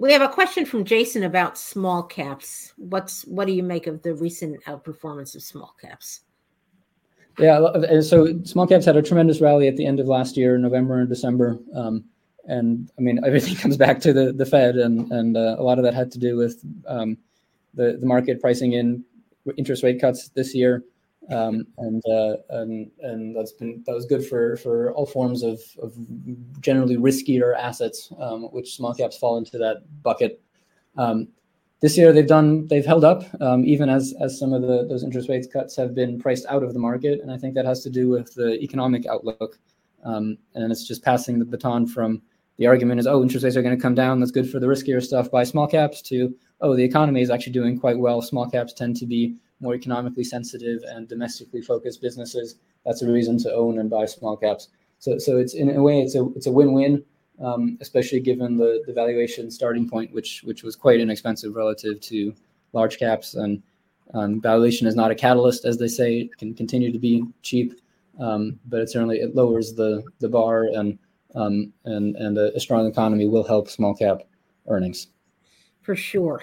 We 0.00 0.14
have 0.14 0.22
a 0.22 0.28
question 0.28 0.64
from 0.64 0.86
Jason 0.86 1.24
about 1.24 1.58
small 1.58 2.02
caps. 2.02 2.72
What's 2.78 3.26
what 3.26 3.46
do 3.46 3.52
you 3.52 3.62
make 3.62 3.86
of 3.86 4.00
the 4.00 4.14
recent 4.14 4.64
outperformance 4.64 5.34
of 5.34 5.42
small 5.42 5.76
caps? 5.78 6.20
Yeah, 7.38 8.00
so 8.00 8.42
small 8.44 8.66
caps 8.66 8.86
had 8.86 8.96
a 8.96 9.02
tremendous 9.02 9.42
rally 9.42 9.68
at 9.68 9.76
the 9.76 9.84
end 9.84 10.00
of 10.00 10.06
last 10.06 10.38
year, 10.38 10.56
November 10.56 11.00
and 11.00 11.08
December. 11.08 11.58
Um, 11.74 12.04
and 12.46 12.90
I 12.98 13.02
mean, 13.02 13.20
everything 13.26 13.56
comes 13.56 13.76
back 13.76 14.00
to 14.00 14.14
the, 14.14 14.32
the 14.32 14.46
Fed, 14.46 14.76
and 14.76 15.12
and 15.12 15.36
uh, 15.36 15.56
a 15.58 15.62
lot 15.62 15.76
of 15.76 15.84
that 15.84 15.92
had 15.92 16.10
to 16.12 16.18
do 16.18 16.34
with 16.34 16.64
um, 16.88 17.18
the 17.74 17.98
the 18.00 18.06
market 18.06 18.40
pricing 18.40 18.72
in 18.72 19.04
interest 19.58 19.82
rate 19.82 20.00
cuts 20.00 20.30
this 20.30 20.54
year, 20.54 20.82
um, 21.30 21.66
and 21.78 22.02
uh, 22.06 22.36
and 22.50 22.90
and 23.00 23.36
that's 23.36 23.52
been 23.52 23.82
that 23.86 23.94
was 23.94 24.06
good 24.06 24.26
for 24.26 24.56
for 24.56 24.92
all 24.92 25.06
forms 25.06 25.42
of 25.42 25.60
of 25.82 25.94
generally 26.60 26.96
riskier 26.96 27.56
assets, 27.56 28.12
um, 28.18 28.44
which 28.52 28.74
small 28.74 28.94
caps 28.94 29.16
fall 29.16 29.38
into 29.38 29.58
that 29.58 29.82
bucket. 30.02 30.42
Um, 30.96 31.28
this 31.80 31.96
year 31.96 32.12
they've 32.12 32.26
done 32.26 32.66
they've 32.66 32.84
held 32.84 33.04
up 33.04 33.24
um, 33.40 33.64
even 33.64 33.88
as 33.88 34.14
as 34.20 34.38
some 34.38 34.52
of 34.52 34.62
the 34.62 34.86
those 34.86 35.02
interest 35.02 35.28
rates 35.28 35.46
cuts 35.46 35.76
have 35.76 35.94
been 35.94 36.18
priced 36.18 36.46
out 36.46 36.62
of 36.62 36.74
the 36.74 36.78
market. 36.78 37.20
And 37.20 37.30
i 37.30 37.38
think 37.38 37.54
that 37.54 37.64
has 37.64 37.82
to 37.84 37.90
do 37.90 38.08
with 38.08 38.34
the 38.34 38.60
economic 38.60 39.06
outlook. 39.06 39.58
Um, 40.04 40.38
and 40.54 40.72
it's 40.72 40.86
just 40.86 41.04
passing 41.04 41.38
the 41.38 41.44
baton 41.44 41.86
from 41.86 42.22
the 42.56 42.66
argument 42.66 43.00
is 43.00 43.06
oh 43.06 43.22
interest 43.22 43.44
rates 43.44 43.56
are 43.56 43.62
going 43.62 43.76
to 43.76 43.82
come 43.82 43.94
down. 43.94 44.20
That's 44.20 44.32
good 44.32 44.50
for 44.50 44.60
the 44.60 44.66
riskier 44.66 45.02
stuff 45.02 45.30
by 45.30 45.44
small 45.44 45.66
caps 45.66 46.02
to 46.02 46.34
oh 46.60 46.76
the 46.76 46.84
economy 46.84 47.22
is 47.22 47.30
actually 47.30 47.52
doing 47.52 47.78
quite 47.78 47.98
well. 47.98 48.20
Small 48.20 48.48
caps 48.48 48.72
tend 48.72 48.96
to 48.96 49.06
be 49.06 49.36
more 49.60 49.74
economically 49.74 50.24
sensitive 50.24 50.82
and 50.88 51.08
domestically 51.08 51.60
focused 51.60 52.00
businesses 52.00 52.56
that's 52.84 53.02
a 53.02 53.10
reason 53.10 53.38
to 53.38 53.52
own 53.52 53.78
and 53.78 53.90
buy 53.90 54.04
small 54.06 54.36
caps 54.36 54.68
so 54.98 55.18
so 55.18 55.38
it's 55.38 55.54
in 55.54 55.70
a 55.70 55.82
way 55.82 56.00
it's 56.00 56.14
a 56.14 56.26
it's 56.36 56.46
a 56.46 56.52
win-win 56.52 57.02
um, 57.40 57.78
especially 57.80 58.20
given 58.20 58.56
the, 58.56 58.82
the 58.86 58.92
valuation 58.92 59.50
starting 59.50 59.88
point, 59.88 60.12
which 60.12 60.42
which 60.42 60.62
was 60.62 60.76
quite 60.76 61.00
inexpensive 61.00 61.56
relative 61.56 62.00
to 62.02 62.34
large 62.72 62.98
caps. 62.98 63.34
And 63.34 63.62
um, 64.14 64.40
valuation 64.40 64.86
is 64.86 64.94
not 64.94 65.10
a 65.10 65.14
catalyst, 65.14 65.64
as 65.64 65.78
they 65.78 65.88
say. 65.88 66.20
It 66.20 66.36
can 66.36 66.54
continue 66.54 66.92
to 66.92 66.98
be 66.98 67.24
cheap, 67.42 67.80
um, 68.18 68.58
but 68.66 68.80
it 68.80 68.90
certainly 68.90 69.20
it 69.20 69.34
lowers 69.34 69.74
the 69.74 70.02
the 70.18 70.28
bar, 70.28 70.64
and 70.64 70.98
um, 71.34 71.72
and 71.84 72.16
and 72.16 72.36
a, 72.36 72.54
a 72.54 72.60
strong 72.60 72.86
economy 72.86 73.26
will 73.26 73.44
help 73.44 73.68
small 73.68 73.94
cap 73.94 74.22
earnings. 74.68 75.08
For 75.82 75.96
sure. 75.96 76.42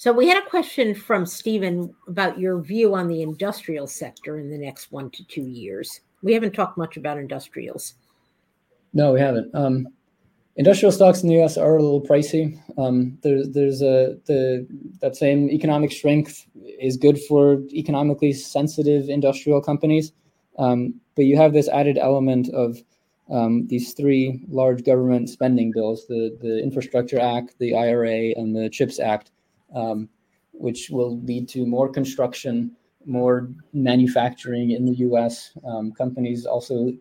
So 0.00 0.14
we 0.14 0.26
had 0.26 0.42
a 0.42 0.48
question 0.48 0.94
from 0.94 1.26
Stephen 1.26 1.94
about 2.08 2.38
your 2.38 2.58
view 2.62 2.94
on 2.94 3.06
the 3.06 3.20
industrial 3.20 3.86
sector 3.86 4.38
in 4.38 4.48
the 4.48 4.56
next 4.56 4.90
one 4.90 5.10
to 5.10 5.22
two 5.26 5.42
years. 5.42 6.00
We 6.22 6.32
haven't 6.32 6.54
talked 6.54 6.78
much 6.78 6.96
about 6.96 7.18
industrials. 7.18 7.96
No, 8.94 9.12
we 9.12 9.20
haven't. 9.20 9.54
Um, 9.54 9.88
industrial 10.56 10.90
stocks 10.90 11.22
in 11.22 11.28
the 11.28 11.34
U.S. 11.34 11.58
are 11.58 11.76
a 11.76 11.82
little 11.82 12.00
pricey. 12.00 12.58
Um, 12.78 13.18
there's 13.20 13.82
a 13.82 14.16
the 14.24 14.66
that 15.02 15.16
same 15.16 15.50
economic 15.50 15.92
strength 15.92 16.46
is 16.80 16.96
good 16.96 17.20
for 17.28 17.60
economically 17.70 18.32
sensitive 18.32 19.10
industrial 19.10 19.60
companies, 19.60 20.12
um, 20.58 20.94
but 21.14 21.26
you 21.26 21.36
have 21.36 21.52
this 21.52 21.68
added 21.68 21.98
element 21.98 22.48
of 22.54 22.78
um, 23.28 23.66
these 23.66 23.92
three 23.92 24.42
large 24.48 24.82
government 24.82 25.28
spending 25.28 25.72
bills: 25.72 26.06
the 26.06 26.34
the 26.40 26.58
Infrastructure 26.62 27.20
Act, 27.20 27.56
the 27.58 27.74
IRA, 27.74 28.32
and 28.34 28.56
the 28.56 28.70
CHIPS 28.70 28.98
Act, 28.98 29.30
um, 29.74 30.08
which 30.52 30.90
will 30.90 31.20
lead 31.22 31.48
to 31.50 31.66
more 31.66 31.88
construction, 31.88 32.72
more 33.06 33.48
manufacturing 33.72 34.72
in 34.72 34.84
the 34.84 34.94
U.S. 35.08 35.52
Um, 35.66 35.92
companies 35.92 36.46
also 36.46 36.92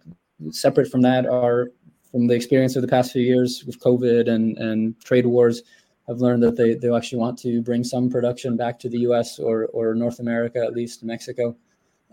separate 0.51 0.89
from 0.89 1.01
that 1.01 1.25
are 1.25 1.71
from 2.11 2.27
the 2.27 2.33
experience 2.33 2.75
of 2.75 2.81
the 2.81 2.87
past 2.87 3.11
few 3.11 3.21
years 3.21 3.63
with 3.65 3.79
COVID 3.79 4.29
and, 4.29 4.57
and 4.57 4.99
trade 5.01 5.25
wars, 5.25 5.61
have 6.07 6.19
learned 6.19 6.41
that 6.41 6.55
they, 6.55 6.73
they 6.73 6.91
actually 6.91 7.19
want 7.19 7.37
to 7.39 7.61
bring 7.61 7.83
some 7.83 8.09
production 8.09 8.57
back 8.57 8.79
to 8.79 8.89
the 8.89 8.99
US 8.99 9.37
or, 9.37 9.67
or 9.67 9.93
North 9.93 10.19
America, 10.19 10.59
at 10.59 10.73
least 10.73 11.01
to 11.01 11.05
Mexico. 11.05 11.55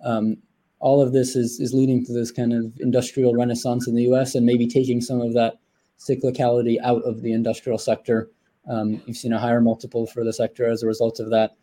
Um, 0.05 0.37
all 0.81 1.01
of 1.01 1.13
this 1.13 1.35
is, 1.35 1.59
is 1.61 1.73
leading 1.73 2.05
to 2.05 2.13
this 2.13 2.31
kind 2.31 2.53
of 2.53 2.73
industrial 2.79 3.35
renaissance 3.35 3.89
in 3.89 3.95
the 3.95 4.03
US 4.13 4.35
and 4.35 4.45
maybe 4.45 4.67
taking 4.67 5.01
some 5.01 5.23
of 5.23 5.33
that 5.33 5.55
cyclicality 5.99 6.77
out 6.83 7.03
of 7.05 7.23
the 7.23 7.33
industrial 7.33 7.79
sector. 7.79 8.31
Um, 8.69 9.03
you've 9.07 9.17
seen 9.17 9.33
a 9.33 9.39
higher 9.39 9.61
multiple 9.61 10.07
for 10.07 10.25
the 10.25 10.33
sector 10.33 10.69
as 10.69 10.83
a 10.83 10.87
result 10.87 11.21
of 11.21 11.31
that, 11.31 11.57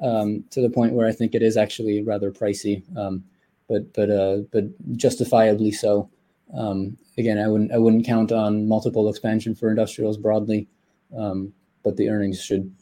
um, 0.00 0.44
to 0.50 0.60
the 0.60 0.70
point 0.70 0.92
where 0.92 1.06
I 1.06 1.12
think 1.12 1.34
it 1.34 1.42
is 1.42 1.56
actually 1.56 2.02
rather 2.02 2.30
pricey, 2.30 2.82
um, 2.96 3.24
but 3.68 3.92
but 3.92 4.10
uh, 4.10 4.38
but 4.52 4.64
justifiably 4.96 5.72
so. 5.72 6.08
Um, 6.56 6.96
again, 7.18 7.38
I 7.38 7.48
wouldn't 7.48 7.72
I 7.72 7.78
wouldn't 7.78 8.06
count 8.06 8.32
on 8.32 8.68
multiple 8.68 9.08
expansion 9.08 9.54
for 9.54 9.70
industrials 9.70 10.16
broadly, 10.16 10.68
um, 11.16 11.52
but 11.82 11.96
the 11.96 12.08
earnings 12.08 12.42
should 12.42 12.72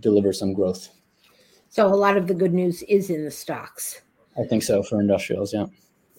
deliver 0.00 0.32
some 0.32 0.52
growth. 0.52 0.88
So 1.68 1.86
a 1.86 1.94
lot 1.94 2.16
of 2.16 2.26
the 2.26 2.34
good 2.34 2.54
news 2.54 2.82
is 2.84 3.10
in 3.10 3.24
the 3.24 3.30
stocks. 3.30 4.00
I 4.38 4.44
think 4.44 4.62
so 4.62 4.82
for 4.82 5.00
industrials, 5.00 5.52
yeah. 5.52 5.66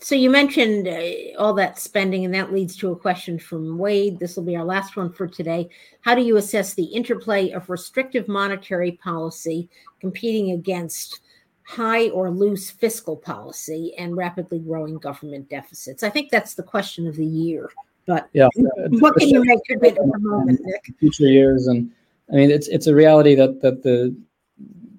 So 0.01 0.15
you 0.15 0.29
mentioned 0.29 0.87
uh, 0.87 1.37
all 1.37 1.53
that 1.55 1.77
spending, 1.77 2.23
and 2.23 2.33
that 2.33 2.53
leads 2.53 2.75
to 2.77 2.91
a 2.91 2.95
question 2.95 3.37
from 3.37 3.77
Wade. 3.77 4.17
This 4.17 4.35
will 4.35 4.43
be 4.43 4.55
our 4.55 4.63
last 4.63 4.95
one 4.95 5.11
for 5.11 5.27
today. 5.27 5.69
How 6.01 6.15
do 6.15 6.21
you 6.21 6.37
assess 6.37 6.73
the 6.73 6.85
interplay 6.85 7.51
of 7.51 7.69
restrictive 7.69 8.27
monetary 8.27 8.93
policy 8.93 9.69
competing 9.99 10.51
against 10.51 11.19
high 11.63 12.09
or 12.09 12.31
loose 12.31 12.71
fiscal 12.71 13.15
policy 13.15 13.93
and 13.97 14.15
rapidly 14.15 14.59
growing 14.59 14.97
government 14.97 15.49
deficits? 15.49 16.01
I 16.01 16.09
think 16.09 16.31
that's 16.31 16.53
the 16.53 16.63
question 16.63 17.05
of 17.05 17.17
the 17.17 17.25
year. 17.25 17.69
But 18.05 18.29
yeah, 18.33 18.47
what 18.55 19.15
can 19.17 19.29
you 19.29 19.43
make 19.43 19.59
of 19.69 19.83
it 19.83 19.97
at 19.97 20.11
the 20.11 20.19
moment, 20.19 20.61
Nick? 20.63 20.95
Future 20.99 21.27
years, 21.27 21.67
and 21.67 21.91
I 22.31 22.35
mean, 22.35 22.49
it's 22.49 22.67
it's 22.67 22.87
a 22.87 22.95
reality 22.95 23.35
that 23.35 23.61
that 23.61 23.83
the 23.83 24.15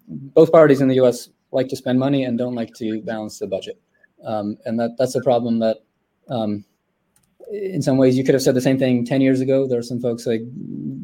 both 0.08 0.52
parties 0.52 0.80
in 0.80 0.88
the 0.88 0.94
U.S. 0.96 1.30
like 1.50 1.68
to 1.68 1.76
spend 1.76 1.98
money 1.98 2.24
and 2.24 2.38
don't 2.38 2.54
like 2.54 2.72
to 2.74 3.00
balance 3.02 3.40
the 3.40 3.48
budget, 3.48 3.80
um, 4.24 4.56
and 4.64 4.78
that 4.78 4.96
that's 4.98 5.14
a 5.14 5.22
problem 5.22 5.58
that. 5.60 5.78
Um, 6.28 6.64
in 7.52 7.82
some 7.82 7.96
ways, 7.96 8.16
you 8.16 8.22
could 8.22 8.34
have 8.34 8.42
said 8.42 8.54
the 8.54 8.60
same 8.60 8.78
thing 8.78 9.04
10 9.04 9.20
years 9.20 9.40
ago. 9.40 9.66
There 9.66 9.80
are 9.80 9.82
some 9.82 10.00
folks 10.00 10.24
like 10.24 10.42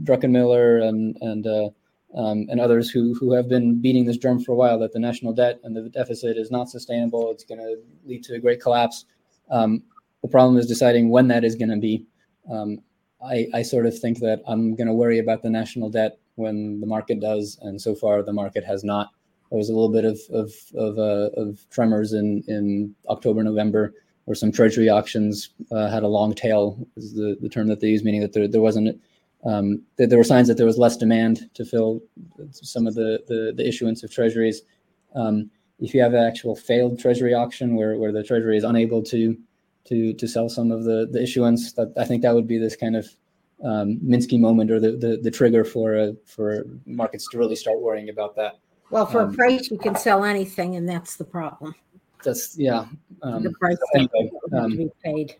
Druckenmiller 0.04 0.80
and, 0.80 1.16
and 1.20 1.44
uh, 1.44 1.70
um, 2.16 2.46
and 2.48 2.60
others 2.60 2.90
who 2.90 3.14
who 3.14 3.32
have 3.32 3.48
been 3.48 3.80
beating 3.80 4.06
this 4.06 4.16
drum 4.16 4.42
for 4.42 4.52
a 4.52 4.54
while 4.54 4.78
that 4.78 4.92
the 4.92 4.98
national 4.98 5.32
debt 5.32 5.60
and 5.64 5.76
the 5.76 5.88
deficit 5.88 6.36
is 6.36 6.50
not 6.50 6.70
sustainable. 6.70 7.30
It's 7.30 7.44
going 7.44 7.58
to 7.58 7.76
lead 8.04 8.24
to 8.24 8.34
a 8.34 8.38
great 8.38 8.60
collapse. 8.60 9.04
Um, 9.50 9.82
the 10.22 10.28
problem 10.28 10.56
is 10.56 10.66
deciding 10.66 11.10
when 11.10 11.28
that 11.28 11.44
is 11.44 11.54
going 11.54 11.70
to 11.70 11.76
be. 11.76 12.04
Um, 12.50 12.78
I, 13.24 13.48
I 13.54 13.62
sort 13.62 13.86
of 13.86 13.98
think 13.98 14.20
that 14.20 14.42
I'm 14.46 14.74
going 14.74 14.86
to 14.86 14.92
worry 14.92 15.18
about 15.18 15.42
the 15.42 15.50
national 15.50 15.90
debt 15.90 16.18
when 16.36 16.80
the 16.80 16.86
market 16.86 17.20
does, 17.20 17.58
and 17.62 17.80
so 17.80 17.94
far 17.94 18.22
the 18.22 18.32
market 18.32 18.64
has 18.64 18.84
not. 18.84 19.10
There 19.50 19.58
was 19.58 19.68
a 19.68 19.72
little 19.72 19.88
bit 19.88 20.04
of 20.04 20.18
of 20.30 20.52
of, 20.74 20.98
uh, 20.98 21.30
of 21.40 21.68
tremors 21.70 22.12
in 22.12 22.42
in 22.48 22.94
October, 23.08 23.42
November, 23.42 23.94
where 24.24 24.34
some 24.34 24.52
treasury 24.52 24.88
auctions 24.88 25.50
uh, 25.70 25.88
had 25.88 26.02
a 26.02 26.08
long 26.08 26.34
tail, 26.34 26.78
is 26.96 27.14
the, 27.14 27.36
the 27.40 27.48
term 27.48 27.68
that 27.68 27.80
they 27.80 27.88
use, 27.88 28.04
meaning 28.04 28.20
that 28.20 28.32
there, 28.32 28.48
there 28.48 28.60
wasn't 28.60 29.00
um, 29.44 29.82
that 29.96 30.10
there 30.10 30.18
were 30.18 30.24
signs 30.24 30.48
that 30.48 30.56
there 30.56 30.66
was 30.66 30.78
less 30.78 30.96
demand 30.96 31.48
to 31.54 31.64
fill 31.64 32.02
some 32.50 32.86
of 32.86 32.94
the 32.94 33.22
the, 33.28 33.52
the 33.56 33.66
issuance 33.66 34.02
of 34.02 34.12
treasuries. 34.12 34.62
Um, 35.14 35.50
if 35.78 35.94
you 35.94 36.00
have 36.02 36.14
an 36.14 36.24
actual 36.24 36.56
failed 36.56 36.98
treasury 36.98 37.34
auction 37.34 37.76
where, 37.76 37.96
where 37.96 38.12
the 38.12 38.22
treasury 38.22 38.56
is 38.56 38.64
unable 38.64 39.02
to 39.04 39.36
to 39.84 40.12
to 40.14 40.26
sell 40.26 40.48
some 40.48 40.72
of 40.72 40.84
the 40.84 41.06
the 41.10 41.22
issuance, 41.22 41.72
that 41.74 41.92
I 41.96 42.04
think 42.04 42.22
that 42.22 42.34
would 42.34 42.48
be 42.48 42.58
this 42.58 42.76
kind 42.76 42.96
of 42.96 43.08
um, 43.62 43.98
Minsky 44.04 44.38
moment 44.38 44.70
or 44.70 44.80
the, 44.80 44.92
the, 44.92 45.18
the 45.22 45.30
trigger 45.30 45.64
for 45.64 45.96
uh, 45.96 46.12
for 46.24 46.66
markets 46.84 47.28
to 47.30 47.38
really 47.38 47.56
start 47.56 47.80
worrying 47.80 48.08
about 48.08 48.34
that. 48.36 48.58
Well, 48.90 49.06
for 49.06 49.22
um, 49.22 49.30
a 49.30 49.32
price, 49.32 49.70
you 49.70 49.78
can 49.78 49.96
sell 49.96 50.24
anything, 50.24 50.76
and 50.76 50.88
that's 50.88 51.16
the 51.16 51.24
problem. 51.24 51.74
That's 52.24 52.56
yeah. 52.58 52.86
Um, 53.22 53.42
the 53.42 53.52
price 53.52 53.78
anyway, 53.94 54.30
um, 54.52 54.70
to 54.72 54.76
be 54.76 54.90
paid. 55.02 55.36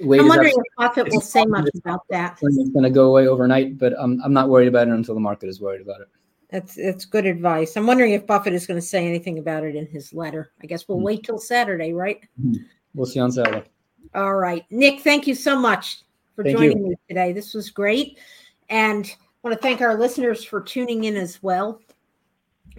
I'm 0.00 0.28
wondering 0.28 0.54
if 0.56 0.64
Buffett 0.76 1.10
will 1.10 1.20
say 1.20 1.44
much 1.44 1.68
about 1.76 2.02
that. 2.10 2.38
It's 2.40 2.70
going 2.70 2.84
to 2.84 2.90
go 2.90 3.06
away 3.06 3.26
overnight, 3.26 3.78
but 3.78 3.94
I'm 3.98 4.20
I'm 4.24 4.32
not 4.32 4.48
worried 4.48 4.68
about 4.68 4.88
it 4.88 4.94
until 4.94 5.14
the 5.14 5.20
market 5.20 5.48
is 5.48 5.60
worried 5.60 5.80
about 5.80 6.00
it. 6.00 6.08
That's 6.50 6.74
that's 6.76 7.04
good 7.04 7.26
advice. 7.26 7.76
I'm 7.76 7.86
wondering 7.86 8.12
if 8.12 8.26
Buffett 8.26 8.54
is 8.54 8.66
going 8.66 8.80
to 8.80 8.86
say 8.86 9.06
anything 9.06 9.38
about 9.38 9.64
it 9.64 9.74
in 9.74 9.86
his 9.86 10.12
letter. 10.14 10.52
I 10.62 10.66
guess 10.66 10.88
we'll 10.88 10.98
mm-hmm. 10.98 11.06
wait 11.06 11.24
till 11.24 11.38
Saturday, 11.38 11.92
right? 11.92 12.20
Mm-hmm. 12.40 12.62
We'll 12.94 13.06
see 13.06 13.20
on 13.20 13.32
Saturday. 13.32 13.64
All 14.14 14.36
right, 14.36 14.64
Nick. 14.70 15.00
Thank 15.00 15.26
you 15.26 15.34
so 15.34 15.58
much 15.58 16.02
for 16.34 16.44
thank 16.44 16.56
joining 16.56 16.78
you. 16.78 16.90
me 16.90 16.96
today. 17.08 17.32
This 17.32 17.52
was 17.52 17.70
great, 17.70 18.18
and 18.70 19.04
I 19.04 19.16
want 19.42 19.56
to 19.56 19.62
thank 19.62 19.80
our 19.80 19.98
listeners 19.98 20.44
for 20.44 20.60
tuning 20.60 21.04
in 21.04 21.16
as 21.16 21.42
well. 21.42 21.80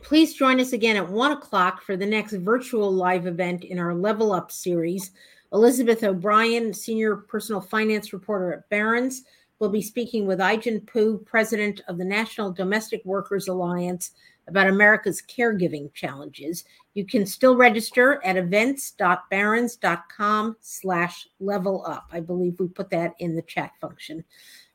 Please 0.02 0.34
join 0.34 0.60
us 0.60 0.74
again 0.74 0.96
at 0.96 1.10
one 1.10 1.32
o'clock 1.32 1.82
for 1.82 1.96
the 1.96 2.06
next 2.06 2.34
virtual 2.34 2.92
live 2.92 3.28
event 3.28 3.64
in 3.64 3.80
our 3.80 3.94
Level 3.94 4.32
Up 4.32 4.52
series. 4.52 5.12
Elizabeth 5.52 6.04
O'Brien, 6.04 6.74
senior 6.74 7.16
personal 7.16 7.62
finance 7.62 8.14
reporter 8.14 8.54
at 8.54 8.70
Barron's 8.70 9.24
will 9.60 9.70
be 9.70 9.82
speaking 9.82 10.26
with 10.26 10.40
Ai-jen 10.40 10.80
Poo, 10.82 11.18
president 11.20 11.82
of 11.88 11.98
the 11.98 12.06
National 12.06 12.52
Domestic 12.52 13.04
Workers 13.04 13.50
Alliance, 13.50 14.12
about 14.48 14.68
America's 14.68 15.22
caregiving 15.22 15.94
challenges. 15.94 16.64
You 16.94 17.06
can 17.06 17.26
still 17.26 17.56
register 17.56 18.22
at 18.26 18.38
events.barrons.com 18.38 20.58
slash 20.60 21.28
level 21.40 21.86
up. 21.86 22.10
I 22.12 22.20
believe 22.20 22.60
we 22.60 22.68
put 22.68 22.90
that 22.92 23.14
in 23.20 23.36
the 23.36 23.42
chat 23.44 23.72
function 23.80 24.26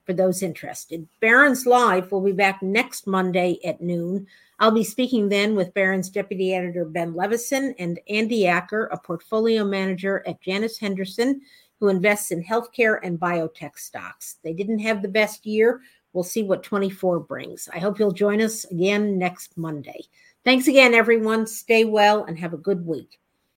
for 0.04 0.12
those 0.12 0.42
interested. 0.42 1.08
Barron's 1.20 1.66
Live 1.66 2.12
will 2.12 2.20
be 2.20 2.32
back 2.32 2.62
next 2.62 3.06
Monday 3.06 3.58
at 3.64 3.80
noon. 3.80 4.26
I'll 4.64 4.70
be 4.70 4.82
speaking 4.82 5.28
then 5.28 5.54
with 5.54 5.74
Barron's 5.74 6.08
Deputy 6.08 6.54
Editor 6.54 6.86
Ben 6.86 7.12
Levisohn 7.12 7.74
and 7.78 8.00
Andy 8.08 8.46
Acker, 8.46 8.86
a 8.86 8.98
portfolio 8.98 9.62
manager 9.62 10.24
at 10.26 10.40
Janus 10.40 10.78
Henderson 10.78 11.42
who 11.78 11.88
invests 11.88 12.30
in 12.30 12.42
healthcare 12.42 12.98
and 13.02 13.20
biotech 13.20 13.76
stocks. 13.76 14.36
They 14.42 14.54
didn't 14.54 14.78
have 14.78 15.02
the 15.02 15.08
best 15.08 15.44
year. 15.44 15.82
We'll 16.14 16.24
see 16.24 16.42
what 16.42 16.62
24 16.62 17.20
brings. 17.20 17.68
I 17.74 17.78
hope 17.78 17.98
you'll 17.98 18.10
join 18.10 18.40
us 18.40 18.64
again 18.64 19.18
next 19.18 19.58
Monday. 19.58 20.00
Thanks 20.46 20.66
again, 20.66 20.94
everyone. 20.94 21.46
Stay 21.46 21.84
well 21.84 22.24
and 22.24 22.38
have 22.38 22.54
a 22.54 22.56
good 22.56 22.86
week. 22.86 23.20